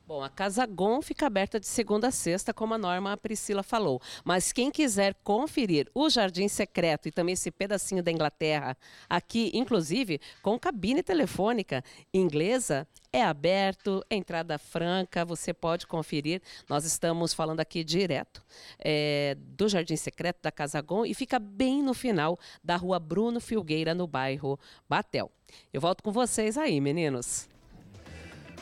Bom, 0.08 0.22
a 0.22 0.30
Casa 0.30 0.64
Gon 0.64 1.02
fica 1.02 1.26
aberta 1.26 1.60
de 1.60 1.66
segunda 1.66 2.08
a 2.08 2.10
sexta, 2.10 2.54
como 2.54 2.72
a 2.72 2.78
Norma 2.78 3.14
Priscila 3.18 3.62
falou. 3.62 4.00
Mas 4.24 4.54
quem 4.54 4.70
quiser 4.70 5.12
conferir 5.22 5.86
o 5.94 6.08
Jardim 6.08 6.48
Secreto 6.48 7.08
e 7.08 7.12
também 7.12 7.34
esse 7.34 7.50
pedacinho 7.50 8.02
da 8.02 8.10
Inglaterra, 8.10 8.74
aqui, 9.06 9.50
inclusive, 9.52 10.18
com 10.40 10.58
cabine 10.58 11.02
telefônica 11.02 11.84
inglesa, 12.10 12.88
é 13.12 13.22
aberto, 13.22 14.02
entrada 14.10 14.56
franca, 14.58 15.26
você 15.26 15.52
pode 15.52 15.86
conferir. 15.86 16.40
Nós 16.70 16.86
estamos 16.86 17.34
falando 17.34 17.60
aqui 17.60 17.84
direto 17.84 18.42
é, 18.78 19.36
do 19.38 19.68
Jardim 19.68 19.96
Secreto 19.96 20.38
da 20.40 20.50
Casa 20.50 20.80
Gon 20.80 21.04
e 21.04 21.12
fica 21.12 21.38
bem 21.38 21.82
no 21.82 21.92
final 21.92 22.38
da 22.64 22.76
rua 22.76 22.98
Bruno 22.98 23.40
Filgueira, 23.40 23.94
no 23.94 24.06
bairro 24.06 24.58
Batel. 24.88 25.30
Eu 25.70 25.82
volto 25.82 26.02
com 26.02 26.10
vocês 26.12 26.56
aí, 26.56 26.80
meninos. 26.80 27.46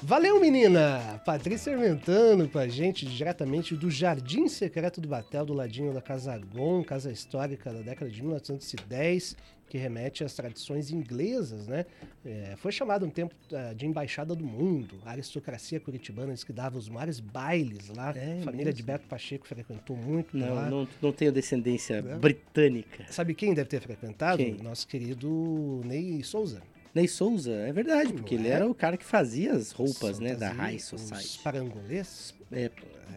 Valeu, 0.02 0.40
menina! 0.40 1.20
Patrícia 1.24 1.72
Armentano 1.72 2.48
com 2.48 2.58
a 2.58 2.68
gente 2.68 3.06
diretamente 3.06 3.74
do 3.74 3.90
Jardim 3.90 4.46
Secreto 4.48 5.00
do 5.00 5.08
Batel, 5.08 5.44
do 5.46 5.54
ladinho 5.54 5.92
da 5.92 6.00
Casa 6.02 6.38
Gon, 6.38 6.84
casa 6.84 7.10
histórica 7.10 7.72
da 7.72 7.80
década 7.80 8.10
de 8.10 8.20
1910, 8.20 9.36
que 9.68 9.78
remete 9.78 10.22
às 10.22 10.34
tradições 10.34 10.90
inglesas, 10.92 11.66
né? 11.66 11.86
É, 12.24 12.54
foi 12.58 12.70
chamado 12.70 13.04
um 13.06 13.10
tempo 13.10 13.34
uh, 13.50 13.74
de 13.74 13.84
embaixada 13.86 14.34
do 14.34 14.44
mundo, 14.44 14.96
a 15.04 15.10
aristocracia 15.10 15.80
curitibana 15.80 16.32
diz 16.34 16.44
que 16.44 16.52
dava 16.52 16.78
os 16.78 16.88
maiores 16.88 17.18
bailes 17.18 17.88
lá. 17.88 18.10
É 18.14 18.38
a 18.40 18.44
família 18.44 18.66
mesmo? 18.66 18.72
de 18.74 18.82
Beto 18.84 19.06
Pacheco 19.08 19.46
frequentou 19.46 19.96
muito 19.96 20.36
Não, 20.36 20.54
lá. 20.54 20.70
não, 20.70 20.86
não 21.02 21.10
tenho 21.10 21.32
descendência 21.32 21.94
É. 21.96 22.16
britânica. 22.16 23.06
Sabe 23.10 23.34
quem 23.34 23.54
deve 23.54 23.68
ter 23.68 23.80
frequentado? 23.80 24.38
Quem? 24.38 24.54
Nosso 24.62 24.86
querido 24.86 25.80
Ney 25.84 26.22
Souza. 26.22 26.62
Ney 26.96 27.06
Souza, 27.06 27.52
é 27.52 27.70
verdade, 27.74 28.10
porque 28.14 28.34
ele 28.34 28.48
é? 28.48 28.52
era 28.52 28.66
o 28.66 28.74
cara 28.74 28.96
que 28.96 29.04
fazia 29.04 29.52
as 29.52 29.70
roupas, 29.70 30.18
né, 30.18 30.34
da 30.34 30.50
High 30.50 30.76
os 30.76 30.84
Society. 30.84 31.40
parangolês. 31.44 32.34
É, 32.50 32.70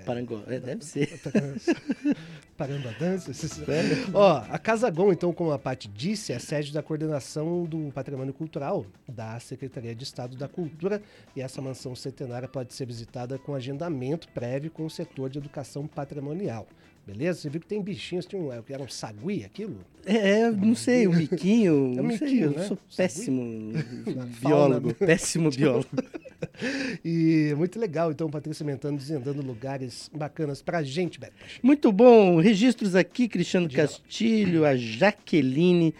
parangol, 0.05 0.43
é, 0.47 0.59
deve 0.59 0.84
ser. 0.84 1.17
Parando 2.57 2.89
a 2.89 2.91
dança. 2.91 3.32
Ó, 4.13 4.43
a 4.49 4.59
Casa 4.59 4.89
Gon, 4.89 5.13
então, 5.13 5.32
como 5.32 5.53
a 5.53 5.57
Paty 5.57 5.88
disse, 5.88 6.34
é 6.34 6.39
sede 6.39 6.73
da 6.73 6.84
coordenação 6.84 7.63
do 7.63 7.89
patrimônio 7.93 8.34
cultural 8.34 8.86
da 9.07 9.39
Secretaria 9.39 9.95
de 9.95 10.03
Estado 10.03 10.36
da 10.36 10.49
Cultura 10.49 11.01
e 11.34 11.41
essa 11.41 11.61
mansão 11.61 11.95
centenária 11.95 12.49
pode 12.49 12.73
ser 12.73 12.86
visitada 12.86 13.39
com 13.39 13.55
agendamento 13.55 14.27
prévio 14.34 14.69
com 14.69 14.86
o 14.86 14.89
setor 14.89 15.30
de 15.30 15.38
educação 15.38 15.88
patrimonial. 15.88 16.67
Beleza? 17.05 17.39
Você 17.39 17.49
viu 17.49 17.59
que 17.59 17.67
tem 17.67 17.81
bichinhos, 17.81 18.25
tinha 18.25 18.39
um, 18.41 18.51
era 18.51 18.83
um 18.83 18.87
sagui 18.87 19.43
aquilo? 19.43 19.77
É, 20.05 20.41
é 20.41 20.51
não 20.51 20.75
sei, 20.75 21.07
um 21.07 21.13
miquinho. 21.15 21.95
É 21.97 22.01
um 22.01 22.03
não 22.03 22.17
sei, 22.17 22.27
miquinho, 22.27 22.45
eu 22.45 22.51
né? 22.51 22.67
sou 22.67 22.77
Sagui? 22.87 22.97
péssimo 22.97 23.73
biólogo. 24.41 24.93
Péssimo 24.93 25.49
biólogo. 25.55 25.87
E 27.03 27.53
muito 27.57 27.79
legal, 27.79 28.11
então, 28.11 28.29
Patrícia 28.29 28.65
Mentano 28.65 28.97
desvendando 28.97 29.41
lugares 29.41 30.09
bacanas 30.15 30.61
pra 30.61 30.83
gente, 30.83 31.19
Beto. 31.19 31.33
Muito 31.63 31.91
bom. 31.91 32.39
Registros 32.39 32.95
aqui, 32.95 33.27
Cristiano 33.27 33.67
Diga 33.67 33.83
lá. 33.83 33.87
Castilho, 33.87 34.65
a 34.65 34.75
Jaqueline 34.75 35.93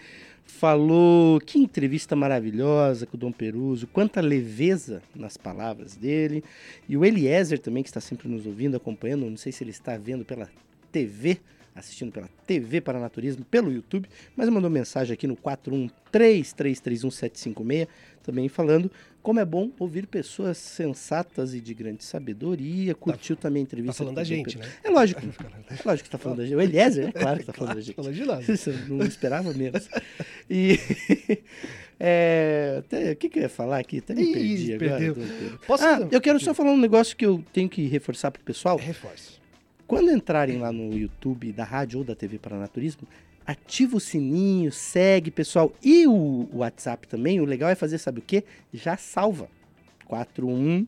falou. 0.44 1.40
Que 1.40 1.58
entrevista 1.58 2.14
maravilhosa 2.14 3.06
com 3.06 3.16
o 3.16 3.20
Dom 3.20 3.32
Peruso, 3.32 3.86
quanta 3.86 4.20
leveza 4.20 5.02
nas 5.14 5.36
palavras 5.36 5.96
dele. 5.96 6.44
E 6.88 6.96
o 6.96 7.04
Eliezer 7.04 7.58
também, 7.58 7.82
que 7.82 7.88
está 7.88 8.00
sempre 8.00 8.28
nos 8.28 8.46
ouvindo, 8.46 8.76
acompanhando. 8.76 9.28
Não 9.28 9.36
sei 9.36 9.50
se 9.52 9.64
ele 9.64 9.70
está 9.70 9.96
vendo 9.96 10.24
pela 10.24 10.48
TV, 10.90 11.38
assistindo 11.74 12.12
pela 12.12 12.28
TV 12.46 12.80
Paranaturismo, 12.80 13.44
pelo 13.44 13.72
YouTube, 13.72 14.08
mas 14.36 14.48
mandou 14.48 14.70
mensagem 14.70 15.12
aqui 15.14 15.26
no 15.26 15.36
41333317756, 15.36 17.88
também 18.22 18.48
falando 18.48 18.90
como 19.22 19.38
é 19.38 19.44
bom 19.44 19.70
ouvir 19.78 20.06
pessoas 20.06 20.56
sensatas 20.56 21.52
e 21.54 21.60
de 21.60 21.74
grande 21.74 22.02
sabedoria. 22.04 22.94
Curtiu 22.94 23.36
também 23.36 23.60
a 23.60 23.64
entrevista. 23.64 23.92
Tá 23.92 23.98
falando 23.98 24.16
da 24.16 24.24
gente, 24.24 24.56
né? 24.58 24.66
É 24.82 24.88
lógico. 24.90 25.20
É 25.20 25.74
lógico 25.84 26.04
que 26.04 26.10
tá 26.10 26.16
falando 26.18 26.38
da 26.38 26.44
gente. 26.44 26.54
O 26.56 26.60
Eliezer, 26.60 27.08
é 27.08 27.12
claro 27.12 27.38
que 27.40 27.44
tá 27.46 27.52
falando 27.52 27.74
da 27.74 27.80
gente. 27.82 27.94
Falando 27.96 28.14
de 28.14 28.22
eu 28.22 28.26
não 28.96 29.04
esperava 29.06 29.52
menos. 29.52 29.88
E. 30.48 30.78
é, 32.00 32.76
até- 32.78 33.12
o 33.12 33.16
que, 33.16 33.28
que 33.28 33.38
eu 33.38 33.42
ia 33.42 33.48
falar 33.50 33.78
aqui? 33.78 33.98
Até 33.98 34.14
me 34.14 34.22
Ih, 34.22 34.32
perdi 34.32 34.72
agora. 34.74 34.90
perdeu. 34.98 35.14
Pedro. 35.14 35.60
Posso- 35.66 35.84
Ah, 35.84 36.08
eu 36.10 36.20
quero 36.20 36.40
só 36.40 36.54
falar 36.54 36.72
um 36.72 36.78
negócio 36.80 37.14
que 37.16 37.26
eu 37.26 37.44
tenho 37.52 37.68
que 37.68 37.86
reforçar 37.88 38.30
pro 38.30 38.42
pessoal. 38.42 38.78
Reforce. 38.78 39.38
Quando 39.90 40.12
entrarem 40.12 40.56
lá 40.56 40.70
no 40.70 40.96
YouTube 40.96 41.52
da 41.52 41.64
rádio 41.64 41.98
ou 41.98 42.04
da 42.04 42.14
TV 42.14 42.38
Paranaturismo, 42.38 43.08
ativa 43.44 43.96
o 43.96 44.00
sininho, 44.00 44.70
segue, 44.70 45.32
pessoal. 45.32 45.72
E 45.82 46.06
o, 46.06 46.12
o 46.52 46.58
WhatsApp 46.58 47.08
também, 47.08 47.40
o 47.40 47.44
legal 47.44 47.68
é 47.68 47.74
fazer, 47.74 47.98
sabe 47.98 48.20
o 48.20 48.22
quê? 48.22 48.44
Já 48.72 48.96
salva. 48.96 49.48
41 50.06 50.86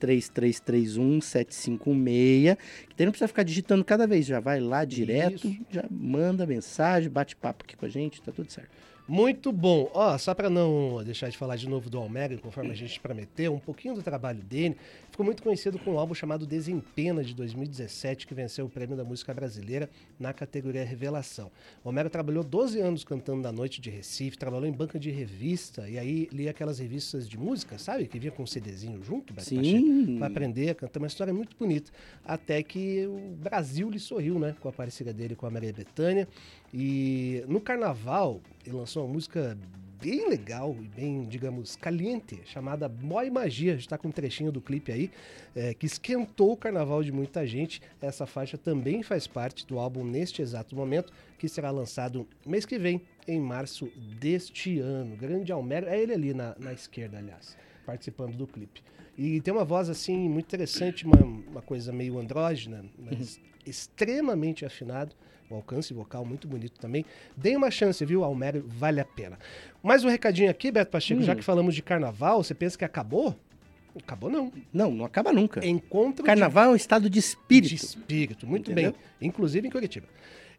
3331 0.00 1.20
756. 1.20 2.56
Que 2.88 2.96
daí 2.96 3.04
não 3.06 3.12
precisa 3.12 3.28
ficar 3.28 3.44
digitando 3.44 3.84
cada 3.84 4.04
vez, 4.04 4.26
já 4.26 4.40
vai 4.40 4.58
lá 4.58 4.84
direto, 4.84 5.46
Isso. 5.46 5.64
já 5.70 5.84
manda 5.88 6.44
mensagem, 6.44 7.08
bate 7.08 7.36
papo 7.36 7.62
aqui 7.64 7.76
com 7.76 7.86
a 7.86 7.88
gente, 7.88 8.20
tá 8.20 8.32
tudo 8.32 8.50
certo. 8.50 8.70
Muito 9.10 9.50
bom. 9.50 9.90
Ó, 9.92 10.16
só 10.18 10.32
para 10.32 10.48
não 10.48 11.02
deixar 11.02 11.28
de 11.28 11.36
falar 11.36 11.56
de 11.56 11.68
novo 11.68 11.90
do 11.90 11.98
Almega, 11.98 12.38
conforme 12.38 12.70
a 12.70 12.74
gente 12.76 13.00
prometeu, 13.00 13.52
um 13.52 13.58
pouquinho 13.58 13.92
do 13.92 14.04
trabalho 14.04 14.40
dele. 14.40 14.76
Ficou 15.10 15.26
muito 15.26 15.42
conhecido 15.42 15.80
com 15.80 15.94
um 15.94 15.98
álbum 15.98 16.14
chamado 16.14 16.46
Desempena, 16.46 17.24
de 17.24 17.34
2017, 17.34 18.24
que 18.24 18.32
venceu 18.32 18.66
o 18.66 18.68
Prêmio 18.68 18.96
da 18.96 19.02
Música 19.02 19.34
Brasileira 19.34 19.90
na 20.16 20.32
categoria 20.32 20.84
Revelação. 20.84 21.50
O 21.82 21.88
Homero 21.88 22.08
trabalhou 22.08 22.44
12 22.44 22.78
anos 22.78 23.02
cantando 23.02 23.42
na 23.42 23.50
noite 23.50 23.80
de 23.80 23.90
Recife, 23.90 24.38
trabalhou 24.38 24.68
em 24.68 24.72
banca 24.72 24.96
de 24.96 25.10
revista, 25.10 25.90
e 25.90 25.98
aí 25.98 26.28
lia 26.30 26.52
aquelas 26.52 26.78
revistas 26.78 27.28
de 27.28 27.36
música, 27.36 27.80
sabe? 27.80 28.06
Que 28.06 28.16
vinha 28.16 28.30
com 28.30 28.44
um 28.44 28.46
CDzinho 28.46 29.02
junto, 29.02 29.34
Beto 29.34 29.48
Sim. 29.48 30.18
pra 30.18 30.28
aprender 30.28 30.70
a 30.70 30.74
cantar. 30.76 31.00
Uma 31.00 31.08
história 31.08 31.34
muito 31.34 31.56
bonita. 31.58 31.90
Até 32.24 32.62
que 32.62 33.08
o 33.08 33.34
Brasil 33.36 33.90
lhe 33.90 33.98
sorriu, 33.98 34.38
né? 34.38 34.54
Com 34.60 34.68
a 34.68 34.72
parceria 34.72 35.12
dele 35.12 35.34
com 35.34 35.46
a 35.46 35.50
Maria 35.50 35.72
Bethânia. 35.72 36.28
E 36.72 37.44
no 37.48 37.60
carnaval, 37.60 38.40
ele 38.64 38.76
lançou 38.76 39.04
uma 39.04 39.12
música 39.12 39.58
bem 40.00 40.28
legal 40.28 40.74
e 40.80 40.88
bem, 40.88 41.24
digamos, 41.24 41.76
caliente, 41.76 42.40
chamada 42.46 42.88
Moi 42.88 43.28
Magia. 43.28 43.74
A 43.74 43.76
gente 43.76 43.88
tá 43.88 43.98
com 43.98 44.08
um 44.08 44.12
trechinho 44.12 44.50
do 44.50 44.60
clipe 44.60 44.90
aí, 44.90 45.10
é, 45.54 45.74
que 45.74 45.84
esquentou 45.84 46.52
o 46.52 46.56
carnaval 46.56 47.02
de 47.02 47.12
muita 47.12 47.46
gente. 47.46 47.82
Essa 48.00 48.26
faixa 48.26 48.56
também 48.56 49.02
faz 49.02 49.26
parte 49.26 49.66
do 49.66 49.78
álbum 49.78 50.04
neste 50.04 50.40
exato 50.40 50.74
momento, 50.74 51.12
que 51.38 51.48
será 51.48 51.70
lançado 51.70 52.26
mês 52.46 52.64
que 52.64 52.78
vem, 52.78 53.02
em 53.28 53.40
março 53.40 53.90
deste 54.18 54.78
ano. 54.80 55.16
Grande 55.16 55.52
Almero, 55.52 55.86
é 55.86 56.00
ele 56.00 56.14
ali 56.14 56.34
na, 56.34 56.56
na 56.58 56.72
esquerda, 56.72 57.18
aliás, 57.18 57.56
participando 57.84 58.36
do 58.36 58.46
clipe. 58.46 58.82
E 59.18 59.40
tem 59.40 59.52
uma 59.52 59.64
voz 59.64 59.88
assim 59.90 60.28
muito 60.28 60.46
interessante, 60.46 61.04
uma, 61.04 61.16
uma 61.22 61.62
coisa 61.62 61.92
meio 61.92 62.18
andrógena, 62.18 62.84
mas 62.98 63.38
extremamente 63.66 64.64
afinado. 64.64 65.14
Um 65.50 65.56
alcance 65.56 65.92
vocal 65.92 66.24
muito 66.24 66.46
bonito 66.46 66.78
também. 66.78 67.04
Deem 67.36 67.56
uma 67.56 67.72
chance, 67.72 68.04
viu? 68.04 68.22
Almério 68.22 68.64
vale 68.68 69.00
a 69.00 69.04
pena. 69.04 69.36
Mais 69.82 70.04
um 70.04 70.08
recadinho 70.08 70.48
aqui, 70.48 70.70
Beto 70.70 70.92
Pacheco, 70.92 71.20
Hum. 71.20 71.24
já 71.24 71.34
que 71.34 71.42
falamos 71.42 71.74
de 71.74 71.82
carnaval, 71.82 72.42
você 72.42 72.54
pensa 72.54 72.78
que 72.78 72.84
acabou? 72.84 73.36
Acabou 74.00 74.30
não. 74.30 74.52
Não, 74.72 74.92
não 74.92 75.04
acaba 75.04 75.32
nunca. 75.32 75.66
Encontro 75.66 76.24
Carnaval 76.24 76.66
é 76.66 76.68
um 76.68 76.76
estado 76.76 77.04
de 77.10 77.14
de, 77.14 77.18
espírito. 77.18 77.68
de 77.70 77.74
espírito, 77.74 78.46
muito 78.46 78.70
Entendeu? 78.70 78.92
bem. 78.92 79.28
Inclusive 79.28 79.66
em 79.66 79.70
Curitiba. 79.72 80.06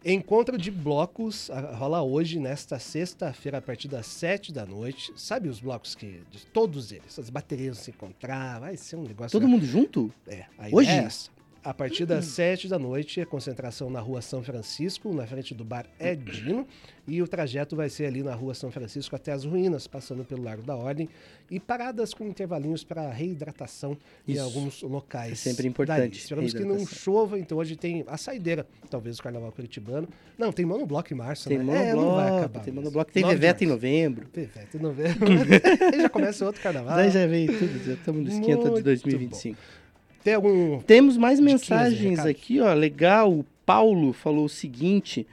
Encontro 0.04 0.58
de 0.58 0.72
blocos 0.72 1.52
ah, 1.52 1.76
rola 1.76 2.02
hoje, 2.02 2.40
nesta 2.40 2.80
sexta-feira, 2.80 3.60
a 3.60 3.62
partir 3.62 3.88
das 3.88 4.08
sete 4.08 4.52
da 4.52 4.66
noite. 4.66 5.14
Sabe 5.16 5.48
os 5.48 5.60
blocos 5.60 5.94
que. 5.94 6.24
De 6.32 6.44
todos 6.48 6.92
eles, 6.92 7.20
as 7.20 7.30
baterias 7.30 7.78
vão 7.78 7.84
se 7.86 7.92
encontrar, 7.92 8.60
vai 8.60 8.76
ser 8.76 8.96
um 8.96 9.04
negócio. 9.04 9.32
Todo 9.40 9.48
mundo 9.48 9.64
junto? 9.64 10.12
É, 10.28 10.46
Hoje? 10.72 10.90
é 10.90 10.96
essa. 10.96 11.30
A 11.64 11.76
partir 11.76 12.08
das 12.08 12.26
7 12.26 12.68
da 12.68 12.80
noite, 12.80 13.22
a 13.22 13.26
concentração 13.26 13.88
na 13.88 14.00
rua 14.00 14.20
São 14.20 14.42
Francisco, 14.42 15.14
na 15.14 15.28
frente 15.28 15.54
do 15.54 15.64
bar 15.64 15.86
Edino. 16.00 16.66
E 17.08 17.22
o 17.22 17.28
trajeto 17.28 17.76
vai 17.76 17.88
ser 17.88 18.06
ali 18.06 18.24
na 18.24 18.34
rua 18.34 18.56
São 18.56 18.72
Francisco 18.72 19.16
até 19.16 19.32
as 19.32 19.46
ruínas, 19.46 19.86
passando 19.86 20.24
pelo 20.24 20.44
Largo 20.44 20.64
da 20.64 20.76
Ordem. 20.76 21.08
E 21.52 21.60
paradas 21.60 22.16
com 22.16 22.26
intervalinhos 22.26 22.84
para 22.84 23.12
reidratação 23.12 23.96
em 24.28 24.34
Isso. 24.34 24.42
alguns 24.42 24.82
locais. 24.82 25.34
É 25.34 25.36
sempre 25.36 25.68
importante. 25.68 26.18
Esperamos 26.20 26.52
que 26.52 26.64
não 26.64 26.84
chova, 26.86 27.38
então 27.38 27.60
hoje 27.60 27.76
tem 27.76 28.04
a 28.08 28.18
saideira, 28.18 28.66
talvez, 28.90 29.18
do 29.18 29.24
Carnaval 29.24 29.52
Curitibano. 29.52 30.08
Não, 30.40 30.52
tem 30.52 30.66
monobloco 30.66 31.14
em 31.14 31.18
março, 31.18 31.48
Tem 31.48 31.60
né? 31.60 31.64
monobloco, 31.64 31.90
é, 31.90 31.96
não 31.96 32.16
vai 32.16 32.38
acabar. 32.40 32.60
tem 32.64 32.74
monobloco, 32.74 33.12
tem 33.12 33.22
9 33.22 33.36
de 33.36 33.40
Veveta 33.40 33.64
em 33.64 33.68
novembro. 33.68 34.28
Veveta 34.34 34.78
em 34.78 34.80
novembro. 34.80 35.28
Aí 35.94 36.02
já 36.02 36.10
começa 36.10 36.44
outro 36.46 36.62
Carnaval. 36.62 36.96
Daí 36.96 37.10
já 37.12 37.28
veio 37.28 37.56
tudo, 37.56 37.86
já 37.86 37.94
estamos 37.94 38.24
no 38.24 38.30
esquenta 38.32 38.64
de 38.64 38.70
Muito 38.72 38.84
2025. 38.84 39.81
Tem 40.24 40.36
algum 40.36 40.80
Temos 40.82 41.18
mais 41.18 41.40
mensagens 41.40 42.20
aqui, 42.20 42.60
ó. 42.60 42.74
Legal. 42.74 43.32
O 43.32 43.46
Paulo 43.66 44.14
falou 44.14 44.46
o 44.46 44.50
seguinte: 44.50 45.26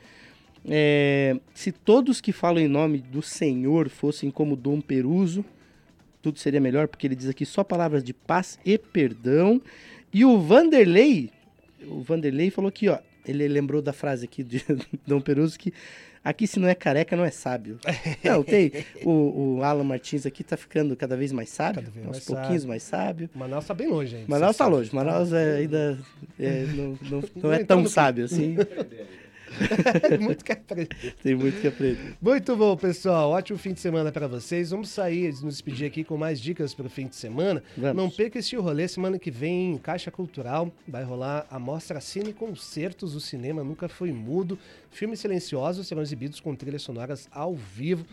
é, 0.67 1.39
se 1.55 1.73
todos 1.73 2.21
que 2.21 2.33
falam 2.33 2.63
em 2.63 2.69
nome 2.69 2.99
do 2.99 3.23
Senhor 3.23 3.89
fossem 3.89 4.31
como 4.31 4.57
Dom 4.57 4.81
Peruso, 4.81 5.45
tudo 6.23 6.39
seria 6.39 6.61
melhor, 6.61 6.89
porque 6.89 7.07
ele 7.07 7.17
diz 7.17 7.29
aqui 7.29 7.45
só 7.47 7.63
palavras 7.63 8.03
de 8.03 8.13
paz 8.13 8.59
e 8.65 8.77
perdão. 8.79 9.61
E 10.13 10.25
o 10.25 10.39
Vanderlei, 10.39 11.31
o 11.87 12.01
Vanderlei 12.01 12.51
falou 12.51 12.69
aqui, 12.69 12.89
ó. 12.89 12.99
Ele 13.27 13.47
lembrou 13.47 13.83
da 13.83 13.93
frase 13.93 14.25
aqui 14.25 14.43
de 14.43 14.65
Dom 15.07 15.21
Peruso 15.21 15.59
que 15.59 15.73
aqui 16.29 16.47
se 16.47 16.59
não 16.59 16.69
é 16.69 16.75
careca 16.75 17.17
não 17.17 17.25
é 17.25 17.31
sábio. 17.31 17.79
Não, 18.23 18.43
tem. 18.43 18.73
O, 19.05 19.57
o 19.57 19.63
Alan 19.63 19.85
Martins 19.85 20.27
aqui 20.27 20.45
tá 20.45 20.57
ficando 20.57 20.95
cada 20.97 21.17
vez 21.17 21.33
mais 21.33 21.49
sábio, 21.49 21.83
Cada 21.83 21.91
vez 21.91 22.07
aos 22.07 22.17
mais 22.17 22.25
pouquinhos 22.25 22.63
sábio. 22.63 22.69
mais 22.69 22.83
sábio. 22.83 23.31
Manaus 23.35 23.67
tá 23.67 23.75
bem 23.75 23.89
longe 23.89 24.17
ainda. 24.17 24.29
Manaus 24.29 24.57
tá 24.57 24.67
longe, 24.67 24.95
Manaus 24.95 25.33
é, 25.33 25.57
ainda 25.57 25.99
é, 26.39 26.65
não, 26.75 26.99
não, 27.11 27.25
não 27.37 27.53
é 27.53 27.65
tão 27.65 27.87
sábio 27.87 28.25
assim. 28.25 28.57
Muito 30.21 30.45
que 30.45 30.53
aprender. 30.53 30.89
Tem 31.23 31.35
muito 31.35 31.61
que 31.61 31.69
aprender. 31.69 32.17
Muito 32.21 32.57
bom, 32.57 32.77
pessoal. 32.77 33.31
Ótimo 33.31 33.59
fim 33.59 33.73
de 33.73 33.81
semana 33.81 34.13
para 34.13 34.27
vocês. 34.27 34.71
Vamos 34.71 34.91
sair, 34.91 35.33
nos 35.43 35.55
despedir 35.55 35.87
aqui 35.87 36.05
com 36.05 36.17
mais 36.17 36.41
dicas 36.41 36.75
para 36.75 36.87
o 36.87 36.91
fim 36.91 37.07
de 37.07 37.17
semana. 37.17 37.63
Vamos. 37.77 37.97
Não 37.97 38.11
perca 38.11 38.39
esse 38.39 38.57
rolê 38.57 38.87
semana 38.89 39.19
que 39.19 39.31
vem 39.31 39.73
em 39.73 39.79
Caixa 39.79 40.11
Cultural. 40.11 40.73
Vai 40.87 41.05
rolar 41.05 41.47
a 41.51 41.59
mostra 41.59 42.01
Cine 42.01 42.33
Concertos. 42.33 43.15
O 43.15 43.21
cinema 43.21 43.65
nunca 43.65 43.89
foi 43.89 44.13
mudo. 44.13 44.59
Filmes 44.91 45.21
silenciosos 45.21 45.87
serão 45.87 46.03
exibidos 46.03 46.41
com 46.41 46.55
trilhas 46.55 46.83
sonoras 46.83 47.29
ao 47.31 47.55
vivo. 47.55 48.05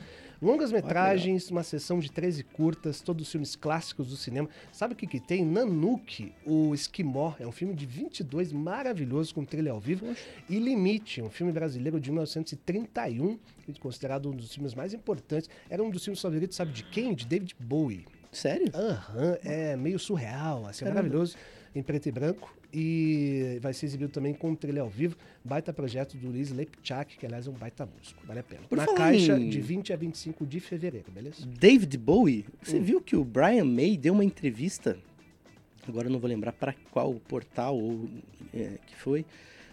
Longas 0.42 0.72
metragens, 0.72 1.50
uma 1.50 1.64
sessão 1.64 2.00
de 2.00 2.12
13 2.12 2.44
curtas, 2.44 3.02
todos 3.02 3.26
os 3.26 3.32
filmes 3.32 3.56
clássicos 3.56 4.08
do 4.08 4.18
cinema. 4.18 4.50
Sabe 4.72 4.94
o 4.94 4.98
que, 4.98 5.08
que 5.08 5.20
tem? 5.20 5.46
Nanuki, 5.46 6.34
o 6.46 6.74
Esquimó, 6.74 7.34
é 7.40 7.48
um 7.48 7.52
filme 7.52 7.74
de 7.74 7.86
22 7.86 8.52
maravilhoso 8.52 9.34
com 9.34 9.46
trilha 9.46 9.72
ao 9.72 9.80
vivo. 9.80 10.06
E 10.50 10.60
Limite, 10.60 11.22
um 11.22 11.30
filme 11.30 11.52
brasileiro 11.52 12.00
de 12.00 12.10
1931, 12.12 13.40
considerado 13.80 14.30
um 14.30 14.36
dos 14.36 14.54
filmes 14.54 14.74
mais 14.74 14.94
importantes. 14.94 15.50
Era 15.70 15.82
um 15.82 15.90
dos 15.90 16.04
filmes 16.04 16.22
favoritos, 16.22 16.58
sabe 16.58 16.72
de 16.72 16.84
quem? 16.84 17.14
De 17.14 17.26
David 17.26 17.56
Bowie. 17.60 18.06
Sério? 18.32 18.70
Aham, 18.74 19.38
é 19.44 19.76
meio 19.78 19.98
surreal, 19.98 20.66
assim, 20.68 20.84
é 20.84 20.90
maravilhoso, 20.90 21.38
em 21.74 21.82
preto 21.82 22.08
e 22.08 22.12
branco. 22.12 22.54
E 22.74 23.58
vai 23.62 23.74
ser 23.74 23.86
exibido 23.86 24.12
também 24.12 24.34
com 24.34 24.54
trilha 24.56 24.82
ao 24.82 24.90
vivo. 24.90 25.16
Baita 25.44 25.72
projeto 25.74 26.18
do 26.18 26.28
Luiz 26.30 26.52
Lepchak, 26.52 27.18
que 27.18 27.26
aliás 27.26 27.48
é 27.48 27.50
um 27.50 27.54
baita 27.54 27.86
músico, 27.86 28.22
vale 28.26 28.40
a 28.40 28.44
pena. 28.44 28.62
Por 28.68 28.78
Na 28.78 28.86
caixa 28.88 29.38
em- 29.38 29.50
de 29.50 29.62
20 29.62 29.94
a 29.94 29.96
25 29.96 30.46
de 30.46 30.60
fevereiro, 30.60 31.12
beleza? 31.12 31.46
David 31.46 31.98
Bowie, 31.98 32.46
você 32.62 32.78
Hum. 32.78 32.84
viu 32.84 33.02
que 33.02 33.16
o 33.16 33.24
Brian 33.24 33.66
May 33.66 33.96
deu 33.98 34.14
uma 34.14 34.24
entrevista, 34.26 34.98
agora 35.88 36.08
eu 36.08 36.12
não 36.12 36.20
vou 36.20 36.28
lembrar 36.30 36.52
para 36.54 36.74
qual 36.92 37.14
portal 37.28 37.78
ou 37.78 38.10
é, 38.54 38.78
que 38.88 38.96
foi, 38.96 39.26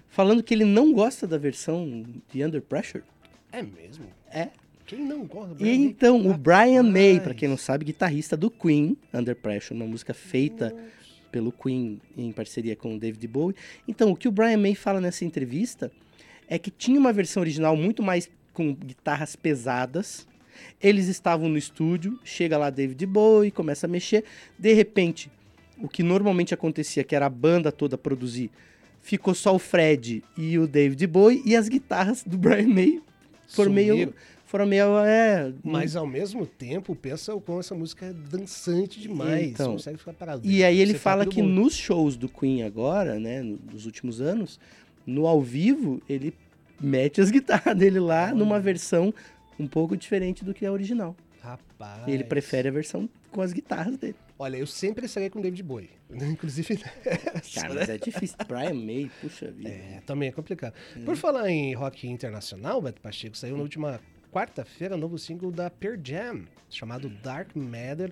falando 0.08 0.42
que 0.42 0.52
ele 0.52 0.64
não 0.64 0.92
gosta 0.92 1.26
da 1.26 1.38
versão 1.38 2.04
de 2.30 2.44
Under 2.44 2.60
Pressure. 2.62 3.02
É 3.50 3.62
mesmo? 3.62 4.04
É. 4.30 4.48
Quem 4.84 4.98
não 5.06 5.24
gosta? 5.24 5.56
E 5.64 5.68
então, 5.70 6.26
o 6.28 6.36
Brian 6.36 6.82
May, 6.82 7.18
para 7.20 7.32
quem 7.32 7.48
não 7.48 7.56
sabe, 7.56 7.84
guitarrista 7.84 8.36
do 8.36 8.50
Queen, 8.50 8.96
Under 9.14 9.34
Pressure, 9.36 9.74
uma 9.78 9.86
música 9.86 10.12
feita 10.12 10.74
pelo 11.32 11.50
Queen 11.50 12.00
em 12.16 12.30
parceria 12.30 12.76
com 12.76 12.94
o 12.94 12.98
David 12.98 13.26
Bowie. 13.26 13.56
Então, 13.88 14.12
o 14.12 14.16
que 14.16 14.28
o 14.28 14.30
Brian 14.30 14.58
May 14.58 14.74
fala 14.74 15.00
nessa 15.00 15.24
entrevista 15.24 15.90
é 16.46 16.58
que 16.58 16.70
tinha 16.70 17.00
uma 17.00 17.12
versão 17.12 17.40
original 17.40 17.74
muito 17.74 18.02
mais 18.02 18.30
com 18.52 18.74
guitarras 18.74 19.34
pesadas. 19.34 20.28
Eles 20.80 21.08
estavam 21.08 21.48
no 21.48 21.56
estúdio, 21.56 22.20
chega 22.22 22.58
lá 22.58 22.68
David 22.68 23.06
Bowie, 23.06 23.50
começa 23.50 23.86
a 23.86 23.88
mexer. 23.88 24.24
De 24.58 24.72
repente, 24.74 25.30
o 25.78 25.88
que 25.88 26.02
normalmente 26.02 26.52
acontecia, 26.52 27.02
que 27.02 27.16
era 27.16 27.26
a 27.26 27.30
banda 27.30 27.72
toda 27.72 27.96
produzir, 27.96 28.50
ficou 29.00 29.34
só 29.34 29.54
o 29.54 29.58
Fred 29.58 30.22
e 30.36 30.58
o 30.58 30.66
David 30.66 31.06
Bowie 31.06 31.42
e 31.46 31.56
as 31.56 31.68
guitarras 31.68 32.22
do 32.22 32.36
Brian 32.36 32.68
May 32.68 33.00
foram 33.48 33.72
meio. 33.72 34.14
Foram 34.52 34.66
meio 34.66 34.98
é, 34.98 35.50
Mas 35.64 35.96
ao 35.96 36.06
mesmo 36.06 36.44
tempo, 36.46 36.94
pensa 36.94 37.34
o 37.34 37.40
como 37.40 37.58
essa 37.58 37.74
música 37.74 38.04
é 38.06 38.12
dançante 38.12 39.00
demais. 39.00 39.48
Então, 39.48 39.66
Você 39.72 39.72
consegue 39.72 39.98
ficar 39.98 40.12
parado. 40.12 40.42
E 40.46 40.62
aí 40.62 40.78
ele 40.78 40.92
Você 40.92 40.98
fala 40.98 41.24
que 41.26 41.40
do 41.40 41.48
mundo. 41.48 41.62
nos 41.62 41.74
shows 41.74 42.16
do 42.16 42.28
Queen 42.28 42.62
agora, 42.62 43.18
né, 43.18 43.40
no- 43.42 43.58
nos 43.72 43.86
últimos 43.86 44.20
anos, 44.20 44.60
no 45.06 45.26
ao 45.26 45.40
vivo, 45.40 46.02
ele 46.06 46.34
mete 46.78 47.18
as 47.20 47.30
guitarras 47.32 47.74
dele 47.76 47.98
lá 47.98 48.34
numa 48.34 48.60
versão 48.60 49.12
um 49.58 49.66
pouco 49.66 49.96
diferente 49.96 50.44
do 50.44 50.52
que 50.52 50.66
a 50.66 50.70
original. 50.72 51.16
Rapaz. 51.40 52.06
E 52.06 52.10
ele 52.12 52.22
prefere 52.24 52.68
a 52.68 52.70
versão 52.70 53.08
com 53.30 53.40
as 53.40 53.52
guitarras 53.52 53.96
dele. 53.96 54.14
Olha, 54.38 54.56
eu 54.58 54.66
sempre 54.66 55.08
saí 55.08 55.30
com 55.30 55.38
o 55.38 55.42
David 55.42 55.62
Bowie. 55.62 55.90
Inclusive. 56.12 56.78
nessa, 57.04 57.60
Cara, 57.60 57.74
mas 57.74 57.88
é 57.88 57.96
difícil. 57.96 58.36
Brian 58.46 58.74
May, 58.74 59.10
puxa 59.20 59.50
vida. 59.50 59.70
É, 59.70 60.02
também 60.04 60.28
é 60.28 60.32
complicado. 60.32 60.74
Hum. 60.96 61.04
Por 61.04 61.16
falar 61.16 61.48
em 61.48 61.72
rock 61.74 62.06
internacional, 62.06 62.82
Beto 62.82 63.00
Pacheco, 63.00 63.36
saiu 63.36 63.56
na 63.56 63.62
última 63.62 63.98
quarta-feira 64.32 64.96
novo 64.96 65.18
single 65.18 65.52
da 65.52 65.68
Pearl 65.68 65.96
Jam, 66.02 66.44
chamado 66.70 67.08
Dark 67.08 67.54
Matter. 67.54 68.10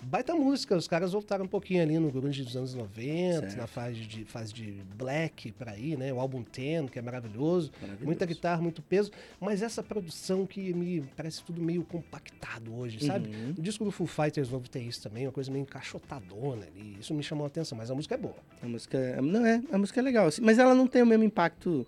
Baita 0.00 0.32
música, 0.32 0.76
os 0.76 0.86
caras 0.86 1.10
voltaram 1.10 1.44
um 1.44 1.48
pouquinho 1.48 1.82
ali 1.82 1.98
no 1.98 2.08
grunge 2.08 2.44
dos 2.44 2.56
anos 2.56 2.72
90, 2.72 3.40
Certo. 3.40 3.56
na 3.56 3.66
fase 3.66 3.96
de, 3.96 4.24
fase 4.24 4.54
de 4.54 4.80
black 4.96 5.50
pra 5.50 5.72
aí, 5.72 5.96
né? 5.96 6.12
O 6.12 6.20
álbum 6.20 6.40
Ten, 6.44 6.86
que 6.86 7.00
é 7.00 7.02
maravilhoso. 7.02 7.72
Maravilhoso. 7.80 8.06
Muita 8.06 8.24
guitarra, 8.24 8.62
muito 8.62 8.80
peso. 8.80 9.10
Mas 9.40 9.60
essa 9.60 9.82
produção 9.82 10.46
que 10.46 10.72
me 10.72 11.00
parece 11.16 11.42
tudo 11.42 11.60
meio 11.60 11.82
compactado 11.82 12.72
hoje, 12.76 13.04
sabe? 13.04 13.28
Uhum. 13.28 13.54
O 13.58 13.60
disco 13.60 13.84
do 13.84 13.90
Foo 13.90 14.06
Fighters 14.06 14.48
novo 14.48 14.70
tem 14.70 14.86
isso 14.86 15.02
também, 15.02 15.26
uma 15.26 15.32
coisa 15.32 15.50
meio 15.50 15.62
encaixotadona 15.62 16.64
ali. 16.66 16.96
Isso 17.00 17.12
me 17.12 17.22
chamou 17.24 17.42
a 17.42 17.48
atenção, 17.48 17.76
mas 17.76 17.90
a 17.90 17.94
música 17.94 18.14
é 18.14 18.18
boa. 18.18 18.36
A 18.62 18.68
música, 18.68 19.20
não 19.20 19.44
é, 19.44 19.60
a 19.72 19.76
música 19.78 19.98
é 19.98 20.02
legal, 20.04 20.28
assim, 20.28 20.42
mas 20.42 20.60
ela 20.60 20.76
não 20.76 20.86
tem 20.86 21.02
o 21.02 21.06
mesmo 21.06 21.24
impacto 21.24 21.84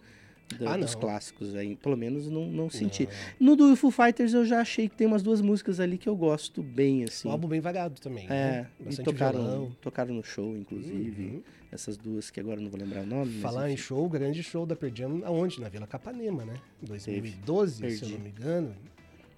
da- 0.59 0.73
Ah, 0.75 0.77
dos 0.77 0.95
não. 0.95 1.01
clássicos, 1.01 1.55
aí, 1.55 1.77
pelo 1.77 1.97
menos 1.97 2.29
não, 2.31 2.47
não 2.47 2.69
senti. 2.71 3.09
No 3.39 3.55
do 3.57 3.75
Foo 3.77 3.91
Fighters 3.91 4.35
eu 4.35 4.45
já 4.45 4.61
achei 4.61 4.89
que 4.89 4.97
tem 4.97 5.07
umas 5.07 5.23
duas 5.23 5.41
músicas 5.41 5.81
ali 5.81 5.97
que 5.99 6.09
eu 6.09 6.17
gosto 6.17 6.63
bem, 6.63 7.05
assim. 7.05 7.29
Um 7.29 7.33
álbum 7.33 7.49
bem 7.49 7.61
variado 7.61 8.01
também. 8.01 8.25
É, 8.27 8.29
né? 8.29 8.67
e 8.81 8.85
Bastante 8.85 9.05
tocaram, 9.07 9.41
violão. 9.43 9.77
tocaram 9.81 10.15
no 10.15 10.23
show, 10.25 10.57
inclusive. 10.57 11.23
Uhum. 11.27 11.43
Essas 11.73 11.97
duas 11.97 12.31
que 12.31 12.41
agora 12.41 12.61
não 12.61 12.69
vou 12.69 12.81
lembrar 12.81 13.03
o 13.03 13.07
nome. 13.07 13.31
mas 13.35 13.43
Falar 13.43 13.71
em 13.71 13.75
enfim. 13.75 13.83
show, 13.85 14.09
grande 14.09 14.43
show 14.43 14.67
da 14.67 14.75
Pearl 14.75 14.93
Jam, 14.95 15.21
aonde? 15.25 15.61
Na 15.61 15.69
Vila 15.69 15.87
Capanema, 15.87 16.45
né? 16.45 16.55
Em 16.83 16.87
2012, 16.87 17.75
se 17.77 17.83
eu 17.85 17.89
Perdi. 17.89 18.13
não 18.15 18.21
me 18.21 18.29
engano. 18.31 18.75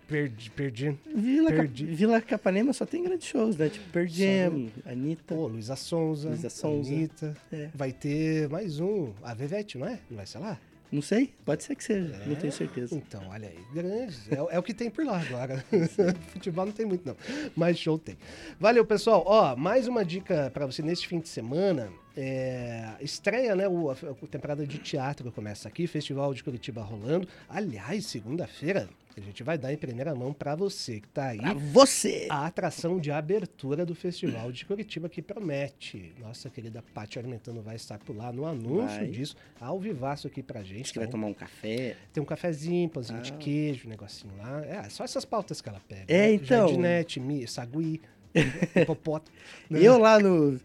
Perdi. 0.09 0.51
Perdi. 0.51 0.99
Vila, 1.15 1.51
Cap- 1.51 1.61
Perdi. 1.69 1.85
Vila 1.87 2.21
Capanema 2.21 2.73
só 2.73 2.85
tem 2.85 3.03
grandes 3.03 3.29
shows, 3.29 3.57
né? 3.57 3.69
Tipo 3.69 4.07
Jam, 4.07 4.67
Anitta. 4.85 5.35
Pô, 5.35 5.47
Luísa 5.47 5.77
Sonza, 5.77 6.29
Luísa 6.31 6.51
Sonza. 6.51 6.91
Anitta. 6.93 7.37
É. 7.53 7.69
Vai 7.75 7.93
ter 7.93 8.49
mais 8.49 8.81
um, 8.81 9.11
a 9.23 9.33
Vevete, 9.35 9.79
não 9.79 9.87
é? 9.87 9.99
Não 10.11 10.17
vai 10.17 10.27
ser 10.27 10.39
lá? 10.39 10.59
Não 10.93 11.01
sei, 11.01 11.33
pode 11.45 11.65
ser 11.65 11.75
que 11.75 11.83
seja, 11.83 12.23
não 12.27 12.33
É? 12.35 12.37
tenho 12.37 12.53
certeza. 12.53 12.95
Então, 12.95 13.27
olha 13.31 13.49
aí, 13.49 13.59
grande. 13.73 14.15
É, 14.31 14.57
é 14.57 14.59
o 14.59 14.63
que 14.63 14.75
tem 14.75 14.91
por 14.91 15.05
lá 15.07 15.19
agora. 15.21 15.65
Futebol 16.35 16.67
não 16.67 16.73
tem 16.73 16.85
muito, 16.85 17.07
não. 17.07 17.17
Mas 17.57 17.79
show 17.79 17.99
tem. 17.99 18.19
Valeu, 18.61 18.85
pessoal. 18.85 19.23
Ó, 19.27 19.57
mais 19.57 19.89
uma 19.89 20.05
dica 20.05 20.51
pra 20.53 20.67
você 20.67 20.83
neste 20.83 21.09
fim 21.09 21.19
de 21.19 21.31
semana. 21.31 21.91
É, 22.17 22.91
estreia, 23.01 23.55
né? 23.57 23.67
O, 23.69 23.91
a, 23.91 23.95
a 23.95 24.27
temporada 24.27 24.67
de 24.67 24.79
teatro 24.79 25.31
começa 25.33 25.69
aqui, 25.69 25.87
Festival 25.87 26.33
de 26.35 26.45
Curitiba 26.45 26.83
rolando. 26.83 27.27
Aliás, 27.49 28.05
segunda-feira, 28.07 28.89
a 29.17 29.21
gente 29.21 29.43
vai 29.43 29.57
dar 29.59 29.73
em 29.73 29.77
primeira 29.77 30.15
mão 30.15 30.33
pra 30.33 30.55
você 30.55 31.01
que 31.01 31.09
tá 31.09 31.29
aí. 31.29 31.39
Pra 31.39 31.55
você! 31.55 32.27
A 32.31 32.47
atração 32.47 32.99
de 32.99 33.11
abertura 33.11 33.85
do 33.87 33.95
Festival 33.95 34.53
de 34.53 34.65
Curitiba 34.65 35.09
que 35.09 35.21
promete. 35.23 36.13
Nossa 36.21 36.49
querida 36.51 36.83
Paty 36.95 37.19
Armentano 37.19 37.63
vai 37.63 37.77
estar 37.77 37.99
por 37.99 38.15
lá 38.17 38.33
no 38.33 38.47
anúncio 38.47 38.99
Vai. 38.99 39.07
disso, 39.09 39.37
ao 39.61 39.79
vivaço 39.81 40.27
aqui 40.27 40.43
pra 40.43 40.63
gente. 40.63 40.83
Acho 40.83 40.93
que 40.93 40.99
vai 40.99 41.09
então. 41.09 41.19
tomar 41.21 41.31
um 41.31 41.35
café. 41.35 41.97
Tem 42.13 42.23
um 42.23 42.27
cafezinho, 42.27 42.89
pãozinho 42.89 43.21
de 43.23 43.33
Ah. 43.33 43.37
queijo, 43.37 43.87
um 43.87 43.91
negocinho 43.91 44.35
lá. 44.39 44.65
É, 44.67 44.89
só 44.91 45.05
essas 45.05 45.25
pautas 45.25 45.61
que 45.61 45.69
ela 45.69 45.81
pega. 45.89 46.05
É, 46.09 46.29
né? 46.29 46.33
então. 46.35 46.69
Jardinete, 46.69 47.21
mi, 47.21 47.47
sagui, 47.47 48.01
hipopótamo. 48.77 49.37
né? 49.69 49.81
Eu 49.83 49.99
lá 49.99 50.19
no 50.19 50.59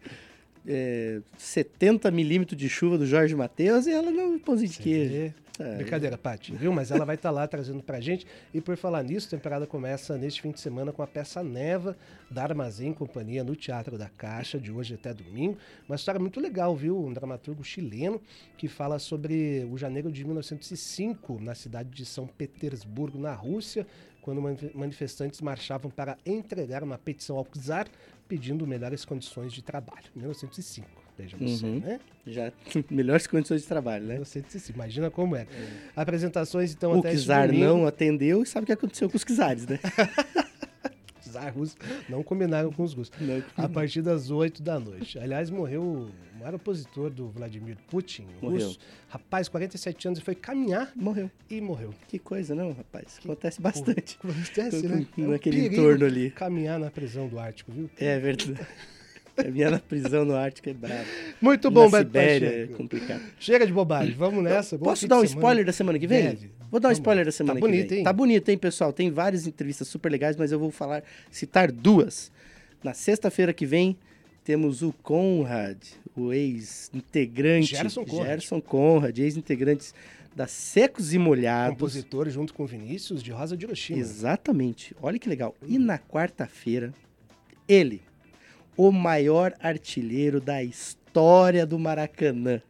é, 0.68 1.20
70 1.38 2.10
milímetros 2.10 2.58
de 2.58 2.68
chuva 2.68 2.98
do 2.98 3.06
Jorge 3.06 3.34
Matheus 3.34 3.86
e 3.86 3.92
ela 3.92 4.10
no 4.10 4.38
pãozinho 4.38 4.70
de 4.70 4.78
queijo. 4.78 5.34
Brincadeira, 5.76 6.16
Paty, 6.16 6.54
viu? 6.54 6.72
Mas 6.72 6.90
ela 6.90 7.04
vai 7.04 7.16
estar 7.16 7.30
lá 7.30 7.46
trazendo 7.48 7.82
pra 7.82 8.00
gente. 8.00 8.26
E 8.54 8.60
por 8.60 8.76
falar 8.76 9.02
nisso, 9.02 9.26
a 9.26 9.30
temporada 9.30 9.66
começa 9.66 10.16
neste 10.16 10.40
fim 10.40 10.50
de 10.52 10.60
semana 10.60 10.92
com 10.92 11.02
a 11.02 11.06
peça 11.06 11.42
Neva 11.42 11.96
da 12.30 12.42
Armazém 12.44 12.92
Companhia 12.92 13.42
no 13.42 13.56
Teatro 13.56 13.98
da 13.98 14.08
Caixa, 14.08 14.58
de 14.58 14.70
hoje 14.70 14.94
até 14.94 15.12
domingo. 15.12 15.58
Uma 15.88 15.96
história 15.96 16.20
muito 16.20 16.38
legal, 16.40 16.76
viu? 16.76 16.98
Um 17.04 17.12
dramaturgo 17.12 17.64
chileno 17.64 18.20
que 18.56 18.68
fala 18.68 18.98
sobre 18.98 19.66
o 19.70 19.76
janeiro 19.76 20.12
de 20.12 20.24
1905, 20.24 21.40
na 21.40 21.54
cidade 21.54 21.90
de 21.90 22.04
São 22.04 22.26
Petersburgo, 22.26 23.18
na 23.18 23.32
Rússia, 23.34 23.86
quando 24.22 24.40
manif- 24.42 24.70
manifestantes 24.74 25.40
marchavam 25.40 25.90
para 25.90 26.16
entregar 26.24 26.82
uma 26.84 26.98
petição 26.98 27.36
ao 27.36 27.44
czar 27.46 27.88
pedindo 28.28 28.66
melhores 28.66 29.04
condições 29.04 29.52
de 29.52 29.62
trabalho. 29.62 30.04
1905, 30.14 30.86
veja 31.18 31.36
você, 31.36 31.66
Uhum. 31.66 31.80
né? 31.80 32.00
Já 32.26 32.52
melhores 32.90 33.26
condições 33.26 33.62
de 33.62 33.66
trabalho, 33.68 34.04
né? 34.04 34.14
1905, 34.14 34.72
imagina 34.76 35.10
como 35.10 35.34
era. 35.36 35.48
Apresentações, 35.96 36.72
então, 36.72 36.92
O 36.92 36.98
até 37.00 37.08
este 37.08 37.20
Kizar 37.22 37.52
não 37.52 37.86
atendeu 37.86 38.42
e 38.42 38.46
sabe 38.46 38.64
o 38.64 38.66
que 38.66 38.72
aconteceu 38.72 39.10
com 39.10 39.16
os 39.16 39.24
Kizares, 39.24 39.66
né? 39.66 39.78
Czar 41.30 41.52
russo 41.54 41.76
não 42.08 42.22
combinaram 42.22 42.72
com 42.72 42.82
os 42.82 42.94
russos. 42.94 43.14
A 43.56 43.68
partir 43.68 44.00
das 44.02 44.30
8 44.30 44.62
da 44.62 44.80
noite. 44.80 45.18
Aliás, 45.18 45.50
morreu 45.50 45.82
o 45.82 46.10
maior 46.38 46.54
opositor 46.54 47.10
do 47.10 47.28
Vladimir 47.28 47.76
Putin, 47.90 48.26
o 48.40 48.46
Morreu. 48.46 48.66
russo. 48.66 48.78
Rapaz, 49.08 49.46
47 49.48 50.08
anos, 50.08 50.18
e 50.20 50.22
foi 50.22 50.34
caminhar 50.34 50.90
Morreu. 50.96 51.30
e 51.50 51.60
morreu. 51.60 51.92
Que 52.08 52.18
coisa, 52.18 52.54
não, 52.54 52.72
rapaz? 52.72 53.18
Acontece 53.22 53.60
bastante. 53.60 54.18
Acontece, 54.24 54.88
né? 54.88 55.06
É 55.16 55.20
um 55.20 55.30
Naquele 55.30 55.66
entorno 55.66 56.06
ali. 56.06 56.30
Caminhar 56.30 56.78
na 56.80 56.90
prisão 56.90 57.28
do 57.28 57.38
Ártico, 57.38 57.70
viu? 57.72 57.90
É 57.98 58.18
verdade. 58.18 58.58
Caminhar 59.42 59.70
na 59.70 59.78
prisão 59.78 60.24
no 60.24 60.34
Ártico 60.34 60.68
é 60.68 60.74
brabo. 60.74 61.04
Muito 61.40 61.70
bom, 61.70 61.84
na 61.84 61.98
Beto 62.02 62.06
Sibéria 62.06 62.64
é 62.64 62.66
complicado. 62.68 63.22
Chega 63.38 63.66
de 63.66 63.72
bobagem, 63.72 64.14
vamos 64.14 64.42
nessa. 64.42 64.76
Bom 64.76 64.84
Posso 64.86 65.06
dar 65.06 65.16
um 65.16 65.20
semana. 65.20 65.36
spoiler 65.38 65.64
da 65.64 65.72
semana 65.72 65.98
que 65.98 66.06
vem? 66.06 66.22
Deve. 66.22 66.50
Vou 66.70 66.80
dar 66.80 66.88
um 66.88 66.90
Vamos. 66.90 66.98
spoiler 66.98 67.24
da 67.24 67.32
semana 67.32 67.54
Tá 67.54 67.66
que 67.66 67.70
bonito, 67.72 67.88
vem. 67.90 67.98
hein? 67.98 68.04
Tá 68.04 68.12
bonito, 68.12 68.48
hein, 68.48 68.58
pessoal? 68.58 68.92
Tem 68.92 69.10
várias 69.10 69.46
entrevistas 69.46 69.88
super 69.88 70.10
legais, 70.12 70.36
mas 70.36 70.52
eu 70.52 70.58
vou 70.58 70.70
falar, 70.70 71.02
citar 71.30 71.70
duas. 71.72 72.30
Na 72.84 72.92
sexta-feira 72.94 73.52
que 73.52 73.64
vem, 73.64 73.96
temos 74.44 74.82
o 74.82 74.92
Conrad, 75.02 75.78
o 76.16 76.32
ex-integrante. 76.32 77.66
Gerson 77.74 78.04
Conrad. 78.04 78.26
Gerson 78.28 78.60
Conrad, 78.60 79.18
ex-integrante 79.18 79.92
da 80.36 80.46
Secos 80.46 81.12
e 81.14 81.18
Molhados. 81.18 81.74
Compositor 81.74 82.28
junto 82.30 82.54
com 82.54 82.64
Vinícius 82.66 83.22
de 83.22 83.30
Rosa 83.30 83.56
de 83.56 83.64
Hiroshima. 83.64 83.98
Exatamente. 83.98 84.94
Olha 85.02 85.18
que 85.18 85.28
legal. 85.28 85.54
E 85.66 85.78
na 85.78 85.98
quarta-feira, 85.98 86.92
ele, 87.66 88.00
o 88.78 88.92
maior 88.92 89.52
artilheiro 89.60 90.40
da 90.40 90.62
história 90.62 91.66
do 91.66 91.76
Maracanã. 91.80 92.62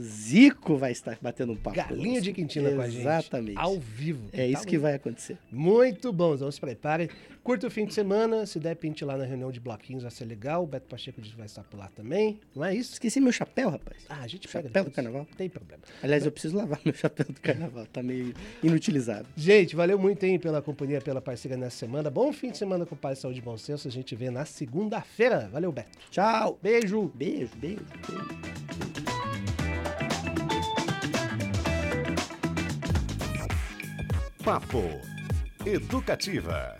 Zico 0.00 0.76
vai 0.76 0.92
estar 0.92 1.18
batendo 1.20 1.52
um 1.52 1.56
papo. 1.56 1.76
Galinha 1.76 2.20
de 2.20 2.32
Quintina 2.32 2.70
com 2.70 2.80
a 2.80 2.88
gente. 2.88 3.00
Exatamente. 3.00 3.58
Ao 3.58 3.78
vivo. 3.78 4.28
É 4.32 4.46
isso 4.46 4.62
Tá 4.62 4.68
que 4.68 4.78
vai 4.78 4.94
acontecer. 4.94 5.38
Muito 5.50 6.12
bom, 6.12 6.34
então 6.34 6.50
se 6.50 6.60
preparem. 6.60 7.08
Curta 7.42 7.66
o 7.66 7.70
fim 7.70 7.86
de 7.86 7.94
semana, 7.94 8.44
se 8.44 8.58
der 8.60 8.74
pinte 8.76 9.02
lá 9.04 9.16
na 9.16 9.24
reunião 9.24 9.50
de 9.50 9.58
bloquinhos 9.58 10.02
vai 10.02 10.10
ser 10.12 10.26
legal. 10.26 10.64
O 10.64 10.66
Beto 10.66 10.86
Pacheco 10.86 11.18
vai 11.36 11.46
estar 11.46 11.62
por 11.64 11.78
lá 11.78 11.88
também, 11.96 12.38
não 12.54 12.62
é 12.62 12.74
isso? 12.74 12.92
Esqueci 12.92 13.20
meu 13.20 13.32
chapéu, 13.32 13.70
rapaz. 13.70 14.04
Ah, 14.08 14.20
a 14.20 14.26
gente 14.26 14.46
pega 14.46 14.68
Chapéu 14.68 14.82
do 14.84 14.90
depois. 14.90 14.94
carnaval? 14.96 15.26
Não 15.30 15.36
tem 15.36 15.48
problema. 15.48 15.82
Aliás, 16.02 16.26
eu 16.26 16.32
preciso 16.32 16.56
lavar 16.56 16.78
meu 16.84 16.92
chapéu 16.94 17.24
do 17.26 17.40
carnaval. 17.40 17.86
Tá 17.86 18.02
meio 18.02 18.34
inutilizado. 18.62 19.26
Gente, 19.34 19.74
valeu 19.74 19.98
muito 19.98 20.22
hein, 20.24 20.38
pela 20.38 20.60
companhia, 20.60 21.00
pela 21.00 21.22
parceria 21.22 21.56
nessa 21.56 21.78
semana. 21.78 22.10
Bom 22.10 22.32
fim 22.34 22.50
de 22.50 22.58
semana 22.58 22.84
com 22.84 22.94
paz, 22.94 23.18
saúde 23.20 23.38
e 23.38 23.42
bom 23.42 23.56
senso. 23.56 23.88
A 23.88 23.90
gente 23.90 24.14
vê 24.14 24.30
na 24.30 24.44
segunda-feira. 24.44 25.48
Valeu, 25.50 25.72
Beto. 25.72 25.98
Tchau. 26.10 26.58
Beijo. 26.62 27.10
Beijo, 27.14 27.50
beijo, 27.56 27.80
beijo. 28.06 28.87
Papo 34.48 35.02
Educativa. 35.66 36.74